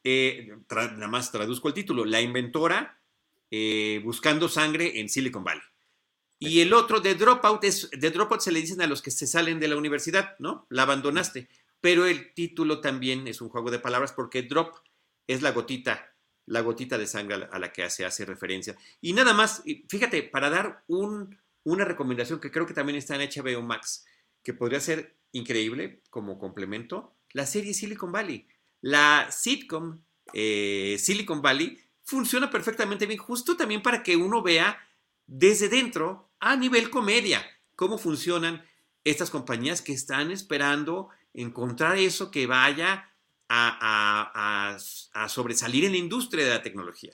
Eh, 0.05 0.49
nada 0.71 1.09
más 1.09 1.31
traduzco 1.31 1.69
el 1.69 1.75
título, 1.75 2.05
La 2.05 2.21
Inventora 2.21 3.01
eh, 3.51 4.01
Buscando 4.05 4.49
Sangre 4.49 5.01
en 5.01 5.09
Silicon 5.09 5.45
Valley. 5.45 5.63
Y 6.41 6.61
el 6.61 6.73
otro 6.73 7.01
de 7.01 7.15
dropout 7.15 7.65
es, 7.65 7.91
de 7.91 8.11
dropout 8.11 8.41
se 8.41 8.53
le 8.53 8.61
dicen 8.61 8.81
a 8.81 8.87
los 8.87 9.03
que 9.03 9.11
se 9.11 9.27
salen 9.27 9.59
de 9.59 9.69
la 9.69 9.77
universidad, 9.77 10.37
¿no? 10.39 10.67
La 10.71 10.83
abandonaste. 10.83 11.49
Pero 11.81 12.07
el 12.07 12.33
título 12.33 12.81
también 12.81 13.27
es 13.27 13.41
un 13.41 13.49
juego 13.49 13.71
de 13.71 13.79
palabras 13.79 14.13
porque 14.13 14.43
drop 14.43 14.77
es 15.27 15.43
la 15.43 15.51
gotita, 15.51 16.15
la 16.47 16.61
gotita 16.61 16.97
de 16.97 17.07
sangre 17.07 17.49
a 17.51 17.59
la 17.59 17.73
que 17.73 17.89
se 17.91 18.05
hace 18.05 18.25
referencia. 18.25 18.77
Y 19.01 19.13
nada 19.13 19.33
más, 19.33 19.63
fíjate, 19.89 20.23
para 20.23 20.49
dar 20.49 20.85
un, 20.87 21.39
una 21.65 21.85
recomendación 21.85 22.41
que 22.41 22.51
creo 22.51 22.67
que 22.67 22.75
también 22.75 22.99
está 22.99 23.17
en 23.17 23.29
HBO 23.29 23.63
Max, 23.63 24.07
que 24.43 24.55
podría 24.55 24.81
ser 24.81 25.17
increíble 25.33 26.03
como 26.11 26.39
complemento, 26.39 27.17
la 27.33 27.47
serie 27.47 27.75
Silicon 27.75 28.13
Valley. 28.13 28.49
La 28.81 29.29
sitcom 29.31 30.01
eh, 30.33 30.97
Silicon 30.99 31.43
Valley 31.43 31.79
funciona 32.03 32.51
perfectamente 32.51 33.07
bien, 33.07 33.19
justo 33.19 33.57
también 33.57 33.83
para 33.83 34.03
que 34.03 34.17
uno 34.17 34.43
vea 34.43 34.79
desde 35.27 35.69
dentro 35.69 36.31
a 36.41 36.57
nivel 36.57 36.91
comedia, 36.91 37.45
cómo 37.77 37.99
funcionan 37.99 38.65
estas 39.05 39.31
compañías 39.31 39.83
que 39.83 39.93
están 39.93 40.31
esperando 40.31 41.09
encontrar 41.35 41.99
eso 41.99 42.31
que 42.31 42.47
vaya 42.47 43.11
a, 43.49 44.77
sobresalir 45.29 45.85
en 45.85 45.93
la 45.93 45.99
industria 45.99 46.45
de 46.45 46.51
la 46.51 46.63
tecnología. 46.63 47.13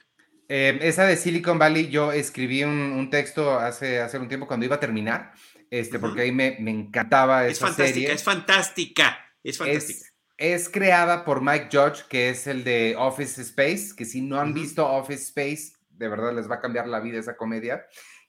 Eh, 0.49 0.79
esa 0.83 1.05
de 1.05 1.17
Silicon 1.17 1.59
Valley, 1.59 1.89
yo 1.89 2.13
escribí 2.13 2.65
un, 2.65 3.09
texto 3.11 3.59
hace, 3.59 4.01
hace 4.01 4.19
un 4.19 4.29
tiempo 4.29 4.47
cuando 4.47 4.67
iba 4.67 4.77
a 4.77 4.81
terminar, 4.81 5.33
este, 5.71 5.99
porque 5.99 6.23
ahí 6.23 6.33
me, 6.33 6.57
encantaba 6.59 7.47
esa 7.47 7.53
es 7.53 7.59
fantástica, 7.59 8.13
Es 8.13 8.23
fantástica, 8.23 9.19
es 9.43 9.59
fantástica. 9.59 10.07
Es, 10.07 10.14
creada 10.71 11.25
por 11.25 11.43
Mike 11.43 11.69
Judge, 11.71 12.05
que 12.09 12.29
es 12.29 12.47
el 12.47 12.65
de 12.65 12.97
Office 12.99 13.41
Space, 13.41 13.95
que 13.97 14.05
si 14.05 14.21
no 14.21 14.41
han 14.41 14.53
visto 14.55 14.87
Office 14.87 15.23
Space, 15.25 15.75
de 15.91 16.09
verdad 16.09 16.35
les 16.35 16.51
va 16.51 16.57
a 16.57 16.61
cambiar 16.61 16.89
la 16.89 17.01
vida 17.01 17.19
esa 17.19 17.37
comedia. 17.37 17.87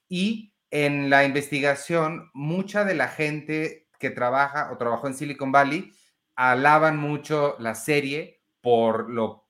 Y 0.07 0.53
en 0.71 1.09
la 1.09 1.25
investigación, 1.25 2.29
mucha 2.33 2.85
de 2.85 2.95
la 2.95 3.07
gente 3.07 3.87
que 3.99 4.09
trabaja 4.09 4.71
o 4.71 4.77
trabajó 4.77 5.07
en 5.07 5.15
Silicon 5.15 5.51
Valley 5.51 5.91
alaban 6.35 6.97
mucho 6.97 7.55
la 7.59 7.75
serie 7.75 8.41
por 8.61 9.09
lo, 9.09 9.47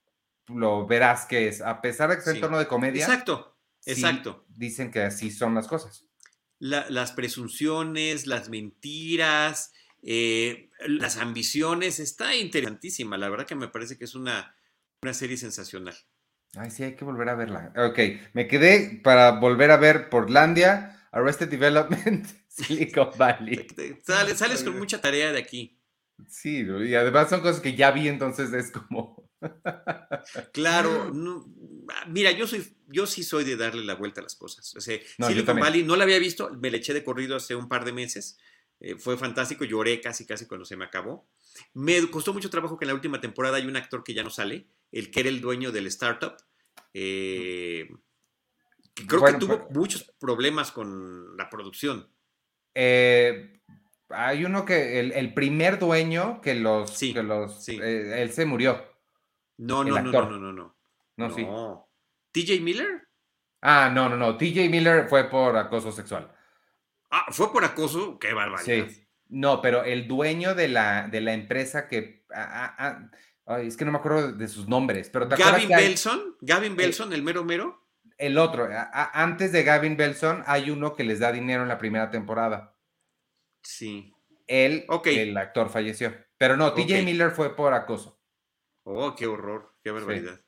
lo 0.48 0.86
veraz 0.86 1.26
que 1.26 1.48
es, 1.48 1.62
a 1.62 1.82
pesar 1.82 2.10
de 2.10 2.16
que 2.16 2.22
es 2.22 2.28
en 2.28 2.42
tono 2.42 2.60
de 2.60 2.68
comedia. 2.68 3.04
Exacto, 3.06 3.58
exacto. 3.86 4.46
dicen 4.50 4.92
que 4.92 5.02
así 5.02 5.32
son 5.32 5.56
las 5.56 5.68
cosas. 5.68 6.06
las 6.60 7.12
presunciones, 7.12 8.28
las 8.28 8.50
mentiras, 8.50 9.74
eh, 10.08 10.70
las 10.86 11.18
ambiciones, 11.18 12.00
está 12.00 12.36
interesantísima. 12.36 13.18
La 13.18 13.28
verdad 13.28 13.48
que 13.48 13.56
me 13.56 13.68
parece 13.68 13.98
que 13.98 14.06
es 14.06 14.14
una, 14.14 14.56
una 15.02 15.14
serie 15.16 15.36
sensacional. 15.36 15.96
Ay, 16.56 16.70
sí, 16.70 16.84
hay 16.84 16.96
que 16.96 17.04
volver 17.04 17.28
a 17.30 17.36
verla. 17.36 17.74
Ok, 17.76 18.00
me 18.34 18.48
quedé 18.48 19.02
para 19.04 19.32
volver 19.40 19.72
a 19.72 19.78
ver 19.78 20.10
Portlandia 20.10 21.10
Arrested 21.12 21.50
Development, 21.50 22.28
Silicon 22.48 23.10
Valley. 23.18 23.68
Sales, 24.04 24.64
con 24.64 24.78
mucha 24.78 25.02
tarea 25.02 25.32
de 25.32 25.40
aquí. 25.40 25.82
Sí, 26.30 26.66
y 26.66 26.96
además 26.96 27.30
son 27.30 27.42
cosas 27.42 27.60
que 27.60 27.76
ya 27.76 27.92
vi, 27.92 28.08
entonces 28.08 28.54
es 28.54 28.72
como. 28.72 29.30
claro, 30.54 31.12
mira, 32.08 32.32
yo 32.32 32.48
soy, 32.48 32.78
yo 32.88 33.06
sí 33.06 33.24
soy 33.24 33.44
de 33.44 33.58
darle 33.58 33.84
la 33.84 33.96
vuelta 33.96 34.22
a 34.22 34.24
las 34.24 34.36
cosas. 34.36 34.74
O 34.76 34.82
Silicon 34.82 35.60
Valley 35.60 35.84
no 35.84 35.96
la 35.96 36.04
había 36.04 36.20
visto, 36.20 36.52
me 36.54 36.70
le 36.70 36.78
eché 36.78 36.94
de 36.94 37.04
corrido 37.04 37.36
hace 37.36 37.56
un 37.56 37.68
par 37.68 37.86
de 37.86 37.92
meses. 37.92 38.38
Eh, 38.86 38.98
fue 39.00 39.18
fantástico, 39.18 39.66
lloré 39.66 40.00
casi, 40.00 40.28
casi 40.28 40.46
cuando 40.46 40.64
se 40.64 40.78
me 40.78 40.86
acabó. 40.86 41.28
Me 41.74 42.08
costó 42.12 42.36
mucho 42.36 42.52
trabajo 42.52 42.78
que 42.78 42.86
en 42.86 42.90
la 42.90 42.94
última 42.94 43.20
temporada 43.20 43.58
hay 43.58 43.66
un 43.66 43.76
actor 43.76 44.04
que 44.04 44.14
ya 44.14 44.24
no 44.24 44.30
sale, 44.30 44.68
el 44.92 45.10
que 45.10 45.22
era 45.22 45.30
el 45.30 45.42
dueño 45.42 45.72
del 45.72 45.88
startup. 45.88 46.36
Eh, 46.94 47.90
Creo 49.08 49.26
que 49.26 49.34
tuvo 49.34 49.68
muchos 49.72 50.04
problemas 50.20 50.72
con 50.72 51.36
la 51.36 51.50
producción. 51.50 52.08
Eh, 52.76 53.60
hay 54.10 54.46
uno 54.46 54.64
que, 54.66 55.00
el, 55.00 55.34
primer 55.34 55.80
dueño 55.80 56.40
que 56.40 56.54
los, 56.54 56.92
sí, 56.92 57.12
que 57.12 57.24
los 57.24 57.68
eh, 57.70 58.22
él 58.22 58.32
se 58.34 58.46
murió. 58.46 58.86
No, 59.58 59.84
no, 59.84 60.00
no, 60.00 60.12
no, 60.12 60.30
no, 60.30 60.54
no, 60.54 60.76
no. 61.18 61.32
sí. 61.32 61.48
¿TJ 62.34 62.62
Miller? 62.62 63.08
Ah, 63.62 63.90
no, 63.92 64.10
no, 64.10 64.16
no. 64.16 64.38
TJ 64.38 64.70
Miller 64.70 65.08
fue 65.10 65.24
por 65.28 65.58
acoso 65.58 65.92
sexual. 65.92 66.35
Ah, 67.12 67.26
fue 67.32 67.52
por 67.52 67.64
acoso, 67.64 68.20
qué 68.20 68.34
barbaridad. 68.34 68.88
Sí. 68.88 69.08
No, 69.28 69.62
pero 69.62 69.84
el 69.84 70.08
dueño 70.08 70.56
de 70.56 70.68
la, 70.68 71.08
de 71.08 71.22
la 71.22 71.34
empresa 71.34 71.88
que. 71.88 72.26
Ah, 72.34 73.10
ah, 73.48 73.62
es 73.62 73.78
que 73.78 73.86
no 73.86 73.92
me 73.92 74.00
acuerdo 74.00 74.32
de 74.32 74.48
sus 74.48 74.68
nombres, 74.68 75.10
pero 75.10 75.28
Gavin 75.28 75.70
Belson, 75.70 76.36
Gavin 76.42 76.76
Belson, 76.76 77.14
el 77.14 77.22
mero 77.22 77.44
mero 77.44 77.86
el 78.18 78.38
otro, 78.38 78.70
antes 78.92 79.52
de 79.52 79.64
Gavin 79.64 79.98
Belson, 79.98 80.44
hay 80.46 80.70
uno 80.70 80.96
que 80.96 81.04
les 81.04 81.20
da 81.20 81.32
dinero 81.32 81.64
en 81.64 81.68
la 81.68 81.78
primera 81.78 82.10
temporada. 82.12 82.78
Sí. 83.62 84.14
Él, 84.48 84.86
el 85.06 85.38
actor, 85.38 85.70
falleció. 85.70 86.16
Pero 86.38 86.56
no, 86.56 86.74
TJ 86.74 87.04
Miller 87.04 87.32
fue 87.32 87.56
por 87.56 87.74
acoso. 87.74 88.22
Oh, 88.84 89.16
qué 89.16 89.28
horror, 89.28 89.76
qué 89.84 89.92
barbaridad. 89.92 90.36
Sí, 90.36 90.45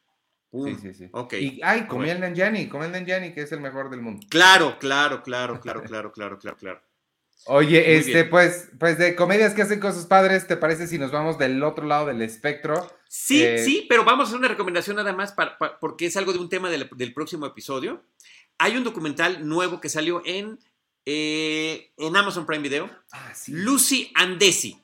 sí, 0.51 0.93
sí. 0.93 1.09
Ok. 1.11 1.33
Y, 1.33 1.61
ay, 1.63 1.87
Kumail 1.87 2.19
Nanjiani, 2.19 2.69
Kumail 2.69 2.91
Nanjiani, 2.91 3.33
que 3.33 3.41
es 3.41 3.51
el 3.51 3.61
mejor 3.61 3.89
del 3.89 4.01
mundo. 4.01 4.25
Claro, 4.29 4.77
claro, 4.79 5.23
claro, 5.23 5.59
claro, 5.59 5.83
claro, 5.83 6.11
claro, 6.11 6.37
claro, 6.39 6.57
claro. 6.57 6.81
Oye, 7.45 7.95
este, 7.95 8.25
pues, 8.25 8.69
pues 8.77 8.97
de 8.97 9.15
comedias 9.15 9.53
que 9.53 9.61
hacen 9.61 9.79
cosas 9.79 10.05
padres, 10.05 10.47
¿te 10.47 10.57
parece 10.57 10.87
si 10.87 10.97
nos 10.97 11.11
vamos 11.11 11.37
del 11.37 11.63
otro 11.63 11.85
lado 11.85 12.07
del 12.07 12.21
espectro? 12.21 12.91
Sí, 13.07 13.41
eh, 13.41 13.63
sí, 13.63 13.85
pero 13.87 14.03
vamos 14.03 14.25
a 14.25 14.27
hacer 14.27 14.39
una 14.39 14.49
recomendación 14.49 14.97
nada 14.97 15.13
más 15.13 15.31
para, 15.31 15.57
porque 15.79 16.07
es 16.07 16.17
algo 16.17 16.33
de 16.33 16.39
un 16.39 16.49
tema 16.49 16.69
del, 16.69 17.13
próximo 17.13 17.45
episodio. 17.45 18.03
Hay 18.57 18.75
un 18.75 18.83
documental 18.83 19.47
nuevo 19.47 19.79
que 19.79 19.87
salió 19.87 20.21
en, 20.25 20.59
eh, 21.05 21.93
en 21.97 22.17
Amazon 22.17 22.45
Prime 22.45 22.63
Video. 22.63 22.89
Ah, 23.13 23.31
Lucy 23.47 24.11
and 24.15 24.39
Desi. 24.39 24.81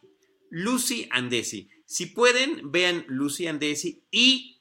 Lucy 0.50 1.10
and 1.12 1.30
Desi. 1.30 1.70
Si 1.86 2.06
pueden, 2.06 2.72
vean 2.72 3.04
Lucy 3.08 3.48
and 3.48 3.60
Desi 3.60 4.04
y 4.10 4.53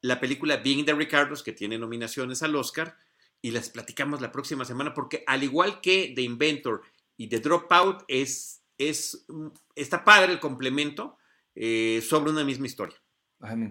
la 0.00 0.20
película 0.20 0.58
Being 0.58 0.84
the 0.84 0.94
Ricardos, 0.94 1.42
que 1.42 1.52
tiene 1.52 1.78
nominaciones 1.78 2.42
al 2.42 2.56
Oscar, 2.56 2.96
y 3.42 3.50
las 3.50 3.70
platicamos 3.70 4.20
la 4.20 4.32
próxima 4.32 4.64
semana, 4.64 4.94
porque 4.94 5.22
al 5.26 5.42
igual 5.42 5.80
que 5.80 6.12
The 6.14 6.22
Inventor 6.22 6.82
y 7.16 7.28
The 7.28 7.40
Dropout, 7.40 8.04
es, 8.08 8.62
es, 8.78 9.26
está 9.74 10.04
padre 10.04 10.32
el 10.32 10.40
complemento 10.40 11.18
eh, 11.54 12.02
sobre 12.06 12.30
una 12.30 12.44
misma 12.44 12.66
historia. 12.66 12.96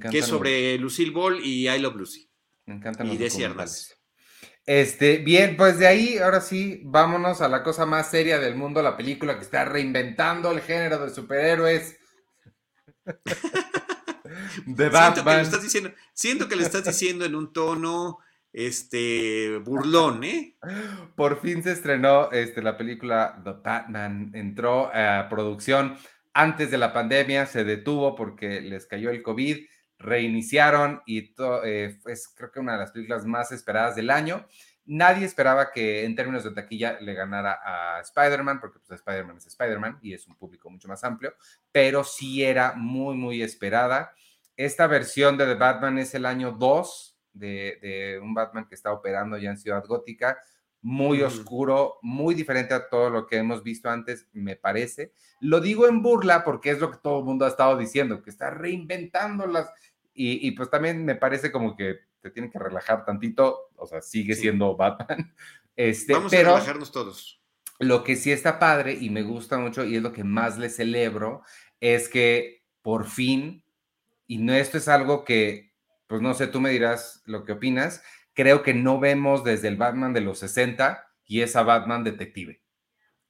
que 0.09 0.19
es 0.19 0.26
sobre 0.26 0.78
Lucille 0.78 1.11
Ball 1.11 1.39
y 1.43 1.69
I 1.69 1.80
Love 1.80 1.95
Lucy. 1.95 2.30
Me 2.65 2.76
encantan 2.76 3.07
y 3.07 3.17
los 3.17 3.95
Este, 4.65 5.17
bien, 5.19 5.55
pues 5.55 5.78
de 5.78 5.88
ahí, 5.88 6.17
ahora 6.17 6.41
sí, 6.41 6.82
vámonos 6.84 7.41
a 7.41 7.47
la 7.47 7.61
cosa 7.61 7.86
más 7.86 8.09
seria 8.09 8.39
del 8.39 8.55
mundo, 8.55 8.82
la 8.82 8.97
película 8.97 9.36
que 9.36 9.43
está 9.43 9.65
reinventando 9.65 10.51
el 10.51 10.61
género 10.61 11.05
de 11.05 11.13
superhéroes. 11.13 11.97
de 14.66 14.89
Batman. 14.89 15.46
Siento 15.46 15.58
que, 15.58 15.64
diciendo, 15.64 15.91
siento 16.14 16.48
que 16.48 16.56
lo 16.56 16.62
estás 16.62 16.84
diciendo 16.86 17.26
en 17.26 17.36
un 17.36 17.52
tono 17.54 18.20
este 18.56 19.58
burlón, 19.58 20.24
¿eh? 20.24 20.56
Por 21.16 21.41
fin 21.41 21.62
se 21.62 21.74
estrenó 21.74 22.32
este, 22.32 22.62
la 22.62 22.78
película 22.78 23.41
The 23.43 23.52
Batman, 23.62 24.32
entró 24.34 24.89
a 24.93 25.28
producción 25.30 25.98
antes 26.34 26.72
de 26.72 26.78
la 26.78 26.93
pandemia, 26.93 27.46
se 27.46 27.64
detuvo 27.64 28.16
porque 28.16 28.62
les 28.62 28.86
cayó 28.86 29.10
el 29.10 29.22
COVID, 29.22 29.66
reiniciaron 29.98 31.02
y 31.06 31.34
eh, 31.66 31.98
es 32.06 32.28
creo 32.30 32.52
que 32.52 32.60
una 32.60 32.74
de 32.74 32.80
las 32.80 32.91
películas 32.91 33.26
más 33.26 33.52
esperadas 33.52 33.96
del 33.96 34.10
año. 34.10 34.46
Nadie 34.86 35.26
esperaba 35.26 35.72
que 35.72 36.06
en 36.06 36.16
términos 36.16 36.43
de 36.43 36.52
taquilla 36.52 37.00
le 37.02 37.14
ganara 37.14 37.60
a 37.64 38.02
Spider-Man, 38.02 38.60
porque 38.60 38.80
pues, 38.80 39.00
Spider-Man 39.00 39.38
es 39.38 39.48
Spider-Man 39.48 40.00
y 40.02 40.14
es 40.14 40.28
un 40.28 40.36
público 40.36 40.70
mucho 40.70 40.88
más 40.88 41.04
amplio, 41.04 41.34
pero 41.72 42.04
sí 42.04 42.43
era 42.43 42.74
muy, 42.74 43.16
muy 43.16 43.41
esperada. 43.41 44.14
Esta 44.58 44.88
versión 44.88 45.38
de 45.38 45.45
The 45.45 45.56
Batman 45.56 45.97
es 45.97 46.14
el 46.14 46.26
año 46.26 46.51
2 46.51 47.16
de, 47.34 48.20
un 48.22 48.34
Batman 48.34 48.68
que 48.68 48.76
está 48.76 48.91
operando 48.93 49.38
ya 49.38 49.49
en 49.49 49.58
Ciudad 49.58 49.86
Gótica, 49.86 50.38
muy 50.82 51.22
oscuro, 51.24 51.97
muy 52.01 52.36
diferente 52.36 52.74
a 52.74 52.88
todo 52.88 53.10
lo 53.10 53.26
que 53.26 53.38
hemos 53.38 53.64
visto 53.64 53.89
antes, 53.89 54.28
me 54.34 54.56
parece. 54.56 55.12
Lo 55.39 55.60
digo 55.60 55.88
en 55.88 56.01
burla 56.01 56.43
porque 56.43 56.70
es 56.70 56.80
lo 56.80 56.91
que 56.91 56.99
todo 57.01 57.20
el 57.20 57.26
mundo 57.26 57.45
ha 57.45 57.49
estado 57.49 57.78
diciendo, 57.78 58.22
que 58.22 58.30
está 58.30 58.49
reinventando 58.49 59.47
las... 59.47 59.72
Y, 60.18 60.49
pues 60.51 60.70
también 60.70 61.03
me 61.03 61.16
parece 61.16 61.51
como 61.51 61.76
que 61.76 61.97
te 62.22 62.30
tienen 62.30 62.49
que 62.49 62.58
relajar 62.58 63.03
tantito, 63.03 63.72
o 63.76 63.86
sea, 63.86 64.01
sigue 64.01 64.36
siendo 64.36 64.76
Batman. 64.76 65.34
Este, 65.78 66.14
Vamos 66.14 66.32
a 66.32 66.38
relajarnos 66.38 66.89
todos. 66.89 67.41
Lo 67.80 68.06
que 68.06 68.16
sí 68.16 68.32
está 68.32 68.60
padre 68.60 68.93
y 68.93 69.10
me 69.10 69.24
gusta 69.24 69.58
mucho 69.58 69.84
y 69.84 69.97
es 69.97 70.01
lo 70.01 70.14
que 70.14 70.24
más 70.24 70.58
le 70.58 70.70
celebro, 70.70 71.41
es 71.82 72.08
que 72.08 72.64
por 72.82 73.08
fin, 73.08 73.64
y 74.28 74.38
no 74.39 74.53
esto 74.53 74.78
es 74.78 74.88
algo 74.88 75.23
que 75.23 75.76
pues 76.07 76.21
no 76.21 76.34
sé, 76.34 76.47
tú 76.47 76.61
me 76.61 76.69
dirás 76.69 77.21
lo 77.26 77.43
que 77.45 77.53
opinas. 77.53 78.03
Creo 78.34 78.63
que 78.63 78.73
no 78.73 78.99
vemos 78.99 79.43
desde 79.43 79.67
el 79.67 79.78
Batman 79.78 80.13
de 80.13 80.21
los 80.21 80.39
60 80.39 81.07
y 81.26 81.41
esa 81.41 81.63
Batman 81.63 82.03
detective. 82.03 82.61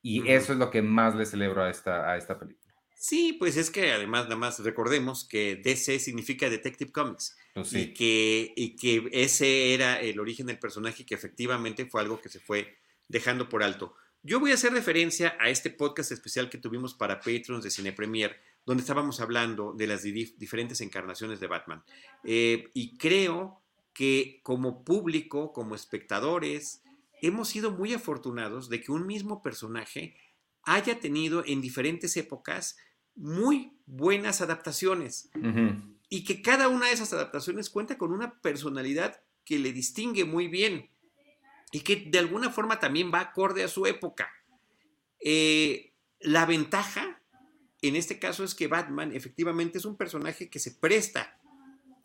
Y 0.01 0.29
eso 0.29 0.53
es 0.53 0.59
lo 0.59 0.69
que 0.69 0.81
más 0.81 1.15
le 1.15 1.25
celebro 1.25 1.63
a 1.63 1.69
esta, 1.69 2.11
a 2.11 2.17
esta 2.17 2.37
película. 2.37 2.75
Sí, 2.93 3.33
pues 3.33 3.57
es 3.57 3.71
que 3.71 3.91
además, 3.91 4.25
nada 4.25 4.35
más 4.35 4.59
recordemos 4.59 5.27
que 5.27 5.55
DC 5.55 5.99
significa 5.99 6.49
Detective 6.49 6.91
Comics. 6.91 7.35
Pues 7.53 7.73
y, 7.73 7.93
que, 7.93 8.53
y 8.55 8.75
que 8.75 9.09
ese 9.11 9.73
era 9.73 9.99
el 9.99 10.19
origen 10.19 10.47
del 10.47 10.59
personaje 10.59 11.05
que 11.05 11.15
efectivamente 11.15 11.85
fue 11.85 12.01
algo 12.01 12.21
que 12.21 12.29
se 12.29 12.39
fue 12.39 12.77
dejando 13.07 13.49
por 13.49 13.63
alto. 13.63 13.95
Yo 14.21 14.39
voy 14.39 14.51
a 14.51 14.55
hacer 14.55 14.73
referencia 14.73 15.37
a 15.39 15.49
este 15.49 15.69
podcast 15.69 16.11
especial 16.11 16.49
que 16.49 16.57
tuvimos 16.57 16.93
para 16.93 17.19
Patrons 17.19 17.63
de 17.63 17.71
Cine 17.71 17.93
Premier, 17.93 18.39
donde 18.65 18.81
estábamos 18.81 19.19
hablando 19.19 19.73
de 19.73 19.87
las 19.87 20.03
diferentes 20.03 20.81
encarnaciones 20.81 21.39
de 21.39 21.47
Batman. 21.47 21.83
Eh, 22.23 22.69
y 22.73 22.97
creo 22.97 23.61
que 23.93 24.39
como 24.43 24.83
público, 24.83 25.53
como 25.53 25.75
espectadores, 25.75 26.83
hemos 27.21 27.49
sido 27.49 27.71
muy 27.71 27.93
afortunados 27.93 28.69
de 28.69 28.81
que 28.81 28.91
un 28.91 29.05
mismo 29.05 29.41
personaje 29.41 30.17
haya 30.63 30.99
tenido 30.99 31.43
en 31.45 31.61
diferentes 31.61 32.17
épocas 32.17 32.77
muy 33.15 33.71
buenas 33.85 34.41
adaptaciones 34.41 35.29
y 36.09 36.23
que 36.23 36.41
cada 36.41 36.67
una 36.67 36.87
de 36.87 36.93
esas 36.93 37.13
adaptaciones 37.13 37.69
cuenta 37.69 37.97
con 37.97 38.11
una 38.11 38.41
personalidad 38.41 39.21
que 39.45 39.59
le 39.59 39.71
distingue 39.71 40.25
muy 40.25 40.47
bien 40.47 40.89
y 41.71 41.81
que 41.81 42.07
de 42.07 42.19
alguna 42.19 42.49
forma 42.49 42.79
también 42.79 43.11
va 43.13 43.21
acorde 43.21 43.63
a 43.63 43.67
su 43.67 43.85
época. 43.85 44.29
Eh, 45.19 45.93
la 46.19 46.45
ventaja 46.45 47.21
en 47.87 47.95
este 47.95 48.19
caso 48.19 48.43
es 48.43 48.55
que 48.55 48.67
Batman 48.67 49.15
efectivamente 49.15 49.77
es 49.77 49.85
un 49.85 49.95
personaje 49.95 50.49
que 50.49 50.59
se 50.59 50.71
presta 50.71 51.37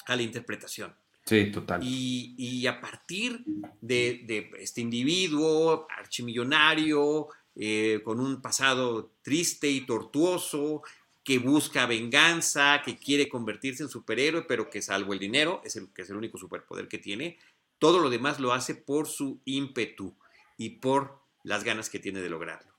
a 0.07 0.17
la 0.17 0.23
interpretación. 0.23 0.95
Sí, 1.25 1.51
total. 1.53 1.81
Y, 1.83 2.67
a 2.67 2.81
partir 2.81 3.45
de, 3.81 4.51
este 4.59 4.81
individuo 4.81 5.87
archimillonario, 5.97 7.29
eh, 7.55 8.01
con 8.05 8.21
un 8.21 8.41
pasado 8.41 9.13
triste 9.23 9.69
y 9.71 9.83
tortuoso, 9.83 10.83
que 11.23 11.39
busca 11.39 11.87
venganza, 11.87 12.83
que 12.85 12.97
quiere 12.97 13.29
convertirse 13.29 13.83
en 13.83 13.89
superhéroe, 13.89 14.43
pero 14.49 14.71
que 14.71 14.83
salvo 14.83 15.13
el 15.13 15.19
dinero, 15.19 15.61
es 15.65 15.77
el, 15.77 15.93
que 15.93 16.03
es 16.03 16.11
el 16.11 16.17
único 16.17 16.39
superpoder 16.39 16.89
que 16.89 16.99
tiene, 16.99 17.39
todo 17.79 18.01
lo 18.01 18.11
demás 18.11 18.41
lo 18.41 18.53
hace 18.53 18.75
por 18.75 19.07
su 19.07 19.41
ímpetu 19.45 20.15
y 20.57 20.71
por 20.81 21.21
las 21.45 21.65
ganas 21.65 21.91
que 21.91 21.99
tiene 21.99 22.21
de 22.21 22.31
lograrlo. 22.31 22.70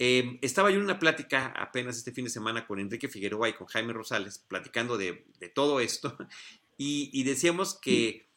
Em, 0.00 0.38
estaba 0.42 0.70
yo 0.70 0.76
en 0.76 0.84
una 0.84 1.00
plática 1.00 1.52
apenas 1.56 1.96
este 1.96 2.12
fin 2.12 2.24
de 2.24 2.30
semana 2.30 2.66
con 2.66 2.78
Enrique 2.78 3.08
Figueroa 3.08 3.48
y 3.48 3.54
con 3.54 3.66
Jaime 3.66 3.92
Rosales, 3.92 4.38
platicando 4.38 4.96
de, 4.96 5.24
todo 5.54 5.80
esto, 5.80 6.16
y, 6.78 7.22
decíamos 7.24 7.74
que 7.74 8.28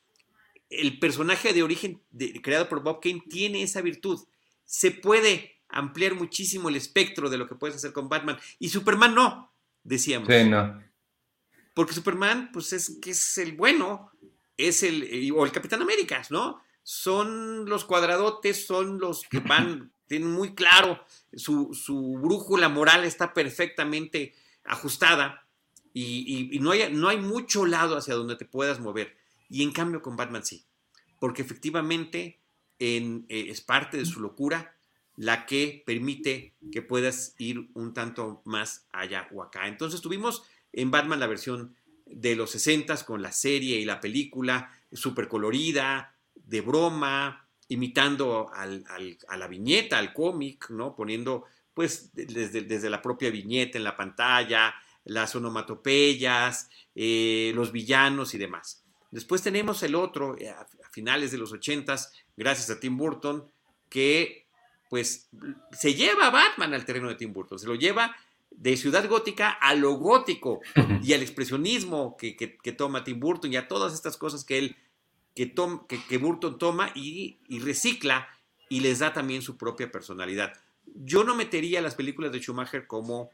el 0.70 0.97
personaje 0.99 1.53
de 1.53 1.64
origen 1.64 2.01
creado 2.41 2.68
por 2.68 2.82
Bob 2.82 2.99
Kane 3.01 3.24
tiene 3.30 3.62
esa 3.62 3.82
virtud. 3.82 4.20
Se 4.66 4.89
puede 4.89 5.59
ampliar 5.70 6.16
muchísimo 6.16 6.70
el 6.70 6.76
espectro 6.76 7.30
de 7.30 7.38
lo 7.38 7.47
que 7.47 7.55
puedes 7.55 7.76
hacer 7.76 7.93
con 7.93 8.09
Batman, 8.09 8.39
y 8.57 8.70
Superman 8.70 9.14
no, 9.14 9.53
decíamos. 9.84 10.28
Sí, 10.28 10.49
no. 10.49 10.82
Porque 11.76 11.93
Superman, 11.93 12.49
pues 12.51 12.74
es 12.74 12.97
que 13.01 13.12
es 13.12 13.38
el 13.38 13.53
bueno, 13.53 14.12
es 14.57 14.82
el, 14.82 15.32
o 15.36 15.45
el 15.45 15.51
Capitán 15.51 15.82
América, 15.82 16.24
¿no? 16.32 16.62
Son 16.84 17.66
los 17.70 17.86
cuadradotes, 17.86 18.66
son 18.66 18.99
los 18.99 19.24
que 19.30 19.39
van 19.39 19.91
tiene 20.12 20.26
muy 20.26 20.55
claro, 20.55 21.01
su, 21.34 22.20
brújula 22.22 22.68
moral 22.68 23.05
está 23.05 23.34
perfectamente 23.34 24.34
ajustada 24.66 25.47
y, 25.93 26.59
no, 26.59 26.72
hay, 26.72 26.93
no 26.93 27.07
hay 27.07 27.16
mucho 27.16 27.66
lado 27.66 27.95
hacia 27.95 28.16
donde 28.16 28.36
te 28.36 28.43
puedas 28.43 28.82
mover. 28.82 29.16
Y 29.47 29.64
en 29.64 29.72
cambio 29.72 30.01
con 30.01 30.18
Batman 30.18 30.43
sí, 30.43 30.66
porque 31.18 31.43
efectivamente 31.43 32.41
en, 32.78 33.26
eh, 33.30 33.45
es 33.47 33.62
parte 33.62 33.95
de 33.95 34.05
su 34.05 34.20
locura 34.20 34.76
la 35.16 35.45
que 35.45 35.82
permite 35.86 36.55
que 36.74 36.82
puedas 36.82 37.34
ir 37.38 37.70
un 37.74 37.93
tanto 37.93 38.41
más 38.43 38.88
allá 38.91 39.30
o 39.32 39.41
acá. 39.41 39.70
Entonces 39.70 40.01
tuvimos 40.01 40.43
en 40.74 40.91
Batman 40.91 41.22
la 41.22 41.28
versión 41.28 41.74
de 42.05 42.36
los 42.36 42.51
60 42.51 43.05
con 43.05 43.22
la 43.22 43.32
serie 43.32 43.80
y 43.80 43.86
la 43.86 44.01
película, 44.01 44.78
súper 44.91 45.30
colorida, 45.30 46.18
de 46.36 46.59
broma, 46.59 47.47
imitando 47.72 48.52
a 48.54 49.38
la 49.38 49.48
viñeta, 49.48 49.98
al 49.98 50.12
cómic, 50.12 50.70
¿no? 50.72 50.94
Poniendo, 50.94 51.46
pues, 51.74 52.14
desde, 52.14 52.64
desde, 52.64 52.90
la 52.90 53.02
propia 53.02 53.30
viñeta 53.30 53.78
en 53.78 53.86
la 53.86 53.96
pantalla, 53.96 54.76
las 55.06 55.34
onomatopeyas, 55.38 56.70
eh, 56.94 57.54
los 57.56 57.72
villanos 57.72 58.34
y 58.34 58.38
demás. 58.38 58.84
Después 59.10 59.42
tenemos 59.42 59.84
el 59.84 59.96
otro, 59.96 60.38
eh, 60.38 60.50
a, 60.50 60.68
finales 60.92 61.32
de 61.32 61.38
los 61.38 61.54
ochentas, 61.54 62.12
gracias 62.36 62.70
a 62.70 62.80
Tim 62.82 62.98
Burton, 62.98 63.50
que, 63.88 64.48
pues, 64.90 65.30
se 65.72 65.94
lleva 65.94 66.28
a 66.28 66.32
Batman 66.32 66.74
al 66.74 66.84
terreno 66.84 67.08
de 67.08 67.16
Tim 67.16 67.32
Burton, 67.32 67.58
se 67.58 67.68
lo 67.68 67.76
lleva 67.76 68.14
de 68.50 68.76
ciudad 68.76 69.08
gótica 69.08 69.50
a 69.50 69.76
lo 69.76 69.94
gótico 69.94 70.60
y 71.02 71.14
al 71.14 71.22
expresionismo 71.22 72.18
que, 72.18 72.36
que 72.36 72.72
toma 72.74 73.06
Tim 73.06 73.18
Burton 73.18 73.54
y 73.54 73.56
a 73.56 73.70
todas 73.70 73.94
estas 73.94 74.18
cosas 74.18 74.44
que 74.44 74.58
él 74.58 74.76
que, 75.36 75.54
que, 76.08 76.18
Burton 76.18 76.58
toma 76.58 76.92
y, 76.96 77.40
recicla 77.60 78.28
y 78.70 78.82
les 78.82 79.00
da 79.00 79.14
también 79.14 79.42
su 79.42 79.58
propia 79.58 79.92
personalidad. 79.92 80.54
Yo 80.86 81.24
no 81.24 81.36
metería 81.36 81.82
las 81.82 81.96
películas 81.96 82.32
de 82.32 82.40
Schumacher 82.40 82.88
como, 82.88 83.30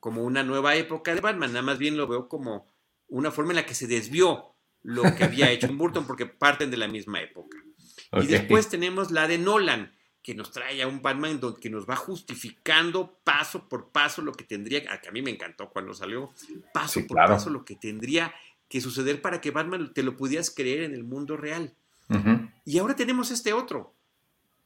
como 0.00 0.22
una 0.24 0.42
nueva 0.42 0.76
época 0.76 1.14
de 1.14 1.20
Batman, 1.20 1.52
nada 1.52 1.62
más 1.62 1.78
bien 1.78 1.96
lo 1.96 2.06
veo 2.06 2.28
como 2.28 2.66
una 3.08 3.30
forma 3.30 3.52
en 3.52 3.56
la 3.56 3.66
que 3.66 3.74
se 3.74 3.86
desvió 3.86 4.54
lo 4.82 5.02
que 5.14 5.24
había 5.24 5.50
hecho 5.50 5.66
en 5.66 5.78
Burton 5.78 6.06
porque 6.06 6.26
parten 6.26 6.70
de 6.70 6.76
la 6.76 6.88
misma 6.88 7.20
época. 7.20 7.58
Y 8.12 8.26
después 8.26 8.68
tenemos 8.68 9.10
la 9.10 9.26
de 9.26 9.38
Nolan, 9.38 9.92
que 10.22 10.34
nos 10.34 10.50
trae 10.50 10.82
a 10.82 10.88
un 10.88 11.02
Batman 11.02 11.40
que 11.60 11.70
nos 11.70 11.88
va 11.88 11.94
justificando 11.94 13.20
paso 13.22 13.68
por 13.68 13.90
paso 13.90 14.22
lo 14.22 14.32
que 14.32 14.42
tendría, 14.42 14.82
que 15.00 15.08
a 15.08 15.12
mí 15.12 15.22
me 15.22 15.30
encantó 15.30 15.70
cuando 15.70 15.94
salió, 15.94 16.32
paso 16.72 17.06
por 17.06 17.16
paso 17.16 17.50
lo 17.50 17.64
que 17.64 17.76
tendría 17.76 18.34
que 18.68 18.80
suceder 18.80 19.22
para 19.22 19.40
que 19.40 19.50
Batman 19.50 19.92
te 19.94 20.02
lo 20.02 20.16
pudieras 20.16 20.50
creer 20.50 20.82
en 20.82 20.94
el 20.94 21.04
mundo 21.04 21.36
real. 21.36 21.74
Y 22.64 22.78
ahora 22.78 22.94
tenemos 22.94 23.30
este 23.30 23.52
otro, 23.52 23.94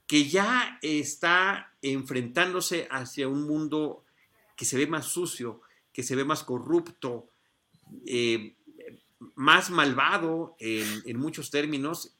que 0.07 0.29
ya 0.29 0.79
está 0.83 1.73
enfrentándose 1.83 2.87
hacia 2.91 3.29
un 3.29 3.47
mundo 3.47 4.05
que 4.57 4.65
se 4.65 4.77
ve 4.77 4.87
más 4.87 5.07
sucio, 5.07 5.63
que 5.93 6.03
se 6.03 6.17
ve 6.17 6.25
más 6.25 6.45
corrupto, 6.45 7.29
eh, 8.07 8.57
más 9.35 9.71
malvado 9.71 10.57
en, 10.59 11.19
muchos 11.19 11.51
términos. 11.51 12.17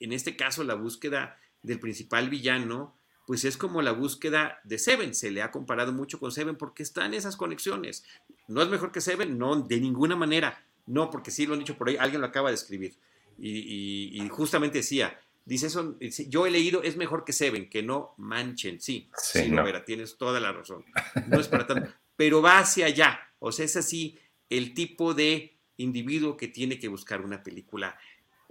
En 0.00 0.12
este 0.12 0.36
caso, 0.36 0.64
la 0.64 0.74
búsqueda 0.74 1.38
del 1.62 1.80
principal 1.80 2.28
villano, 2.28 2.96
pues 3.26 3.44
es 3.44 3.56
como 3.56 3.82
la 3.82 3.92
búsqueda 3.92 4.60
de 4.64 4.78
Seven. 4.78 5.14
Se 5.14 5.30
le 5.30 5.42
ha 5.42 5.50
comparado 5.50 5.92
mucho 5.92 6.18
con 6.18 6.32
Seven 6.32 6.56
porque 6.56 6.82
están 6.82 7.14
esas 7.14 7.36
conexiones. 7.36 8.04
¿No 8.48 8.62
es 8.62 8.68
mejor 8.68 8.92
que 8.92 9.00
Seven? 9.00 9.38
No, 9.38 9.60
de 9.60 9.80
ninguna 9.80 10.16
manera. 10.16 10.64
No, 10.86 11.10
porque 11.10 11.30
sí 11.30 11.46
lo 11.46 11.54
han 11.54 11.60
dicho 11.60 11.76
por 11.76 11.88
ahí, 11.88 11.96
alguien 11.96 12.20
lo 12.20 12.26
acaba 12.26 12.50
de 12.50 12.54
escribir. 12.56 12.94
Y, 13.38 14.28
justamente 14.30 14.78
decía, 14.78 15.18
dice 15.44 15.66
eso, 15.66 15.96
yo 16.28 16.46
he 16.46 16.50
leído, 16.50 16.82
es 16.82 16.96
mejor 16.96 17.24
que 17.24 17.32
Seven, 17.32 17.68
que 17.68 17.82
no 17.82 18.14
manchen. 18.16 18.80
Sí, 18.80 19.08
sí, 19.16 19.48
no. 19.50 19.64
tienes 19.84 20.16
toda 20.16 20.40
la 20.40 20.52
razón. 20.52 20.84
No 21.28 21.40
es 21.40 21.48
para 21.48 21.66
tanto, 21.66 21.90
pero 22.16 22.42
va 22.42 22.58
hacia 22.58 22.86
allá. 22.86 23.20
O 23.38 23.52
sea, 23.52 23.64
es 23.64 23.76
así 23.76 24.18
el 24.50 24.74
tipo 24.74 25.14
de 25.14 25.56
individuo 25.76 26.36
que 26.36 26.48
tiene 26.48 26.78
que 26.78 26.88
buscar 26.88 27.22
una 27.22 27.42
película 27.42 27.98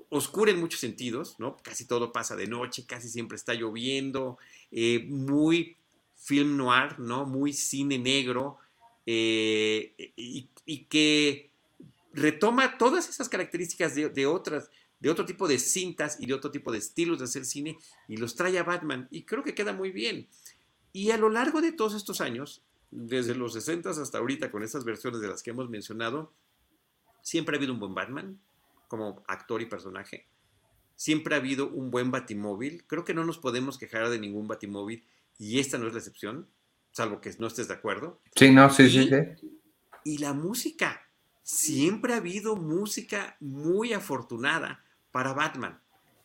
oscura 0.10 0.52
en 0.52 0.60
muchos 0.60 0.80
sentidos, 0.80 1.40
¿no? 1.40 1.58
Casi 1.64 1.86
todo 1.86 2.12
pasa 2.12 2.36
de 2.36 2.48
noche, 2.48 2.86
casi 2.86 3.10
siempre 3.10 3.36
está 3.36 3.54
lloviendo, 3.54 4.38
eh, 4.72 5.06
muy 5.08 5.76
film 6.16 6.56
noir, 6.56 7.00
¿no? 7.00 7.26
Muy 7.26 7.52
cine 7.54 7.98
negro, 7.98 8.60
eh, 9.06 10.14
y, 10.16 10.50
que 10.86 11.50
retoma 12.14 12.78
todas 12.78 13.10
esas 13.10 13.28
características 13.28 13.96
de, 13.96 14.26
otras, 14.28 14.70
de 15.00 15.10
otro 15.10 15.26
tipo 15.26 15.48
de 15.48 15.60
cintas 15.60 16.18
y 16.20 16.28
de 16.28 16.34
otro 16.34 16.52
tipo 16.52 16.72
de 16.72 16.78
estilos 16.78 17.20
de 17.20 17.26
hacer 17.26 17.46
cine 17.46 17.78
y 18.08 18.18
los 18.18 18.36
trae 18.36 18.58
a 18.58 18.64
Batman 18.64 19.08
y 19.12 19.24
creo 19.24 19.44
que 19.44 19.56
queda 19.56 19.74
muy 19.74 19.92
bien. 19.92 20.28
Y 20.92 21.12
a 21.12 21.18
lo 21.18 21.30
largo 21.30 21.62
de 21.62 21.72
todos 21.72 21.96
estos 21.96 22.22
años, 22.22 22.64
desde 22.92 23.34
los 23.34 23.54
60 23.54 23.90
hasta 23.90 24.20
ahorita 24.20 24.52
con 24.52 24.64
estas 24.64 24.86
versiones 24.86 25.20
de 25.22 25.28
las 25.28 25.42
que 25.42 25.50
hemos 25.50 25.70
mencionado, 25.70 26.34
siempre 27.24 27.56
ha 27.56 27.58
habido 27.58 27.74
un 27.74 27.80
buen 27.80 27.96
Batman 27.96 28.40
como 28.88 29.24
actor 29.28 29.62
y 29.62 29.66
personaje. 29.66 30.28
Siempre 30.96 31.34
ha 31.34 31.40
habido 31.40 31.70
un 31.70 31.90
buen 31.90 32.12
Batimóvil. 32.12 32.86
Creo 32.86 33.04
que 33.04 33.16
no 33.16 33.26
nos 33.26 33.40
podemos 33.40 33.80
quejar 33.80 34.10
de 34.10 34.20
ningún 34.20 34.48
Batimóvil 34.48 35.04
y 35.40 35.60
esta 35.60 35.80
no 35.80 35.88
es 35.88 35.94
la 35.94 36.00
excepción, 36.00 36.48
salvo 36.92 37.20
que 37.20 37.34
no 37.40 37.48
estés 37.48 37.68
de 37.68 37.74
acuerdo. 37.74 38.22
Sí, 38.36 38.52
no, 38.52 38.70
sí, 38.70 38.88
sí, 38.88 39.10
sí. 39.10 39.60
Y 40.06 40.20
la 40.20 40.34
música 40.34 41.02
siempre 41.44 42.14
ha 42.14 42.18
habido 42.18 42.56
música 42.56 43.38
muy 43.40 43.94
afortunada 43.94 44.84
para 45.12 45.34
Batman. 45.34 45.80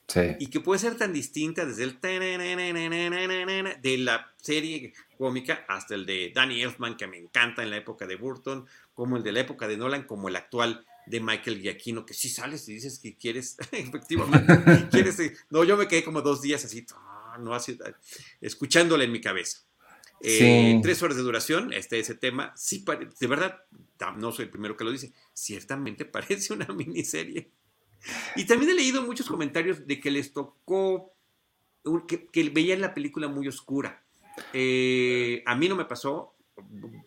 Sí. 0.06 0.36
Y 0.38 0.46
que 0.46 0.60
puede 0.60 0.78
ser 0.78 0.96
tan 0.96 1.12
distinta 1.12 1.66
desde 1.66 1.84
el 1.84 2.00
de 2.00 3.98
la 3.98 4.32
serie 4.40 4.94
cómica 5.18 5.66
hasta 5.68 5.94
el 5.94 6.06
de 6.06 6.32
Danny 6.34 6.62
Elfman, 6.62 6.96
que 6.96 7.06
me 7.06 7.18
encanta 7.18 7.62
en 7.62 7.68
la 7.68 7.76
época 7.76 8.06
de 8.06 8.16
Burton, 8.16 8.66
como 8.94 9.18
el 9.18 9.22
de 9.22 9.32
la 9.32 9.40
época 9.40 9.68
de 9.68 9.76
Nolan, 9.76 10.04
como 10.04 10.28
el 10.28 10.36
actual 10.36 10.86
de 11.04 11.20
Michael 11.20 11.60
Giacchino, 11.60 12.06
que 12.06 12.14
si 12.14 12.28
sales 12.28 12.68
y 12.68 12.74
dices 12.74 12.98
que 12.98 13.16
quieres, 13.16 13.56
efectivamente, 13.72 14.88
quieres, 14.90 15.20
no, 15.50 15.64
yo 15.64 15.76
me 15.76 15.88
quedé 15.88 16.04
como 16.04 16.22
dos 16.22 16.40
días 16.40 16.64
así, 16.64 16.86
no 17.40 17.54
así, 17.54 17.78
escuchándole 18.40 19.04
en 19.04 19.12
mi 19.12 19.20
cabeza. 19.20 19.67
Eh, 20.20 20.80
tres 20.82 21.02
horas 21.02 21.16
de 21.16 21.22
duración, 21.22 21.72
este 21.72 21.98
ese 21.98 22.14
tema, 22.14 22.52
sí, 22.56 22.84
de 23.20 23.26
verdad, 23.26 23.62
no 24.16 24.32
soy 24.32 24.46
el 24.46 24.50
primero 24.50 24.76
que 24.76 24.84
lo 24.84 24.90
dice, 24.90 25.12
ciertamente 25.32 26.04
parece 26.04 26.52
una 26.52 26.66
miniserie. 26.66 27.50
Y 28.36 28.46
también 28.46 28.70
he 28.70 28.74
leído 28.74 29.02
muchos 29.02 29.28
comentarios 29.28 29.86
de 29.86 30.00
que 30.00 30.10
les 30.10 30.32
tocó, 30.32 31.12
que, 32.06 32.50
veían 32.50 32.80
la 32.80 32.94
película 32.94 33.28
muy 33.28 33.48
oscura. 33.48 34.02
Eh, 34.52 35.42
a 35.46 35.56
mí 35.56 35.68
no 35.68 35.76
me 35.76 35.84
pasó, 35.84 36.34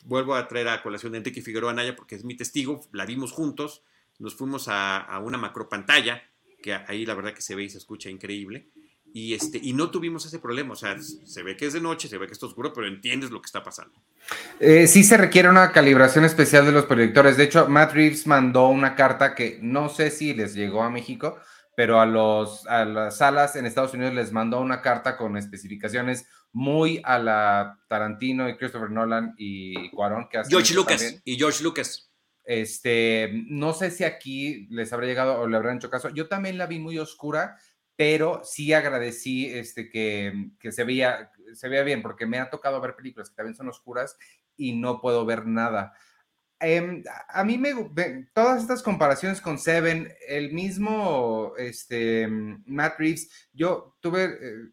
vuelvo 0.03 0.35
a 0.35 0.47
traer 0.47 0.67
a 0.67 0.83
colación 0.83 1.13
de 1.13 1.19
Enrique 1.19 1.41
Figueroa 1.41 1.71
Anaya 1.71 1.95
porque 1.95 2.15
es 2.15 2.23
mi 2.23 2.35
testigo, 2.35 2.85
la 2.91 3.05
vimos 3.05 3.31
juntos, 3.31 3.83
nos 4.19 4.35
fuimos 4.35 4.67
a, 4.67 4.97
a 4.97 5.19
una 5.19 5.37
macro 5.37 5.69
pantalla, 5.69 6.23
que 6.61 6.73
ahí 6.73 7.05
la 7.05 7.15
verdad 7.15 7.33
que 7.33 7.41
se 7.41 7.55
ve 7.55 7.63
y 7.63 7.69
se 7.69 7.77
escucha 7.77 8.09
increíble. 8.09 8.69
Y, 9.13 9.33
este, 9.33 9.59
y 9.61 9.73
no 9.73 9.91
tuvimos 9.91 10.25
ese 10.25 10.39
problema, 10.39 10.73
o 10.73 10.75
sea, 10.75 10.97
se 10.99 11.43
ve 11.43 11.57
que 11.57 11.65
es 11.65 11.73
de 11.73 11.81
noche, 11.81 12.07
se 12.07 12.17
ve 12.17 12.27
que 12.27 12.33
está 12.33 12.45
oscuro, 12.45 12.71
pero 12.71 12.87
entiendes 12.87 13.29
lo 13.29 13.41
que 13.41 13.47
está 13.47 13.61
pasando. 13.61 14.01
Eh, 14.59 14.87
sí 14.87 15.03
se 15.03 15.17
requiere 15.17 15.49
una 15.49 15.71
calibración 15.71 16.23
especial 16.23 16.65
de 16.65 16.71
los 16.71 16.85
proyectores. 16.85 17.35
De 17.35 17.43
hecho, 17.43 17.67
Matt 17.67 17.93
Reeves 17.93 18.25
mandó 18.25 18.69
una 18.69 18.95
carta 18.95 19.35
que 19.35 19.59
no 19.61 19.89
sé 19.89 20.11
si 20.11 20.33
les 20.33 20.53
llegó 20.53 20.83
a 20.83 20.89
México, 20.89 21.37
pero 21.75 21.99
a, 21.99 22.05
los, 22.05 22.65
a 22.67 22.85
las 22.85 23.17
salas 23.17 23.55
en 23.55 23.65
Estados 23.65 23.93
Unidos 23.93 24.13
les 24.13 24.31
mandó 24.31 24.61
una 24.61 24.81
carta 24.81 25.17
con 25.17 25.35
especificaciones 25.35 26.25
muy 26.53 27.01
a 27.03 27.17
la 27.17 27.79
Tarantino 27.87 28.47
y 28.47 28.55
Christopher 28.57 28.91
Nolan 28.91 29.33
y 29.37 29.89
Cuarón. 29.91 30.27
Que 30.29 30.41
George 30.47 30.73
Lucas 30.73 31.21
y 31.23 31.37
George 31.37 31.63
Lucas. 31.63 32.07
Este, 32.43 33.31
no 33.47 33.71
sé 33.73 33.91
si 33.91 34.03
aquí 34.03 34.67
les 34.71 34.91
habrá 34.91 35.05
llegado 35.05 35.39
o 35.39 35.47
le 35.47 35.55
habrán 35.55 35.77
hecho 35.77 35.89
caso. 35.89 36.09
Yo 36.09 36.27
también 36.27 36.57
la 36.57 36.65
vi 36.65 36.79
muy 36.79 36.97
oscura 36.97 37.57
pero 38.01 38.41
sí 38.43 38.73
agradecí 38.73 39.45
este, 39.45 39.87
que, 39.87 40.49
que, 40.59 40.71
se, 40.71 40.83
veía, 40.83 41.31
se 41.53 41.69
veía 41.69 41.83
bien, 41.83 42.01
porque 42.01 42.25
me 42.25 42.39
ha 42.39 42.49
tocado 42.49 42.81
ver 42.81 42.95
películas 42.95 43.29
que 43.29 43.35
también 43.35 43.55
son 43.55 43.69
oscuras 43.69 44.17
y 44.57 44.75
no 44.75 44.99
puedo 44.99 45.23
ver 45.23 45.45
nada. 45.45 45.93
Em, 46.59 47.03
a 47.29 47.43
mí 47.43 47.59
me 47.59 47.75
todas 48.33 48.63
estas 48.63 48.81
comparaciones 48.81 49.39
con 49.39 49.59
Seven, 49.59 50.11
el 50.27 50.51
mismo 50.51 51.53
este, 51.59 52.27
Matt 52.27 52.97
Reeves, 52.97 53.29
yo 53.53 53.95
tuve 53.99 54.23
eh, 54.23 54.71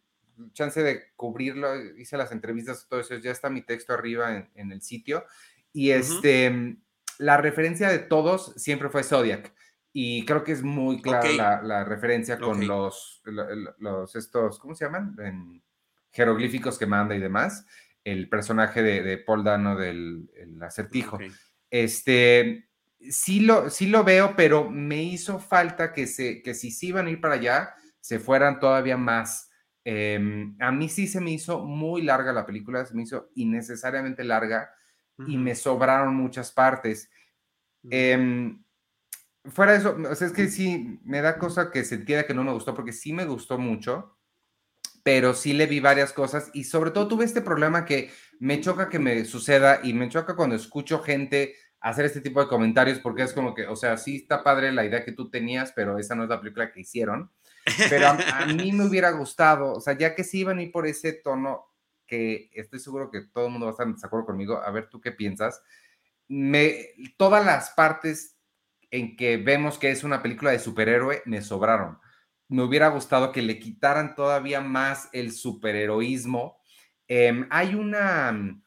chance 0.55 0.83
de 0.83 1.13
cubrirlo, 1.15 1.69
hice 1.99 2.17
las 2.17 2.33
entrevistas, 2.33 2.87
todo 2.89 3.01
eso, 3.01 3.15
ya 3.17 3.33
está 3.33 3.51
mi 3.51 3.61
texto 3.61 3.93
arriba 3.93 4.49
en, 4.55 4.73
el 4.73 4.81
sitio, 4.81 5.27
y 5.75 5.91
este, 5.91 6.79
la 7.19 7.37
referencia 7.37 7.91
de 7.91 7.99
todos 7.99 8.55
siempre 8.57 8.89
fue 8.89 9.05
Zodiac. 9.05 9.53
Y 9.93 10.25
creo 10.25 10.45
que 10.45 10.53
es 10.53 10.63
muy 10.63 11.01
clara 11.01 11.63
la, 11.63 11.85
referencia 11.85 12.39
con 12.39 12.67
los, 12.67 13.23
los, 13.25 14.15
estos, 14.17 14.59
¿cómo 14.59 14.75
se 14.75 14.85
llaman? 14.85 15.17
En 15.19 15.63
jeroglíficos 16.11 16.79
que 16.79 16.87
manda 16.87 17.15
y 17.15 17.21
demás. 17.21 17.67
El 18.05 18.29
personaje 18.29 18.83
de, 18.83 19.19
Paul 19.19 19.45
Dano 19.45 19.77
del 19.77 20.29
acertijo. 20.63 21.19
Este, 21.71 22.69
sí 23.01 23.41
lo, 23.41 23.71
sí 23.71 23.87
lo 23.87 24.05
veo, 24.05 24.35
pero 24.37 24.71
me 24.71 25.03
hizo 25.03 25.39
falta 25.39 25.93
que, 25.93 26.07
se, 26.07 26.43
que 26.43 26.55
si 26.55 26.71
sí 26.71 26.89
iban 26.89 27.07
a 27.07 27.11
ir 27.11 27.21
para 27.21 27.35
allá, 27.35 27.75
se 28.01 28.19
fueran 28.19 28.61
todavía 28.61 28.97
más. 28.97 29.51
Em, 29.85 30.57
a 30.61 30.71
mí 30.71 30.89
sí 30.89 31.07
se 31.07 31.21
me 31.21 31.31
hizo 31.31 31.65
muy 31.65 32.03
larga 32.03 32.33
la 32.33 32.47
película, 32.47 32.85
se 32.85 32.95
me 32.95 33.03
hizo 33.03 33.31
innecesariamente 33.35 34.25
larga 34.25 34.71
y 35.27 35.37
me 35.37 35.57
sobraron 35.57 36.15
muchas 36.15 36.53
partes 36.53 37.11
fuera 39.45 39.73
de 39.73 39.79
eso, 39.79 39.97
o 40.11 40.15
sea, 40.15 40.27
es 40.27 40.33
que 40.33 40.49
sí, 40.49 41.01
me 41.05 41.21
da 41.21 41.39
cosa 41.39 41.71
que 41.71 41.85
se 41.85 41.97
entienda 41.97 42.27
que 42.27 42.35
no 42.35 42.45
me 42.45 42.53
gustó, 42.53 42.75
porque 42.75 42.93
sí 42.93 43.13
me 43.13 43.25
gustó 43.25 43.59
mucho, 43.59 44.19
pero 45.03 45.35
sí 45.35 45.53
le 45.53 45.67
vi 45.67 45.81
varias 45.81 46.13
cosas 46.13 46.51
y 46.53 46.65
sobre 46.65 46.91
todo 46.91 47.09
tuve 47.09 47.25
este 47.25 47.41
problema 47.41 47.85
que 47.85 48.11
me 48.41 48.61
choca 48.61 48.89
que 48.89 48.99
me 48.99 49.25
suceda 49.25 49.81
y 49.83 49.95
me 49.95 50.09
choca 50.09 50.37
cuando 50.37 50.57
escucho 50.57 51.01
gente 51.01 51.55
hacer 51.81 52.05
este 52.05 52.21
tipo 52.21 52.41
de 52.41 52.49
comentarios 52.49 52.99
porque 52.99 53.23
es 53.23 53.33
como 53.33 53.55
que, 53.55 53.67
o 53.67 53.77
sea, 53.77 53.97
sí 53.97 54.17
está 54.17 54.43
padre 54.43 54.73
la 54.73 54.85
idea 54.85 55.05
que 55.05 55.13
tú 55.13 55.31
tenías, 55.31 55.73
pero 55.73 55.99
esa 55.99 56.15
no 56.15 56.25
es 56.25 56.29
la 56.29 56.41
película 56.41 56.73
que 56.73 56.81
hicieron. 56.81 57.31
Pero 57.89 58.09
a, 58.09 58.47
mí 58.47 58.73
me 58.73 58.87
hubiera 58.87 59.11
gustado, 59.11 59.75
o 59.75 59.81
sea, 59.81 59.97
ya 59.97 60.15
que 60.15 60.25
sí 60.25 60.41
iban 60.41 60.59
a 60.59 60.63
ir 60.63 60.73
por 60.73 60.87
ese 60.87 61.13
tono 61.13 61.67
que 62.07 62.51
estoy 62.55 62.81
seguro 62.81 63.11
que 63.11 63.23
todo 63.23 63.47
el 63.47 63.53
mundo 63.53 63.67
va 63.67 63.71
a 63.71 63.75
estar 63.75 63.87
de 63.87 63.95
acuerdo 64.03 64.27
conmigo, 64.27 64.57
a 64.57 64.71
ver 64.71 64.89
tú 64.89 65.01
qué 65.01 65.13
piensas. 65.13 65.63
Me, 66.29 66.89
todas 67.17 67.45
las 67.45 67.71
partes 67.71 68.38
en 68.91 69.17
que 69.17 69.37
vemos 69.37 69.79
que 69.79 69.91
es 69.91 70.05
una 70.05 70.23
película 70.23 70.51
de 70.51 70.59
superhéroe, 70.59 71.23
me 71.27 71.43
sobraron. 71.43 71.99
Me 72.49 72.63
hubiera 72.63 72.89
gustado 72.89 73.33
que 73.33 73.43
le 73.43 73.59
quitaran 73.59 74.15
todavía 74.15 74.61
más 74.61 75.09
el 75.13 75.33
superheroísmo. 75.33 76.59
Em, 77.07 77.47
hay 77.51 77.75
una... 77.75 78.33
Mm, 78.33 78.63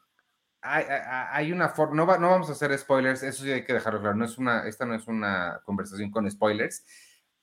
hay, 0.63 1.51
una 1.51 1.69
forma, 1.69 1.95
no, 1.95 2.19
no, 2.19 2.29
vamos 2.29 2.49
a 2.49 2.51
hacer 2.51 2.77
spoilers, 2.77 3.23
eso 3.23 3.43
sí 3.43 3.51
hay 3.51 3.63
que 3.63 3.73
dejarlo 3.73 3.99
claro, 3.99 4.15
no 4.15 4.25
es 4.25 4.37
una, 4.37 4.67
esta 4.67 4.85
no 4.85 4.93
es 4.93 5.07
una 5.07 5.59
conversación 5.65 6.11
con 6.11 6.29
spoilers. 6.29 6.85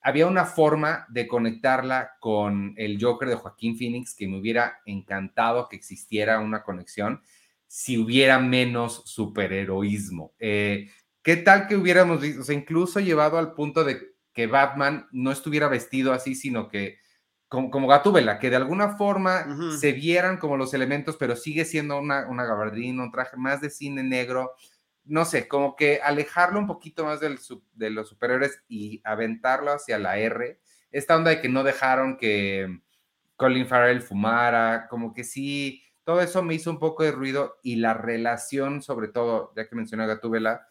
Había 0.01 0.25
una 0.27 0.45
forma 0.45 1.05
de 1.09 1.27
conectarla 1.27 2.13
con 2.21 2.73
el 2.77 2.97
Joker 3.01 3.27
de 3.27 3.35
Joaquín 3.35 3.77
Phoenix 3.77 4.15
que 4.15 4.27
me 4.27 4.39
hubiera 4.39 4.79
encantado 4.85 5.67
que 5.67 5.75
existiera 5.75 6.39
una 6.39 6.63
conexión 6.63 7.21
si 7.67 7.97
hubiera 7.97 8.39
menos 8.39 9.03
superheroísmo. 9.05 10.33
Eh, 10.39 10.89
¿Qué 11.23 11.35
tal 11.35 11.67
que 11.67 11.75
hubiéramos 11.75 12.23
o 12.23 12.43
sea, 12.43 12.55
incluso 12.55 12.99
llevado 12.99 13.37
al 13.37 13.53
punto 13.53 13.83
de 13.83 14.15
que 14.33 14.47
Batman 14.47 15.07
no 15.11 15.31
estuviera 15.31 15.67
vestido 15.67 16.13
así, 16.13 16.35
sino 16.35 16.69
que 16.69 16.97
como, 17.49 17.71
como 17.71 17.87
Gatúbela, 17.87 18.39
que 18.39 18.49
de 18.49 18.55
alguna 18.55 18.95
forma 18.95 19.73
se 19.77 19.91
vieran 19.91 20.37
como 20.37 20.55
los 20.55 20.73
elementos, 20.73 21.17
pero 21.17 21.35
sigue 21.35 21.65
siendo 21.65 21.97
una, 21.97 22.27
una 22.29 22.45
gabardina, 22.45 23.03
un 23.03 23.11
traje 23.11 23.37
más 23.37 23.59
de 23.59 23.71
cine 23.71 24.03
negro. 24.03 24.53
No 25.03 25.25
sé, 25.25 25.47
como 25.47 25.75
que 25.75 25.99
alejarlo 26.03 26.59
un 26.59 26.67
poquito 26.67 27.05
más 27.05 27.19
del, 27.19 27.39
de 27.73 27.89
los 27.89 28.07
superhéroes 28.07 28.63
y 28.67 29.01
aventarlo 29.03 29.71
hacia 29.71 29.97
la 29.97 30.19
R. 30.19 30.59
Esta 30.91 31.15
onda 31.15 31.31
de 31.31 31.41
que 31.41 31.49
no 31.49 31.63
dejaron 31.63 32.17
que 32.17 32.81
Colin 33.35 33.67
Farrell 33.67 34.03
fumara, 34.03 34.87
como 34.87 35.13
que 35.13 35.23
sí, 35.23 35.81
todo 36.03 36.21
eso 36.21 36.43
me 36.43 36.53
hizo 36.53 36.69
un 36.69 36.77
poco 36.77 37.03
de 37.03 37.11
ruido 37.11 37.57
y 37.63 37.77
la 37.77 37.95
relación, 37.95 38.83
sobre 38.83 39.07
todo, 39.07 39.53
ya 39.55 39.67
que 39.67 39.75
mencioné 39.75 40.03
a 40.03 40.07
Gatúbela, 40.07 40.68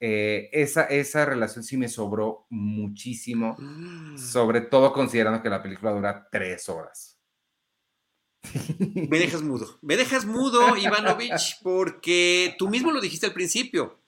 eh, 0.00 0.50
esa, 0.52 0.84
esa 0.84 1.24
relación 1.24 1.64
sí 1.64 1.76
me 1.76 1.88
sobró 1.88 2.46
muchísimo, 2.50 3.56
mm. 3.58 4.18
sobre 4.18 4.60
todo 4.60 4.92
considerando 4.92 5.42
que 5.42 5.48
la 5.48 5.62
película 5.62 5.92
dura 5.92 6.28
tres 6.30 6.68
horas. 6.68 7.18
Me 9.08 9.18
dejas 9.18 9.42
mudo, 9.42 9.78
me 9.82 9.96
dejas 9.96 10.26
mudo, 10.26 10.76
Ivanovich, 10.76 11.58
porque 11.62 12.54
tú 12.58 12.68
mismo 12.68 12.90
lo 12.90 13.00
dijiste 13.00 13.26
al 13.26 13.32
principio. 13.32 14.00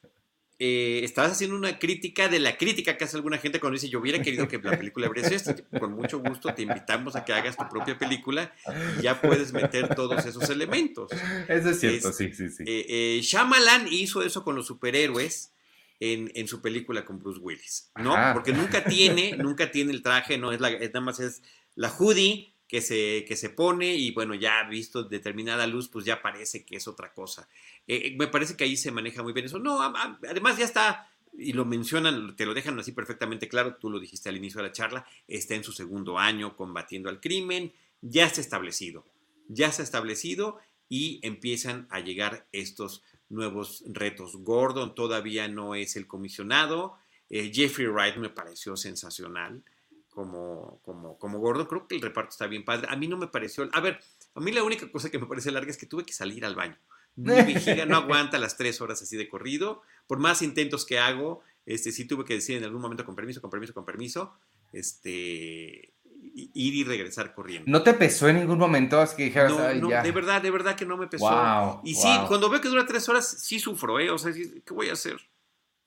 Eh, 0.59 1.01
estabas 1.05 1.33
haciendo 1.33 1.55
una 1.55 1.79
crítica 1.79 2.29
de 2.29 2.41
la 2.41 2.57
crítica 2.57 2.97
que 2.97 3.05
hace 3.05 3.19
alguna 3.19 3.37
gente 3.37 3.61
cuando 3.61 3.75
dice 3.75 3.91
yo 3.91 4.01
hubiera 4.01 4.23
querido 4.23 4.49
que 4.49 4.59
la 4.59 4.79
película 4.79 5.07
abriese 5.07 5.35
esto. 5.35 5.55
Con 5.79 5.93
mucho 5.93 6.19
gusto 6.21 6.55
te 6.55 6.63
invitamos 6.63 7.15
a 7.15 7.25
que 7.27 7.35
hagas 7.35 7.59
tu 7.59 7.69
propia 7.69 7.99
película 7.99 8.55
y 8.99 9.03
ya 9.03 9.21
puedes 9.21 9.53
meter 9.53 9.95
todos 9.95 10.25
esos 10.25 10.49
elementos. 10.49 11.11
Eso 11.47 11.71
es 11.71 11.81
cierto, 11.81 12.11
sí, 12.13 12.33
sí, 12.33 12.49
sí. 12.49 12.65
Eh, 12.67 12.87
eh, 12.89 13.21
Shyamalan 13.21 13.89
hizo 13.91 14.23
eso 14.23 14.45
con 14.45 14.55
los 14.55 14.67
superhéroes 14.67 15.53
en, 16.01 16.49
su 16.49 16.61
película 16.61 17.05
con 17.05 17.19
Bruce 17.19 17.41
Willis, 17.41 17.91
¿no? 17.97 18.15
Porque 18.35 18.53
nunca 18.53 18.85
tiene, 18.85 19.37
nunca 19.37 19.71
tiene 19.71 19.93
el 19.93 20.03
traje, 20.03 20.39
no 20.39 20.53
es, 20.53 20.61
la, 20.61 20.71
nada 20.71 21.01
más 21.01 21.21
es 21.21 21.43
la 21.75 21.91
hoodie 21.91 22.53
que 22.69 22.81
se, 22.81 23.25
que 23.27 23.37
se 23.37 23.51
pone 23.51 23.95
y 23.95 24.11
bueno, 24.11 24.35
ya 24.35 24.65
visto 24.65 25.05
determinada 25.05 25.67
luz, 25.67 25.89
pues 25.89 26.05
ya 26.05 26.21
parece 26.21 26.65
que 26.65 26.77
es 26.77 26.89
otra 26.89 27.13
cosa. 27.13 27.49
Eh, 27.87 28.15
me 28.19 28.27
parece 28.27 28.57
que 28.57 28.65
ahí 28.65 28.77
se 28.77 28.91
maneja 28.91 29.23
muy 29.23 29.33
bien 29.33 29.47
eso. 29.47 29.59
No, 29.59 29.81
además 29.81 30.59
ya 30.59 30.65
está, 30.65 31.09
y 31.39 31.53
lo 31.53 31.65
mencionan, 31.65 32.35
te 32.37 32.47
lo 32.47 32.55
dejan 32.55 32.79
así 32.79 32.93
perfectamente 32.93 33.49
claro, 33.49 33.77
tú 33.77 33.91
lo 33.91 34.01
dijiste 34.01 34.29
al 34.29 34.37
inicio 34.37 34.61
de 34.61 34.69
la 34.69 34.73
charla, 34.73 35.07
está 35.29 35.55
en 35.55 35.65
su 35.65 35.73
segundo 35.73 36.19
año 36.19 36.57
combatiendo 36.57 37.09
al 37.09 37.21
crimen, 37.21 37.73
ya 38.01 38.27
está 38.27 38.41
establecido, 38.41 39.07
ya 39.49 39.69
está 39.69 39.83
establecido 39.83 40.59
y 40.89 41.21
empiezan 41.23 41.87
a 41.91 42.01
llegar 42.01 42.47
estos 42.53 43.03
nuevos 43.29 43.83
retos. 43.87 44.37
Gordon 44.37 44.95
todavía 44.95 45.49
no 45.49 45.75
es 45.75 45.97
el 45.97 46.07
comisionado. 46.07 46.99
Eh, 47.29 47.51
Jeffrey 47.53 47.89
Wright 47.89 48.17
me 48.17 48.31
pareció 48.31 48.77
sensacional 48.77 49.63
como, 50.11 50.81
como, 50.83 51.19
como 51.19 51.39
Gordon. 51.39 51.67
Creo 51.67 51.87
que 51.87 51.97
el 51.97 52.03
reparto 52.03 52.31
está 52.31 52.47
bien 52.47 52.65
padre. 52.65 52.87
A 52.91 52.97
mí 52.97 53.09
no 53.09 53.17
me 53.17 53.27
pareció. 53.27 53.69
A 53.73 53.81
ver, 53.81 54.01
a 54.35 54.41
mí 54.41 54.53
la 54.53 54.63
única 54.63 54.91
cosa 54.91 55.11
que 55.11 55.19
me 55.19 55.27
parece 55.27 55.51
larga 55.51 55.71
es 55.71 55.79
que 55.79 55.87
tuve 55.87 56.05
que 56.05 56.13
salir 56.13 56.45
al 56.45 56.55
baño. 56.55 56.79
Mi 57.17 57.33
vejiga 57.55 57.87
no 57.87 57.97
aguanta 57.97 58.39
las 58.39 58.57
tres 58.57 58.81
horas 58.81 59.03
así 59.03 59.17
de 59.17 59.29
corrido. 59.29 59.83
Por 60.07 60.19
más 60.19 60.43
intentos 60.43 60.85
que 60.85 60.99
hago, 60.99 61.43
este, 61.65 61.93
sí 61.93 62.07
tuve 62.07 62.25
que 62.25 62.35
decir 62.35 62.57
en 62.57 62.65
algún 62.65 62.81
momento 62.81 63.05
con 63.05 63.17
permiso, 63.17 63.41
con 63.41 63.51
permiso, 63.51 63.75
con 63.75 63.85
permiso. 63.85 64.35
Este, 64.73 65.93
ir 66.35 66.75
y 66.75 66.85
regresar 66.85 67.35
corriendo. 67.35 67.71
¿No 67.71 67.83
te 67.83 67.95
pesó 67.95 68.29
en 68.29 68.37
ningún 68.37 68.59
momento? 68.59 69.03
Es 69.03 69.15
que 69.15 69.25
dijeras, 69.25 69.53
no, 69.53 69.89
no, 69.89 70.03
de 70.03 70.13
verdad, 70.13 70.43
de 70.43 70.51
verdad 70.51 70.77
que 70.77 70.87
no 70.87 70.97
me 70.97 71.07
pesó. 71.07 71.81
y 71.85 71.95
sí, 71.95 72.09
cuando 72.29 72.49
veo 72.49 72.61
que 72.61 72.69
dura 72.69 72.87
tres 72.87 73.09
horas, 73.09 73.27
sí 73.27 73.59
sufro, 73.59 74.01
¿eh? 74.01 74.11
O 74.11 74.19
sea, 74.19 74.33
¿qué 74.33 74.75
voy 74.75 74.89
a 74.89 74.95
hacer? 74.95 75.17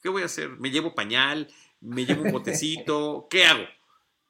¿Qué 0.01 0.09
voy 0.09 0.21
a 0.21 0.25
hacer? 0.25 0.49
¿Me 0.59 0.71
llevo 0.71 0.95
pañal? 0.95 1.49
¿Me 1.81 2.05
llevo 2.05 2.23
un 2.23 2.31
botecito? 2.31 3.27
¿Qué 3.29 3.45
hago? 3.45 3.65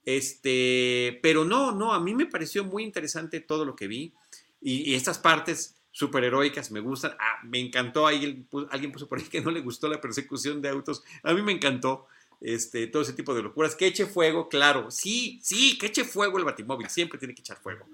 Este, 0.06 1.20
pero 1.22 1.46
no, 1.46 1.72
no, 1.72 1.94
a 1.94 2.00
mí 2.00 2.16
me 2.16 2.26
pareció 2.26 2.64
muy 2.64 2.84
interesante 2.84 3.40
todo 3.40 3.66
lo 3.66 3.76
que 3.76 3.88
vi. 3.88 4.14
Y, 4.62 4.96
estas 4.96 5.20
partes 5.20 5.76
superheroicas 5.92 6.72
me 6.72 6.80
gustan. 6.80 7.12
Ah, 7.20 7.40
me 7.44 7.60
encantó, 7.60 8.08
alguien, 8.08 8.48
alguien 8.72 8.92
puso 8.92 9.08
por 9.08 9.20
ahí 9.20 9.26
que 9.26 9.42
no 9.42 9.52
le 9.52 9.62
gustó 9.62 9.88
la 9.88 10.02
persecución 10.02 10.62
de 10.62 10.70
autos. 10.70 11.04
A 11.24 11.34
mí 11.34 11.42
me 11.42 11.52
encantó 11.52 12.08
este, 12.42 12.88
todo 12.88 13.02
ese 13.02 13.14
tipo 13.14 13.34
de 13.34 13.44
locuras. 13.44 13.76
Que 13.76 13.88
eche 13.88 14.06
fuego, 14.06 14.50
claro. 14.50 14.92
Sí, 14.92 15.40
sí, 15.44 15.78
que 15.78 15.88
eche 15.88 16.04
fuego 16.04 16.38
el 16.38 16.46
batimóvil. 16.46 16.90
Siempre 16.90 17.20
tiene 17.20 17.36
que 17.36 17.42
echar 17.42 17.62
fuego. 17.62 17.86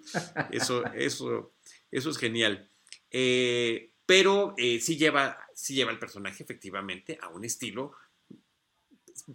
Eso, 0.51 0.85
eso, 0.93 1.53
eso 1.91 2.09
es 2.09 2.17
genial. 2.17 2.69
Eh, 3.11 3.91
pero 4.05 4.53
eh, 4.57 4.79
sí, 4.79 4.97
lleva, 4.97 5.37
sí 5.53 5.73
lleva 5.73 5.91
el 5.91 5.99
personaje 5.99 6.43
efectivamente 6.43 7.17
a 7.21 7.29
un 7.29 7.45
estilo 7.45 7.93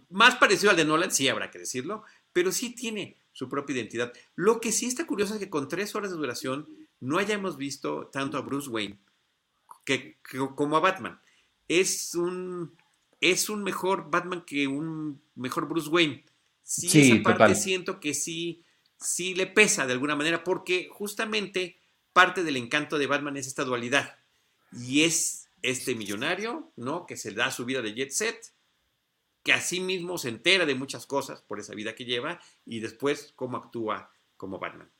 más 0.09 0.35
parecido 0.35 0.71
al 0.71 0.77
de 0.77 0.85
Nolan, 0.85 1.11
sí 1.11 1.27
habrá 1.27 1.51
que 1.51 1.59
decirlo, 1.59 2.03
pero 2.33 2.51
sí 2.51 2.73
tiene 2.73 3.17
su 3.33 3.49
propia 3.49 3.75
identidad. 3.75 4.13
Lo 4.35 4.59
que 4.61 4.71
sí 4.71 4.85
está 4.85 5.05
curioso 5.05 5.33
es 5.33 5.39
que 5.39 5.49
con 5.49 5.67
tres 5.67 5.95
horas 5.95 6.11
de 6.11 6.17
duración 6.17 6.67
no 6.99 7.17
hayamos 7.17 7.57
visto 7.57 8.07
tanto 8.07 8.37
a 8.37 8.41
Bruce 8.41 8.69
Wayne 8.69 8.99
como 10.55 10.77
a 10.77 10.79
Batman. 10.79 11.19
Es 11.67 12.15
un, 12.15 12.77
es 13.21 13.49
un 13.49 13.63
mejor 13.63 14.09
Batman 14.09 14.43
que 14.45 14.67
un 14.67 15.21
mejor 15.35 15.67
Bruce 15.67 15.89
Wayne. 15.89 16.25
Sí, 16.63 17.11
esa 17.13 17.23
parte 17.23 17.55
siento 17.55 17.99
que 17.99 18.13
sí, 18.13 18.63
sí 18.99 19.35
le 19.35 19.47
pesa 19.47 19.85
de 19.85 19.93
alguna 19.93 20.15
manera, 20.15 20.43
porque 20.43 20.89
justamente 20.91 21.79
parte 22.13 22.43
del 22.43 22.57
encanto 22.57 22.97
de 22.97 23.07
Batman 23.07 23.37
es 23.37 23.47
esta 23.47 23.63
dualidad. 23.63 24.17
Y 24.73 25.03
es 25.03 25.49
este 25.61 25.95
millonario, 25.95 26.71
¿no? 26.75 27.05
Que 27.05 27.17
se 27.17 27.31
da 27.31 27.51
su 27.51 27.65
vida 27.65 27.81
de 27.81 27.93
jet 27.93 28.11
set, 28.11 28.53
que 29.43 29.53
así 29.53 29.79
mismo 29.79 30.17
se 30.17 30.29
entera 30.29 30.65
de 30.65 30.75
muchas 30.75 31.05
cosas 31.05 31.41
por 31.41 31.59
esa 31.59 31.75
vida 31.75 31.93
que 31.93 32.05
lleva 32.05 32.39
y 32.65 32.79
después 32.79 33.33
cómo 33.35 33.57
actúa 33.57 34.11
como 34.37 34.59
Batman. 34.59 34.91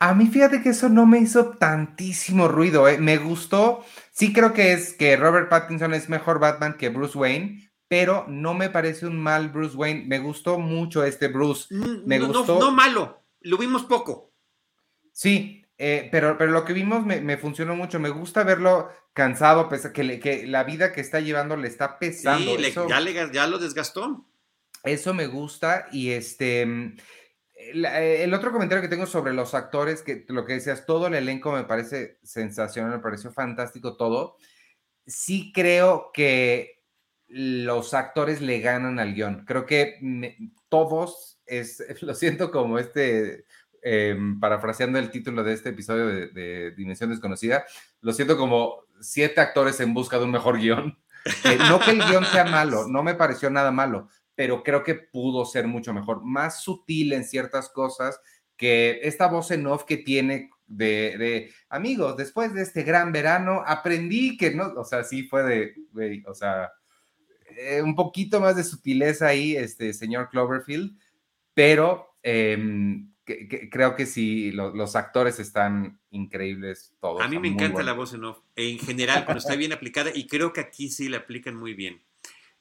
A 0.00 0.14
mí 0.14 0.26
fíjate 0.26 0.62
que 0.62 0.70
eso 0.70 0.88
no 0.88 1.06
me 1.06 1.18
hizo 1.18 1.50
tantísimo 1.50 2.48
ruido, 2.48 2.88
¿eh? 2.88 2.98
me 2.98 3.16
gustó, 3.16 3.84
sí 4.10 4.32
creo 4.32 4.52
que 4.52 4.72
es 4.72 4.92
que 4.94 5.16
Robert 5.16 5.48
Pattinson 5.48 5.94
es 5.94 6.08
mejor 6.08 6.40
Batman 6.40 6.76
que 6.76 6.88
Bruce 6.88 7.16
Wayne, 7.16 7.67
pero 7.88 8.26
no 8.28 8.52
me 8.54 8.68
parece 8.68 9.06
un 9.06 9.18
mal 9.18 9.48
Bruce 9.48 9.76
Wayne. 9.76 10.04
Me 10.06 10.18
gustó 10.18 10.58
mucho 10.58 11.02
este 11.02 11.28
Bruce. 11.28 11.74
Mm, 11.74 12.06
me 12.06 12.18
no, 12.18 12.28
gustó. 12.28 12.58
No, 12.60 12.70
malo, 12.70 13.22
lo 13.40 13.56
vimos 13.56 13.84
poco. 13.84 14.32
Sí, 15.12 15.64
eh, 15.78 16.08
pero, 16.12 16.36
pero 16.36 16.52
lo 16.52 16.64
que 16.64 16.74
vimos 16.74 17.04
me, 17.04 17.36
funcionó 17.38 17.74
mucho. 17.74 17.98
Me 17.98 18.10
gusta 18.10 18.44
verlo 18.44 18.90
cansado, 19.14 19.68
que, 19.68 20.20
que 20.20 20.46
la 20.46 20.64
vida 20.64 20.92
que 20.92 21.00
está 21.00 21.20
llevando 21.20 21.56
le 21.56 21.68
está 21.68 21.98
pesando. 21.98 22.56
Sí, 22.56 22.72
ya, 22.88 23.32
ya 23.32 23.46
lo 23.46 23.58
desgastó. 23.58 24.26
Eso 24.84 25.14
me 25.14 25.26
gusta. 25.26 25.88
Y 25.90 26.10
este. 26.10 26.66
Mm, 26.66 26.96
eh, 27.56 28.20
el 28.22 28.34
otro 28.34 28.52
comentario 28.52 28.82
que 28.82 28.88
tengo 28.88 29.06
sobre 29.06 29.32
los 29.32 29.54
actores, 29.54 30.02
que 30.02 30.24
lo 30.28 30.44
que 30.44 30.54
decías, 30.54 30.84
todo 30.86 31.06
el 31.06 31.14
elenco 31.14 31.52
me 31.52 31.64
parece 31.64 32.18
sensacional, 32.22 32.92
me 32.92 32.98
pareció 32.98 33.32
fantástico 33.32 33.96
todo. 33.96 34.36
Sí 35.06 35.52
creo 35.54 36.10
que 36.12 36.77
los 37.28 37.94
actores 37.94 38.40
le 38.40 38.60
ganan 38.60 38.98
al 38.98 39.14
guion. 39.14 39.44
Creo 39.46 39.66
que 39.66 39.98
todos, 40.68 41.38
es, 41.46 41.82
lo 42.02 42.14
siento 42.14 42.50
como 42.50 42.78
este, 42.78 43.44
em, 43.82 44.40
parafraseando 44.40 44.98
el 44.98 45.10
título 45.10 45.44
de 45.44 45.52
este 45.52 45.70
episodio 45.70 46.06
de, 46.06 46.72
Dimensión 46.72 47.10
Desconocida, 47.10 47.64
lo 48.00 48.12
siento 48.12 48.36
como 48.36 48.84
siete 49.00 49.40
actores 49.40 49.80
en 49.80 49.94
busca 49.94 50.18
de 50.18 50.24
un 50.24 50.32
mejor 50.32 50.58
guion. 50.58 50.98
Eh, 51.44 51.58
no 51.68 51.78
que 51.78 51.90
el 51.90 51.98
guion 51.98 52.24
sea 52.24 52.44
malo, 52.44 52.86
no 52.88 53.02
me 53.02 53.14
pareció 53.14 53.50
nada 53.50 53.70
malo, 53.70 54.08
pero 54.34 54.62
creo 54.62 54.82
que 54.82 54.94
pudo 54.94 55.44
ser 55.44 55.66
mucho 55.66 55.92
mejor, 55.92 56.24
más 56.24 56.62
sutil 56.62 57.12
en 57.12 57.24
ciertas 57.24 57.68
cosas 57.68 58.18
que 58.56 59.00
esta 59.02 59.26
voz 59.26 59.50
en 59.50 59.66
off 59.66 59.84
que 59.84 59.98
tiene 59.98 60.48
de, 60.66 61.16
de, 61.18 61.52
amigos, 61.68 62.16
después 62.16 62.54
de 62.54 62.62
este 62.62 62.82
gran 62.82 63.12
verano, 63.12 63.62
aprendí 63.66 64.38
que 64.38 64.54
no, 64.54 64.72
o 64.76 64.84
sea, 64.84 65.04
sí 65.04 65.24
fue 65.24 65.42
de, 65.42 66.22
o 66.26 66.34
sea, 66.34 66.70
eh, 67.58 67.82
un 67.82 67.96
poquito 67.96 68.40
más 68.40 68.54
de 68.54 68.62
sutileza 68.62 69.26
ahí, 69.26 69.56
este 69.56 69.92
señor 69.92 70.28
Cloverfield, 70.30 70.96
pero 71.54 72.14
em, 72.22 73.10
creo 73.24 73.96
que 73.96 74.06
sí, 74.06 74.52
los 74.52 74.94
actores 74.94 75.40
están 75.40 75.98
increíbles 76.10 76.92
todos. 77.00 77.20
A 77.20 77.26
mí 77.26 77.38
me 77.38 77.48
encanta 77.48 77.82
la 77.82 77.94
voz 77.94 78.14
en 78.14 78.24
off, 78.24 78.38
en 78.54 78.78
general, 78.78 79.24
cuando 79.24 79.40
está 79.40 79.56
bien 79.56 79.72
aplicada, 79.72 80.10
y 80.14 80.28
creo 80.28 80.52
que 80.52 80.60
aquí 80.60 80.88
sí 80.88 81.08
la 81.08 81.18
aplican 81.18 81.56
muy 81.56 81.74
bien. 81.74 82.00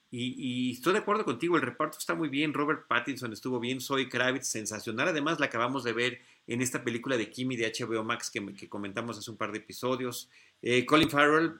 Y, 0.09 0.71
estoy 0.71 0.93
de 0.93 0.99
acuerdo 0.99 1.25
contigo, 1.25 1.57
el 1.57 1.61
reparto 1.61 1.97
está 1.99 2.15
muy 2.15 2.29
bien, 2.29 2.53
Robert 2.53 2.87
Pattinson 2.87 3.33
estuvo 3.33 3.59
bien, 3.59 3.81
Zoe 3.81 4.07
Kravitz 4.07 4.47
sensacional, 4.47 5.09
además 5.09 5.39
la 5.39 5.47
acabamos 5.47 5.83
de 5.83 5.91
ver 5.91 6.21
en 6.47 6.61
esta 6.61 6.83
película 6.83 7.17
de 7.17 7.29
Kimi 7.29 7.57
de 7.57 7.71
HBO 7.77 8.03
Max 8.03 8.31
que, 8.31 8.43
que 8.55 8.69
comentamos 8.69 9.17
hace 9.17 9.29
un 9.29 9.37
par 9.37 9.51
de 9.51 9.57
episodios. 9.57 10.29
Eh, 10.61 10.85
Colin 10.85 11.09
Farrell 11.09 11.59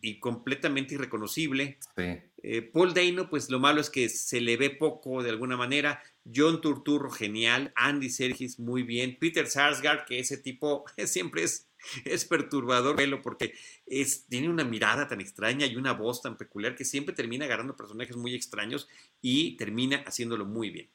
y, 0.00 0.20
completamente 0.20 0.94
irreconocible. 0.94 1.78
Eh, 1.96 2.62
Paul 2.62 2.94
Dano, 2.94 3.28
pues 3.28 3.50
lo 3.50 3.58
malo 3.58 3.80
es 3.80 3.90
que 3.90 4.08
se 4.08 4.40
le 4.40 4.56
ve 4.56 4.70
poco 4.70 5.22
de 5.22 5.30
alguna 5.30 5.56
manera. 5.56 6.02
John 6.32 6.60
Turturro, 6.60 7.10
genial. 7.10 7.72
Andy 7.74 8.10
Sergis, 8.10 8.58
muy 8.58 8.82
bien. 8.82 9.16
Peter 9.18 9.46
Sarsgaard, 9.46 10.04
que 10.04 10.18
ese 10.18 10.36
tipo 10.36 10.84
siempre 11.06 11.42
es, 11.42 11.68
es 12.04 12.24
perturbador 12.24 12.96
verlo 12.96 13.22
porque 13.22 13.54
es, 13.86 14.26
tiene 14.26 14.48
una 14.48 14.64
mirada 14.64 15.08
tan 15.08 15.20
extraña 15.20 15.66
y 15.66 15.76
una 15.76 15.92
voz 15.92 16.22
tan 16.22 16.36
peculiar 16.36 16.74
que 16.74 16.84
siempre 16.84 17.14
termina 17.14 17.44
agarrando 17.44 17.76
personajes 17.76 18.16
muy 18.16 18.34
extraños 18.34 18.88
y 19.20 19.56
termina 19.56 19.98
haciéndolo 20.06 20.44
muy 20.44 20.70
bien. 20.70 20.90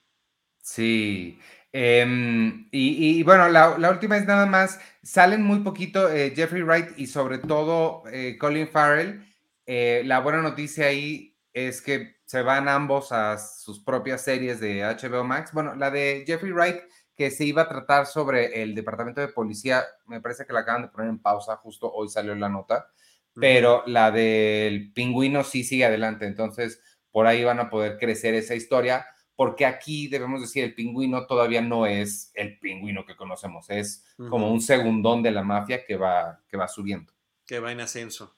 Sí. 0.64 1.39
Em, 1.74 2.68
y, 2.72 3.22
bueno, 3.24 3.49
la, 3.49 3.89
última 3.89 4.18
es 4.18 4.26
nada 4.26 4.45
más, 4.45 4.80
salen 5.03 5.43
muy 5.43 5.59
poquito 5.59 6.09
eh, 6.11 6.32
Jeffrey 6.36 6.61
Wright 6.64 6.97
y 6.97 7.07
sobre 7.07 7.39
todo 7.39 8.03
eh, 8.11 8.38
Colin 8.39 8.68
Farrell. 8.68 9.26
Eh, 9.66 10.03
la 10.05 10.20
buena 10.20 10.41
noticia 10.41 10.88
ahí 10.88 11.36
es 11.51 11.82
que 11.82 12.18
se 12.26 12.41
van 12.41 12.68
ambos 12.70 13.11
a 13.11 13.38
sus 13.38 13.80
propias 13.80 14.22
series 14.22 14.59
de 14.59 14.84
HBO 14.84 15.24
Max. 15.24 15.51
Bueno, 15.53 15.76
la 15.76 15.91
de 15.91 16.24
Jeffrey 16.26 16.51
Wright, 16.51 16.82
que 17.16 17.30
se 17.30 17.45
iba 17.45 17.64
a 17.64 17.70
tratar 17.70 18.05
sobre 18.05 18.64
el 18.64 18.74
departamento 18.74 19.20
de 19.20 19.28
policía, 19.28 19.84
me 20.07 20.22
parece 20.22 20.45
que 20.45 20.53
la 20.53 20.61
acaban 20.61 20.84
de 20.84 20.88
poner 20.88 21.09
en 21.09 21.20
pausa, 21.20 21.57
justo 21.57 21.91
hoy 21.91 22.07
salió 22.09 22.34
la 22.36 22.49
nota, 22.49 22.88
pero 23.36 23.84
la 23.86 24.11
del 24.11 24.93
pingüino 24.93 25.43
sí 25.43 25.64
sigue 25.64 25.86
adelante, 25.86 26.26
entonces 26.26 26.82
por 27.11 27.28
ahí 27.28 27.43
van 27.43 27.59
a 27.59 27.70
poder 27.70 27.97
crecer 27.99 28.34
esa 28.34 28.55
historia 28.55 29.05
porque 29.43 29.65
aquí 29.65 30.07
debemos 30.07 30.39
decir, 30.39 30.63
el 30.63 30.73
pingüino 30.73 31.27
todavía 31.27 31.61
no 31.61 31.85
es 31.85 32.31
el 32.33 32.57
pingüino 32.59 33.05
que 33.05 33.17
conocemos, 33.17 33.69
es 33.69 34.05
como 34.29 34.49
un 34.49 34.61
segundón 34.61 35.21
de 35.21 35.31
la 35.31 35.43
mafia 35.43 35.83
que 35.83 35.97
va, 35.97 36.39
que 36.47 36.55
va 36.55 36.69
subiendo. 36.69 37.11
Que 37.45 37.59
va 37.59 37.73
en 37.73 37.81
ascenso. 37.81 38.33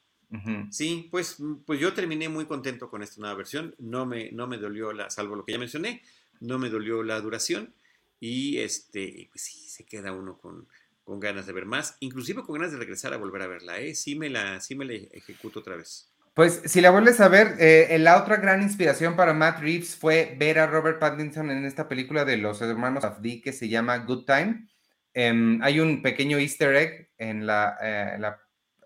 Sí, 0.72 1.08
pues, 1.12 1.38
pues 1.64 1.80
yo 1.80 1.94
terminé 1.94 2.28
muy 2.28 2.48
contento 2.48 2.90
con 2.90 3.04
esta 3.04 3.22
nueva 3.22 3.36
versión, 3.36 3.76
no 3.78 4.08
me, 4.08 4.32
no 4.32 4.48
me 4.48 4.58
dolió, 4.58 4.94
la, 4.94 5.12
salvo 5.12 5.36
lo 5.36 5.46
que 5.46 5.52
ya 5.52 5.60
mencioné, 5.60 6.02
no 6.40 6.58
me 6.58 6.72
dolió 6.72 7.04
la 7.04 7.22
duración 7.22 7.76
y 8.20 8.58
este, 8.58 9.30
pues 9.32 9.44
sí, 9.44 9.60
se 9.70 9.86
queda 9.86 10.12
uno 10.12 10.40
con, 10.40 10.68
con 11.04 11.20
ganas 11.20 11.46
de 11.46 11.54
ver 11.54 11.68
más, 11.68 11.98
inclusive 12.00 12.42
con 12.42 12.56
ganas 12.56 12.72
de 12.72 12.80
regresar 12.80 13.14
a 13.14 13.18
volver 13.18 13.44
a 13.44 13.48
verla, 13.48 13.80
¿eh? 13.80 13.94
sí, 13.94 14.16
me 14.16 14.32
la, 14.32 14.60
sí 14.60 14.74
me 14.74 14.86
la 14.86 14.94
ejecuto 14.94 15.60
otra 15.60 15.76
vez. 15.76 16.10
Pues 16.36 16.64
si 16.66 16.82
la 16.82 16.92
vuelves 16.92 17.22
a 17.22 17.30
ver, 17.30 17.56
eh, 17.60 17.96
la 17.98 18.22
otra 18.22 18.36
gran 18.36 18.62
inspiración 18.62 19.16
para 19.16 19.34
Matt 19.34 19.62
Reeves 19.62 19.96
fue 19.96 20.36
ver 20.38 20.60
a 20.60 20.68
Robert 20.68 21.00
Pattinson 21.00 21.50
en 21.50 21.64
esta 21.64 21.88
película 21.88 22.26
de 22.26 22.36
los 22.36 22.62
hermanos 22.62 23.06
Afdi 23.06 23.40
que 23.40 23.54
se 23.54 23.70
llama 23.70 24.00
Good 24.00 24.26
Time. 24.26 24.68
Em, 25.14 25.64
hay 25.64 25.80
un 25.80 26.02
pequeño 26.02 26.38
easter 26.38 26.76
egg 26.76 27.10
en 27.18 27.48
la, 27.48 27.78
eh, 27.82 28.20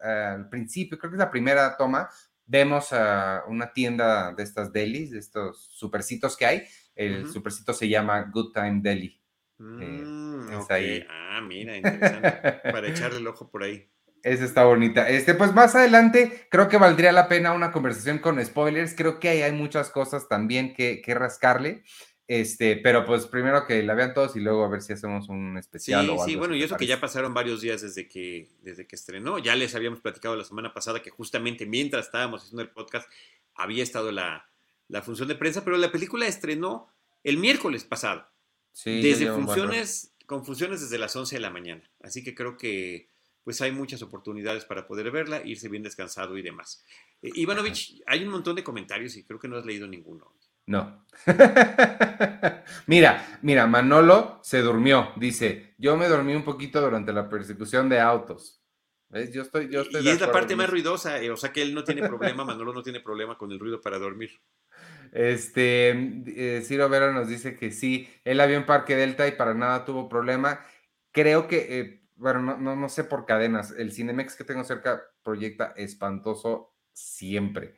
eh, 0.04 0.08
al 0.08 0.47
principio, 0.47 1.00
creo 1.00 1.10
que 1.10 1.16
es 1.16 1.20
la 1.20 1.32
primera 1.32 1.76
toma, 1.76 2.08
vemos 2.45 2.93
a 2.93 3.41
una 3.47 3.74
tienda 3.74 4.32
de 4.32 4.43
estas 4.43 4.72
delis, 4.72 5.10
de 5.10 5.18
estos 5.18 5.72
supercitos 5.74 6.38
que 6.38 6.45
hay. 6.45 6.64
El 6.93 7.28
supercito 7.32 7.74
se 7.74 7.89
llama 7.89 8.30
Good 8.32 8.54
Time 8.54 8.82
Deli. 8.84 9.20
Mm, 9.58 10.50
ah, 11.10 11.41
mira, 11.41 11.78
interesante. 11.78 12.72
para 12.72 12.88
echarle 12.89 13.18
el 13.18 13.28
ojo 13.28 13.50
por 13.50 13.64
ahí. 13.64 13.89
Esa 14.24 14.45
está 14.45 14.63
bonita. 14.65 15.09
Este, 15.09 15.34
pues 15.34 15.53
más 15.53 15.76
adelante 15.76 16.47
creo 16.49 16.67
que 16.67 16.78
valdría 16.78 17.11
la 17.11 17.28
pena 17.28 17.53
una 17.53 17.72
conversación 17.72 18.20
con 18.20 18.43
spoilers. 18.43 18.93
Creo 18.95 19.20
que 19.20 19.30
ahí 19.30 19.41
hay 19.41 19.51
muchas 19.51 19.89
cosas 19.89 20.28
también 20.28 20.74
que, 20.74 21.01
rascarle. 21.07 21.84
Este, 22.28 22.76
pero 22.76 23.05
pues 23.05 23.26
primero 23.26 23.65
que 23.65 23.82
la 23.82 23.95
vean 23.95 24.13
todos 24.13 24.36
y 24.36 24.39
luego 24.39 24.63
a 24.63 24.70
ver 24.70 24.82
si 24.84 24.93
hacemos 24.93 25.30
un 25.30 25.57
especial. 25.57 26.05
Sí, 26.05 26.15
sí, 26.26 26.36
bueno, 26.36 26.55
y 26.55 26.61
eso 26.61 26.78
que 26.78 26.86
ya 26.86 26.99
pasaron 26.99 27.34
varios 27.34 27.61
días 27.61 27.82
desde 27.82 28.07
que, 28.07 28.49
desde 28.61 28.86
que 28.86 28.95
estrenó. 28.95 29.39
Ya 29.39 29.55
les 29.55 29.74
habíamos 29.74 29.99
platicado 29.99 30.36
la 30.36 30.43
semana 30.43 30.74
pasada 30.74 31.01
que 31.01 31.09
justamente 31.09 31.65
mientras 31.65 32.05
estábamos 32.05 32.43
haciendo 32.43 32.61
el 32.61 32.70
podcast 32.70 33.09
había 33.55 33.84
estado 33.84 34.11
la, 34.11 34.45
función 35.03 35.28
de 35.28 35.36
prensa, 35.36 35.63
pero 35.63 35.78
la 35.78 35.91
película 35.91 36.28
estrenó 36.28 36.88
el 37.24 37.38
miércoles 37.38 37.84
pasado. 37.84 38.28
Sí, 38.74 39.01
desde 39.01 39.32
funciones, 39.32 40.13
con 40.28 40.45
funciones 40.45 40.82
desde 40.82 40.99
las 40.99 41.15
11 41.15 41.36
de 41.36 41.41
la 41.41 41.49
mañana. 41.49 41.89
Así 42.01 42.24
que 42.24 42.36
creo 42.36 42.57
que 42.57 43.09
pues 43.50 43.62
hay 43.62 43.72
muchas 43.72 44.04
oportunidades 44.04 44.64
para 44.64 44.86
poder 44.86 45.10
verla, 45.10 45.41
irse 45.43 45.70
bien 45.70 45.82
descansado 45.82 46.38
y 46.38 46.43
demás. 46.43 46.86
Eh, 47.20 47.32
Ivanovich, 47.34 48.00
hay 48.06 48.24
un 48.24 48.30
montón 48.30 48.56
de 48.56 48.64
comentarios 48.64 49.16
y 49.18 49.24
creo 49.24 49.39
que 49.39 49.47
no 49.47 49.58
has 49.58 49.66
leído 49.66 49.88
ninguno. 49.88 50.36
No. 50.68 51.04
mira, 52.86 53.39
mira, 53.41 53.66
Manolo 53.66 54.39
se 54.43 54.62
durmió. 54.62 55.14
Dice, 55.16 55.74
yo 55.80 55.97
me 55.97 56.08
dormí 56.08 56.36
un 56.36 56.43
poquito 56.43 56.80
durante 56.80 57.12
la 57.12 57.28
persecución 57.28 57.89
de 57.89 58.00
autos. 58.00 58.62
¿Ves? 59.10 59.34
Yo 59.34 59.41
estoy, 59.41 59.68
yo 59.72 59.82
estoy 59.82 60.06
y 60.06 60.10
es 60.10 60.22
la 60.22 60.32
parte 60.32 60.56
más 60.56 60.70
ruidosa, 60.70 61.20
eh, 61.20 61.32
o 61.32 61.36
sea 61.36 61.52
que 61.52 61.64
él 61.64 61.74
no 61.74 61.84
tiene 61.84 62.08
problema, 62.08 62.43
Manolo 62.45 62.72
no 62.72 62.84
tiene 62.84 63.00
problema 63.00 63.36
con 63.36 63.52
el 63.52 63.60
ruido 63.60 63.82
para 63.82 63.97
dormir. 63.97 64.30
Este, 65.12 65.89
eh, 65.89 66.62
Ciro 66.64 66.88
Vera 66.88 67.12
nos 67.14 67.28
dice 67.28 67.56
que 67.56 67.72
sí, 67.72 68.08
él 68.26 68.41
había 68.41 68.58
en 68.58 68.68
Parque 68.68 68.95
Delta 68.95 69.28
y 69.28 69.32
para 69.32 69.56
nada 69.56 69.86
tuvo 69.86 70.08
problema. 70.08 70.64
Creo 71.12 71.47
que 71.47 71.80
eh, 71.80 71.99
bueno, 72.20 72.57
no, 72.57 72.76
no, 72.76 72.89
sé 72.89 73.05
por 73.05 73.26
cadenas, 73.26 73.72
el 73.72 73.93
Cinemex 73.93 74.36
que 74.36 74.43
tengo 74.43 74.63
cerca 74.65 75.01
proyecta 75.24 75.74
espantoso 75.78 76.76
siempre. 76.91 77.76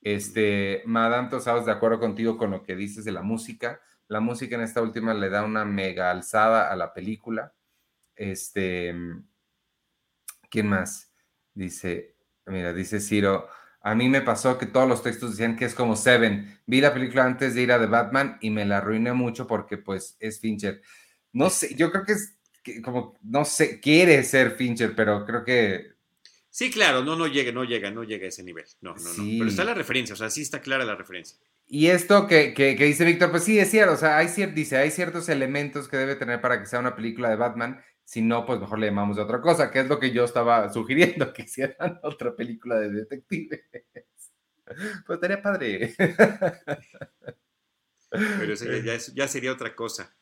Este, 0.00 0.82
Madame 0.84 1.30
Tosados, 1.30 1.64
de 1.64 1.72
acuerdo 1.72 2.00
contigo 2.00 2.36
con 2.36 2.50
lo 2.50 2.62
que 2.64 2.74
dices 2.74 3.04
de 3.04 3.12
la 3.12 3.22
música. 3.22 3.80
La 4.08 4.20
música 4.20 4.56
en 4.56 4.62
esta 4.62 4.82
última 4.82 5.14
le 5.14 5.30
da 5.30 5.44
una 5.44 5.64
mega 5.64 6.10
alzada 6.10 6.70
a 6.72 6.76
la 6.76 6.92
película. 6.92 7.54
Este, 8.16 8.94
¿quién 10.50 10.68
más? 10.68 11.12
Dice, 11.54 12.16
mira, 12.46 12.72
dice 12.72 13.00
Ciro, 13.00 13.48
a 13.80 13.94
mí 13.94 14.08
me 14.08 14.22
pasó 14.22 14.58
que 14.58 14.66
todos 14.66 14.88
los 14.88 15.02
textos 15.02 15.30
decían 15.30 15.56
que 15.56 15.66
es 15.66 15.74
como 15.74 15.94
Seven. 15.94 16.60
Vi 16.66 16.80
la 16.80 16.92
película 16.92 17.24
antes 17.24 17.54
de 17.54 17.62
ir 17.62 17.70
a 17.72 17.78
The 17.78 17.86
Batman 17.86 18.38
y 18.40 18.50
me 18.50 18.64
la 18.64 18.78
arruiné 18.78 19.12
mucho 19.12 19.46
porque 19.46 19.78
pues 19.78 20.16
es 20.18 20.40
Fincher. 20.40 20.82
No 21.32 21.48
sé, 21.48 21.74
yo 21.76 21.92
creo 21.92 22.04
que 22.04 22.12
es 22.12 22.33
como, 22.82 23.18
no 23.22 23.44
sé, 23.44 23.80
quiere 23.80 24.22
ser 24.24 24.52
Fincher, 24.52 24.94
pero 24.94 25.24
creo 25.24 25.44
que... 25.44 25.94
Sí, 26.50 26.70
claro, 26.70 27.02
no, 27.02 27.16
no 27.16 27.26
llega, 27.26 27.50
no 27.50 27.64
llega, 27.64 27.90
no 27.90 28.04
llega 28.04 28.26
a 28.26 28.28
ese 28.28 28.44
nivel. 28.44 28.64
No, 28.80 28.94
no, 28.94 29.12
no. 29.14 29.24
Pero 29.38 29.48
está 29.48 29.64
la 29.64 29.74
referencia, 29.74 30.14
o 30.14 30.16
sea, 30.16 30.30
sí 30.30 30.42
está 30.42 30.60
clara 30.60 30.84
la 30.84 30.94
referencia. 30.94 31.36
Y 31.66 31.88
esto 31.88 32.26
que, 32.26 32.54
que, 32.54 32.74
dice 32.76 33.04
Víctor, 33.04 33.30
pues 33.30 33.44
sí, 33.44 33.58
es 33.58 33.70
cierto, 33.70 33.94
o 33.94 33.96
sea, 33.96 34.18
hay, 34.18 34.28
dice, 34.54 34.76
hay 34.76 34.90
ciertos 34.90 35.28
elementos 35.28 35.88
que 35.88 35.96
debe 35.96 36.14
tener 36.14 36.40
para 36.40 36.60
que 36.60 36.66
sea 36.66 36.78
una 36.78 36.94
película 36.94 37.30
de 37.30 37.36
Batman, 37.36 37.82
si 38.04 38.20
no, 38.22 38.44
pues 38.44 38.60
mejor 38.60 38.78
le 38.78 38.86
llamamos 38.86 39.16
de 39.16 39.22
otra 39.22 39.40
cosa, 39.40 39.70
que 39.70 39.80
es 39.80 39.88
lo 39.88 39.98
que 39.98 40.12
yo 40.12 40.24
estaba 40.24 40.72
sugiriendo, 40.72 41.32
que 41.32 41.42
hicieran 41.42 41.98
otra 42.02 42.36
película 42.36 42.78
de 42.78 42.90
detectives. 42.90 43.62
Pues 45.06 45.16
estaría 45.16 45.42
padre. 45.42 45.94
Pero 48.10 48.54
ya 49.14 49.28
sería 49.28 49.52
otra 49.52 49.74
cosa. 49.74 50.14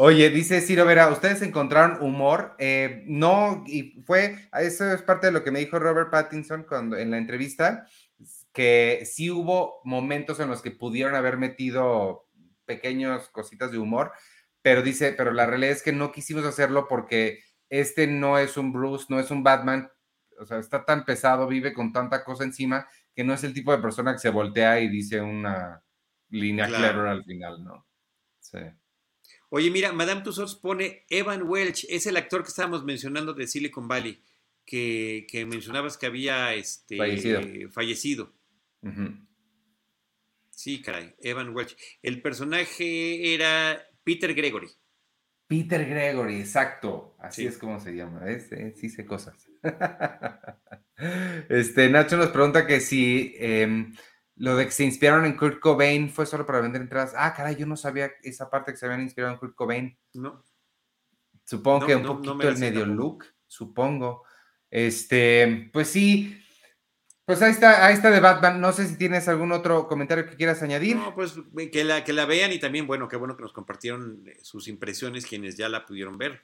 Oye, 0.00 0.30
dice 0.30 0.60
Ciro 0.60 0.84
Vera, 0.84 1.08
¿ustedes 1.10 1.42
encontraron 1.42 2.00
humor? 2.00 2.54
Eh, 2.60 3.02
no, 3.06 3.64
y 3.66 4.00
fue, 4.06 4.48
eso 4.52 4.88
es 4.92 5.02
parte 5.02 5.26
de 5.26 5.32
lo 5.32 5.42
que 5.42 5.50
me 5.50 5.58
dijo 5.58 5.80
Robert 5.80 6.08
Pattinson 6.08 6.62
cuando, 6.62 6.96
en 6.96 7.10
la 7.10 7.18
entrevista, 7.18 7.84
que 8.52 9.02
sí 9.04 9.28
hubo 9.28 9.80
momentos 9.82 10.38
en 10.38 10.50
los 10.50 10.62
que 10.62 10.70
pudieron 10.70 11.16
haber 11.16 11.36
metido 11.36 12.28
pequeños 12.64 13.28
cositas 13.30 13.72
de 13.72 13.78
humor, 13.78 14.12
pero 14.62 14.82
dice, 14.82 15.14
pero 15.14 15.32
la 15.32 15.46
realidad 15.46 15.72
es 15.72 15.82
que 15.82 15.92
no 15.92 16.12
quisimos 16.12 16.44
hacerlo 16.44 16.86
porque 16.86 17.40
este 17.68 18.06
no 18.06 18.38
es 18.38 18.56
un 18.56 18.72
Bruce, 18.72 19.06
no 19.08 19.18
es 19.18 19.32
un 19.32 19.42
Batman, 19.42 19.90
o 20.38 20.46
sea, 20.46 20.58
está 20.58 20.84
tan 20.84 21.04
pesado, 21.04 21.48
vive 21.48 21.74
con 21.74 21.92
tanta 21.92 22.22
cosa 22.22 22.44
encima, 22.44 22.86
que 23.16 23.24
no 23.24 23.34
es 23.34 23.42
el 23.42 23.52
tipo 23.52 23.72
de 23.72 23.82
persona 23.82 24.12
que 24.12 24.20
se 24.20 24.30
voltea 24.30 24.78
y 24.78 24.86
dice 24.86 25.20
una 25.20 25.82
línea 26.28 26.68
clara 26.68 27.10
al 27.10 27.24
final, 27.24 27.64
¿no? 27.64 27.84
Sí. 28.38 28.58
Oye, 29.50 29.70
mira, 29.70 29.92
Madame 29.92 30.22
Tussauds 30.22 30.54
pone 30.54 31.04
Evan 31.08 31.42
Welch, 31.44 31.86
es 31.88 32.06
el 32.06 32.16
actor 32.16 32.42
que 32.42 32.48
estábamos 32.48 32.84
mencionando 32.84 33.34
de 33.34 33.46
Silicon 33.46 33.88
Valley, 33.88 34.22
que, 34.64 35.46
mencionabas 35.48 35.96
que 35.96 36.06
había 36.06 36.54
este, 36.54 36.96
fallecido. 37.68 38.32
Sí, 40.50 40.82
caray, 40.82 41.14
Evan 41.20 41.54
Welch. 41.54 41.76
El 42.02 42.20
personaje 42.20 43.32
era 43.32 43.80
Peter 44.02 44.34
Gregory. 44.34 44.68
Peter 45.46 45.88
Gregory, 45.88 46.40
exacto. 46.40 47.16
Así 47.18 47.46
es 47.46 47.56
como 47.56 47.80
se 47.80 47.94
llama. 47.94 48.22
sí 48.74 48.90
sé 48.90 49.06
cosas. 49.06 49.48
este, 51.48 51.88
Nacho 51.88 52.16
nos 52.18 52.28
pregunta 52.28 52.66
que 52.66 52.80
si 52.80 53.34
em, 53.38 53.94
lo 54.38 54.56
de 54.56 54.66
que 54.66 54.70
se 54.70 54.84
inspiraron 54.84 55.24
en 55.24 55.36
Kurt 55.36 55.58
Cobain 55.60 56.10
fue 56.10 56.24
solo 56.24 56.46
para 56.46 56.60
vender 56.60 56.80
entradas. 56.80 57.12
Ah, 57.16 57.34
caray, 57.34 57.56
yo 57.56 57.66
no 57.66 57.76
sabía 57.76 58.12
esa 58.22 58.48
parte 58.48 58.72
que 58.72 58.78
se 58.78 58.86
habían 58.86 59.02
inspirado 59.02 59.32
en 59.32 59.38
Kurt 59.38 59.54
Cobain. 59.54 59.98
No. 60.14 60.42
Supongo 61.44 61.86
que 61.86 61.96
un 61.96 62.04
poquito 62.04 62.48
el 62.48 62.58
medio 62.58 62.86
look, 62.86 63.24
supongo. 63.46 64.24
Este, 64.70 65.70
pues 65.72 65.88
sí. 65.88 66.40
Pues 67.24 67.42
ahí 67.42 67.50
está, 67.50 67.86
ahí 67.86 67.94
está 67.94 68.10
de 68.10 68.20
Batman. 68.20 68.60
No 68.60 68.72
sé 68.72 68.86
si 68.86 68.96
tienes 68.96 69.28
algún 69.28 69.52
otro 69.52 69.88
comentario 69.88 70.26
que 70.26 70.36
quieras 70.36 70.62
añadir. 70.62 70.96
No, 70.96 71.14
pues 71.14 71.34
que 71.72 71.84
la, 71.84 72.04
que 72.04 72.12
la 72.12 72.24
vean 72.24 72.52
y 72.52 72.58
también, 72.58 72.86
bueno, 72.86 73.08
qué 73.08 73.16
bueno 73.16 73.36
que 73.36 73.42
nos 73.42 73.52
compartieron 73.52 74.24
sus 74.42 74.68
impresiones 74.68 75.26
quienes 75.26 75.56
ya 75.56 75.68
la 75.68 75.84
pudieron 75.84 76.16
ver. 76.16 76.42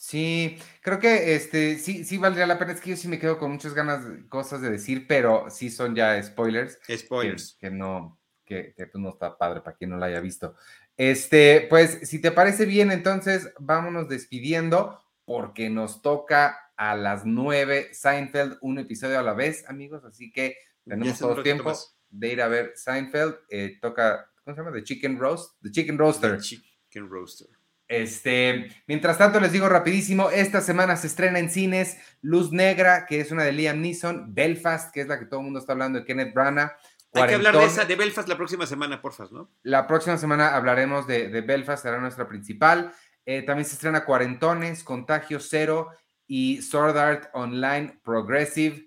Sí, 0.00 0.56
creo 0.80 0.98
que 0.98 1.34
este 1.34 1.76
sí, 1.76 2.06
sí 2.06 2.16
valdría 2.16 2.46
la 2.46 2.58
pena. 2.58 2.72
Es 2.72 2.80
que 2.80 2.88
yo 2.88 2.96
sí 2.96 3.06
me 3.06 3.18
quedo 3.18 3.36
con 3.36 3.52
muchas 3.52 3.74
ganas, 3.74 4.02
cosas 4.30 4.62
de 4.62 4.70
decir, 4.70 5.06
pero 5.06 5.50
sí 5.50 5.68
son 5.68 5.94
ya 5.94 6.20
spoilers. 6.22 6.78
Spoilers. 6.90 7.58
Que, 7.60 7.70
no, 7.70 8.18
que, 8.46 8.72
pues 8.78 8.94
no 8.94 9.10
está 9.10 9.36
padre 9.36 9.60
para 9.60 9.76
quien 9.76 9.90
no 9.90 9.98
la 9.98 10.06
haya 10.06 10.22
visto. 10.22 10.54
Este, 10.96 11.66
pues, 11.68 12.08
si 12.08 12.18
te 12.18 12.32
parece 12.32 12.64
bien, 12.64 12.90
entonces 12.90 13.52
vámonos 13.58 14.08
despidiendo, 14.08 14.98
porque 15.26 15.68
nos 15.68 16.00
toca 16.00 16.72
a 16.78 16.96
las 16.96 17.26
nueve 17.26 17.90
Seinfeld, 17.92 18.56
un 18.62 18.78
episodio 18.78 19.18
a 19.18 19.22
la 19.22 19.34
vez, 19.34 19.68
amigos. 19.68 20.02
Así 20.06 20.32
que 20.32 20.56
tenemos 20.82 21.18
todo 21.18 21.36
el 21.36 21.42
tiempo 21.42 21.74
de 22.08 22.28
ir 22.32 22.40
a 22.40 22.48
ver 22.48 22.72
Seinfeld. 22.74 23.36
Eh, 23.50 23.76
toca, 23.82 24.30
¿cómo 24.44 24.56
se 24.56 24.62
llama? 24.62 24.74
The 24.74 24.82
Chicken 24.82 25.18
Roast, 25.18 25.60
The 25.60 25.70
Chicken 25.70 25.98
Roaster. 25.98 26.38
The 26.38 26.42
Chicken 26.42 27.10
Roaster. 27.10 27.59
Este, 27.90 28.68
mientras 28.86 29.18
tanto, 29.18 29.40
les 29.40 29.50
digo 29.50 29.68
rapidísimo, 29.68 30.30
esta 30.30 30.60
semana 30.60 30.94
se 30.94 31.08
estrena 31.08 31.40
en 31.40 31.50
cines 31.50 31.98
Luz 32.22 32.52
Negra, 32.52 33.04
que 33.04 33.18
es 33.18 33.32
una 33.32 33.42
de 33.42 33.50
Liam 33.50 33.80
Neeson, 33.80 34.32
Belfast, 34.32 34.94
que 34.94 35.00
es 35.00 35.08
la 35.08 35.18
que 35.18 35.26
todo 35.26 35.40
el 35.40 35.46
mundo 35.46 35.58
está 35.58 35.72
hablando 35.72 35.98
de 35.98 36.04
Kenneth 36.04 36.32
Branagh. 36.32 36.70
Hay 37.14 37.26
que 37.26 37.34
hablar 37.34 37.58
de 37.58 37.64
esa, 37.64 37.84
de 37.84 37.96
Belfast 37.96 38.28
la 38.28 38.36
próxima 38.36 38.64
semana, 38.64 39.02
porfa, 39.02 39.24
¿no? 39.32 39.50
La 39.64 39.88
próxima 39.88 40.16
semana 40.18 40.54
hablaremos 40.54 41.08
de, 41.08 41.30
de 41.30 41.40
Belfast, 41.40 41.82
será 41.82 41.98
nuestra 41.98 42.28
principal. 42.28 42.94
Eh, 43.26 43.42
también 43.42 43.64
se 43.64 43.72
estrena 43.72 44.04
Cuarentones, 44.04 44.84
Contagio 44.84 45.40
Cero 45.40 45.88
y 46.28 46.62
Sword 46.62 46.96
Art 46.96 47.30
Online 47.32 47.98
Progressive. 48.04 48.86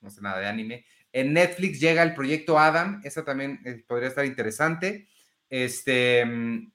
No 0.00 0.08
sé 0.08 0.20
nada 0.20 0.38
de 0.38 0.46
anime. 0.46 0.86
En 1.12 1.32
Netflix 1.32 1.80
llega 1.80 2.04
el 2.04 2.14
proyecto 2.14 2.60
Adam, 2.60 3.00
esa 3.02 3.24
también 3.24 3.60
eh, 3.64 3.82
podría 3.88 4.10
estar 4.10 4.24
interesante. 4.24 5.08
Este, 5.50 6.24
mm, 6.24 6.72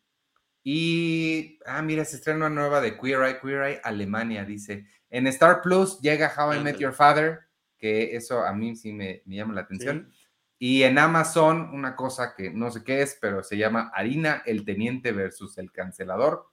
y, 0.64 1.60
ah, 1.66 1.82
mira, 1.82 2.04
se 2.06 2.18
estrena 2.18 2.48
una 2.48 2.50
nueva 2.50 2.82
de 2.82 2.98
Queer 2.98 3.22
Eye, 3.24 3.40
Queer 3.40 3.64
Eye 3.64 3.82
Alemania, 3.84 4.44
dice. 4.44 4.86
En 5.10 5.28
Star 5.28 5.62
Plus 5.62 6.00
llega 6.02 6.34
How 6.36 6.56
I 6.56 6.60
Met 6.60 6.78
Your 6.78 6.94
Father, 6.94 7.40
que 7.78 8.16
eso 8.16 8.46
a 8.46 8.54
mí 8.54 8.76
sí 8.76 8.94
me, 8.94 9.24
llama 9.26 9.54
la 9.54 9.62
atención. 9.62 10.12
Y 10.60 10.84
en 10.84 10.98
Amazon, 10.98 11.70
una 11.74 11.96
cosa 11.96 12.36
que 12.36 12.52
no 12.52 12.70
sé 12.70 12.84
qué 12.84 13.02
es, 13.02 13.18
pero 13.22 13.44
se 13.44 13.58
llama 13.58 13.92
Harina, 13.94 14.44
el 14.46 14.66
Teniente 14.66 15.14
versus 15.14 15.58
el 15.58 15.72
Cancelador. 15.72 16.50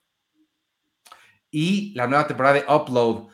Y 1.50 1.92
la 1.94 2.06
nueva 2.06 2.26
temporada 2.26 2.54
de 2.54 2.72
Upload, 2.72 3.28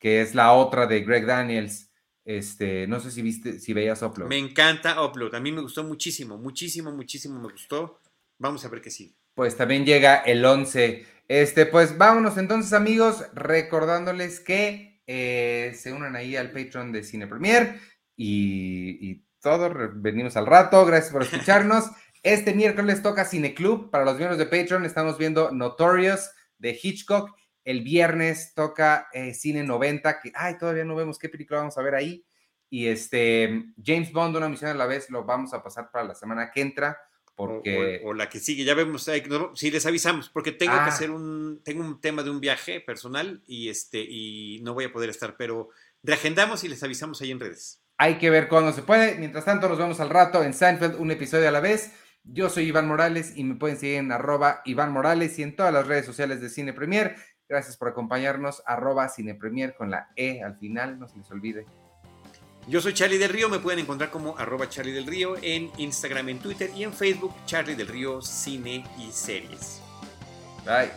que 0.00 0.20
es 0.20 0.34
la 0.34 0.52
otra 0.52 0.86
de 0.86 1.00
Greg 1.00 1.24
Daniels. 1.24 1.92
Este, 2.24 2.86
no 2.88 3.00
sé 3.00 3.10
si 3.12 3.22
viste, 3.22 3.60
si 3.60 3.72
veías 3.72 4.02
Upload. 4.02 4.28
Me 4.28 4.38
encanta 4.38 5.02
Upload. 5.02 5.34
A 5.36 5.40
mí 5.40 5.52
me 5.52 5.62
gustó 5.62 5.84
muchísimo, 5.84 6.36
muchísimo, 6.36 6.90
muchísimo 6.90 7.40
me 7.40 7.52
gustó. 7.52 8.00
Vamos 8.38 8.64
a 8.64 8.68
ver 8.68 8.80
qué 8.80 8.90
sigue 8.90 9.18
pues 9.38 9.56
también 9.56 9.86
llega 9.86 10.16
el 10.16 10.44
11. 10.44 11.06
Este, 11.28 11.64
pues 11.64 11.96
vámonos 11.96 12.36
entonces, 12.38 12.72
amigos, 12.72 13.24
recordándoles 13.34 14.40
que 14.40 15.00
eh, 15.06 15.76
se 15.78 15.92
unan 15.92 16.16
ahí 16.16 16.34
al 16.34 16.50
Patreon 16.50 16.90
de 16.90 17.04
Cine 17.04 17.28
Premier 17.28 17.78
y, 18.16 18.98
y 19.00 19.24
todos 19.40 19.72
venimos 19.94 20.36
al 20.36 20.46
rato. 20.46 20.84
Gracias 20.84 21.12
por 21.12 21.22
escucharnos. 21.22 21.88
Este 22.24 22.52
miércoles 22.52 23.00
toca 23.00 23.24
Cine 23.24 23.54
Club. 23.54 23.92
Para 23.92 24.04
los 24.04 24.16
miembros 24.16 24.38
de 24.38 24.46
Patreon 24.46 24.84
estamos 24.84 25.16
viendo 25.18 25.52
Notorious 25.52 26.32
de 26.58 26.76
Hitchcock. 26.82 27.30
El 27.62 27.82
viernes 27.84 28.54
toca 28.54 29.06
eh, 29.12 29.34
Cine 29.34 29.62
90, 29.62 30.18
que, 30.18 30.32
ay, 30.34 30.58
todavía 30.58 30.84
no 30.84 30.96
vemos 30.96 31.16
qué 31.16 31.28
película 31.28 31.60
vamos 31.60 31.78
a 31.78 31.82
ver 31.82 31.94
ahí. 31.94 32.26
Y 32.70 32.88
este, 32.88 33.66
James 33.80 34.10
Bond, 34.10 34.34
una 34.34 34.48
misión 34.48 34.72
a 34.72 34.74
la 34.74 34.86
vez, 34.86 35.08
lo 35.10 35.22
vamos 35.22 35.54
a 35.54 35.62
pasar 35.62 35.92
para 35.92 36.06
la 36.06 36.16
semana 36.16 36.50
que 36.50 36.60
entra. 36.60 36.98
Porque... 37.38 38.00
O, 38.04 38.14
la 38.14 38.28
que 38.28 38.40
sigue, 38.40 38.64
ya 38.64 38.74
vemos, 38.74 39.08
si 39.54 39.70
les 39.70 39.86
avisamos, 39.86 40.28
porque 40.28 40.50
tengo 40.50 40.72
que 40.72 40.80
ah. 40.80 40.86
hacer 40.86 41.12
un, 41.12 41.62
tengo 41.62 41.84
un 41.84 42.00
tema 42.00 42.24
de 42.24 42.30
un 42.30 42.40
viaje 42.40 42.80
personal 42.80 43.44
y, 43.46 43.68
este, 43.68 44.00
y 44.00 44.60
no 44.64 44.74
voy 44.74 44.86
a 44.86 44.92
poder 44.92 45.08
estar, 45.08 45.36
pero 45.36 45.68
reagendamos 46.02 46.64
y 46.64 46.68
les 46.68 46.82
avisamos 46.82 47.22
ahí 47.22 47.30
en 47.30 47.38
redes. 47.38 47.80
Hay 47.96 48.18
que 48.18 48.28
ver 48.28 48.48
cuándo 48.48 48.72
se 48.72 48.82
puede. 48.82 49.14
Mientras 49.18 49.44
tanto, 49.44 49.68
nos 49.68 49.78
vemos 49.78 50.00
al 50.00 50.10
rato 50.10 50.42
en 50.42 50.52
Seinfeld, 50.52 50.96
un 51.00 51.12
episodio 51.12 51.46
a 51.46 51.52
la 51.52 51.60
vez. 51.60 51.92
Yo 52.24 52.50
soy 52.50 52.64
Iván 52.64 52.88
Morales 52.88 53.32
y 53.36 53.44
me 53.44 53.54
pueden 53.54 53.78
seguir 53.78 53.98
en 53.98 54.10
arroba 54.10 54.60
Iván 54.64 54.90
Morales 54.90 55.38
y 55.38 55.44
en 55.44 55.54
todas 55.54 55.72
las 55.72 55.86
redes 55.86 56.06
sociales 56.06 56.40
de 56.40 56.48
Cine 56.48 56.72
Premier. 56.72 57.14
Gracias 57.48 57.76
por 57.76 57.86
acompañarnos, 57.86 58.64
arroba 58.66 59.08
Cine 59.08 59.36
Premier 59.36 59.76
con 59.76 59.92
la 59.92 60.08
E 60.16 60.42
al 60.42 60.56
final, 60.56 60.98
no 60.98 61.06
se 61.06 61.18
les 61.18 61.30
olvide. 61.30 61.66
Yo 62.68 62.82
soy 62.82 62.92
Charlie 62.92 63.16
del 63.16 63.30
Río, 63.30 63.48
me 63.48 63.60
pueden 63.60 63.80
encontrar 63.80 64.10
como 64.10 64.36
arroba 64.36 64.68
Charlie 64.68 64.92
del 64.92 65.06
Río 65.06 65.36
en 65.40 65.70
Instagram, 65.78 66.28
en 66.28 66.38
Twitter 66.38 66.70
y 66.76 66.84
en 66.84 66.92
Facebook, 66.92 67.32
Charlie 67.46 67.74
del 67.74 67.88
Río 67.88 68.20
Cine 68.20 68.84
y 68.98 69.10
Series. 69.10 69.80
Bye. 70.66 70.90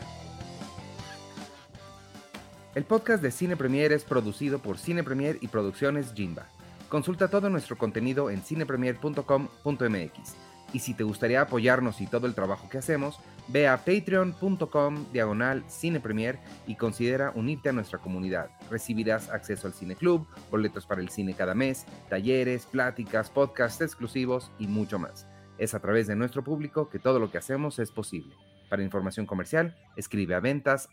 El 2.76 2.84
podcast 2.84 3.24
de 3.24 3.32
Cine 3.32 3.56
Premier 3.56 3.94
es 3.94 4.04
producido 4.04 4.60
por 4.60 4.78
Cine 4.78 5.02
Premier 5.02 5.38
y 5.40 5.48
Producciones 5.48 6.12
Jimba. 6.14 6.50
Consulta 6.90 7.30
todo 7.30 7.50
nuestro 7.50 7.78
contenido 7.78 8.30
en 8.30 8.42
cinepremier.com.mx. 8.42 10.36
Y 10.74 10.80
si 10.80 10.94
te 10.94 11.06
gustaría 11.06 11.40
apoyarnos 11.40 12.02
y 12.02 12.08
todo 12.08 12.28
el 12.28 12.36
trabajo 12.36 12.68
que 12.70 12.80
hacemos, 12.80 13.18
ve 13.52 13.68
a 13.68 13.78
patreon.com 13.78 15.06
diagonal 15.12 15.64
cinepremier 15.70 16.40
y 16.68 16.76
considera 16.76 17.32
unirte 17.36 17.70
a 17.70 17.74
nuestra 17.74 18.00
comunidad. 18.00 18.50
Recibirás 18.70 19.30
acceso 19.30 19.68
al 19.68 19.74
cine 19.74 19.96
club, 19.96 20.26
boletos 20.50 20.86
para 20.86 21.02
el 21.02 21.10
cine 21.10 21.34
cada 21.34 21.54
mes, 21.54 21.86
talleres, 22.10 22.66
pláticas, 22.66 23.30
podcasts 23.30 23.82
exclusivos 23.82 24.52
y 24.60 24.68
mucho 24.68 25.00
más. 25.00 25.28
Es 25.58 25.74
a 25.74 25.80
través 25.80 26.08
de 26.08 26.16
nuestro 26.16 26.44
público 26.44 26.90
que 26.90 27.00
todo 27.00 27.20
lo 27.20 27.30
que 27.30 27.38
hacemos 27.38 27.80
es 27.80 27.92
posible. 27.92 28.36
Para 28.70 28.84
información 28.84 29.26
comercial, 29.26 29.76
escribe 29.98 30.34
a 30.34 30.40
ventas 30.40 30.88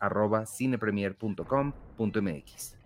cinepremier.com.mx. 0.47 2.78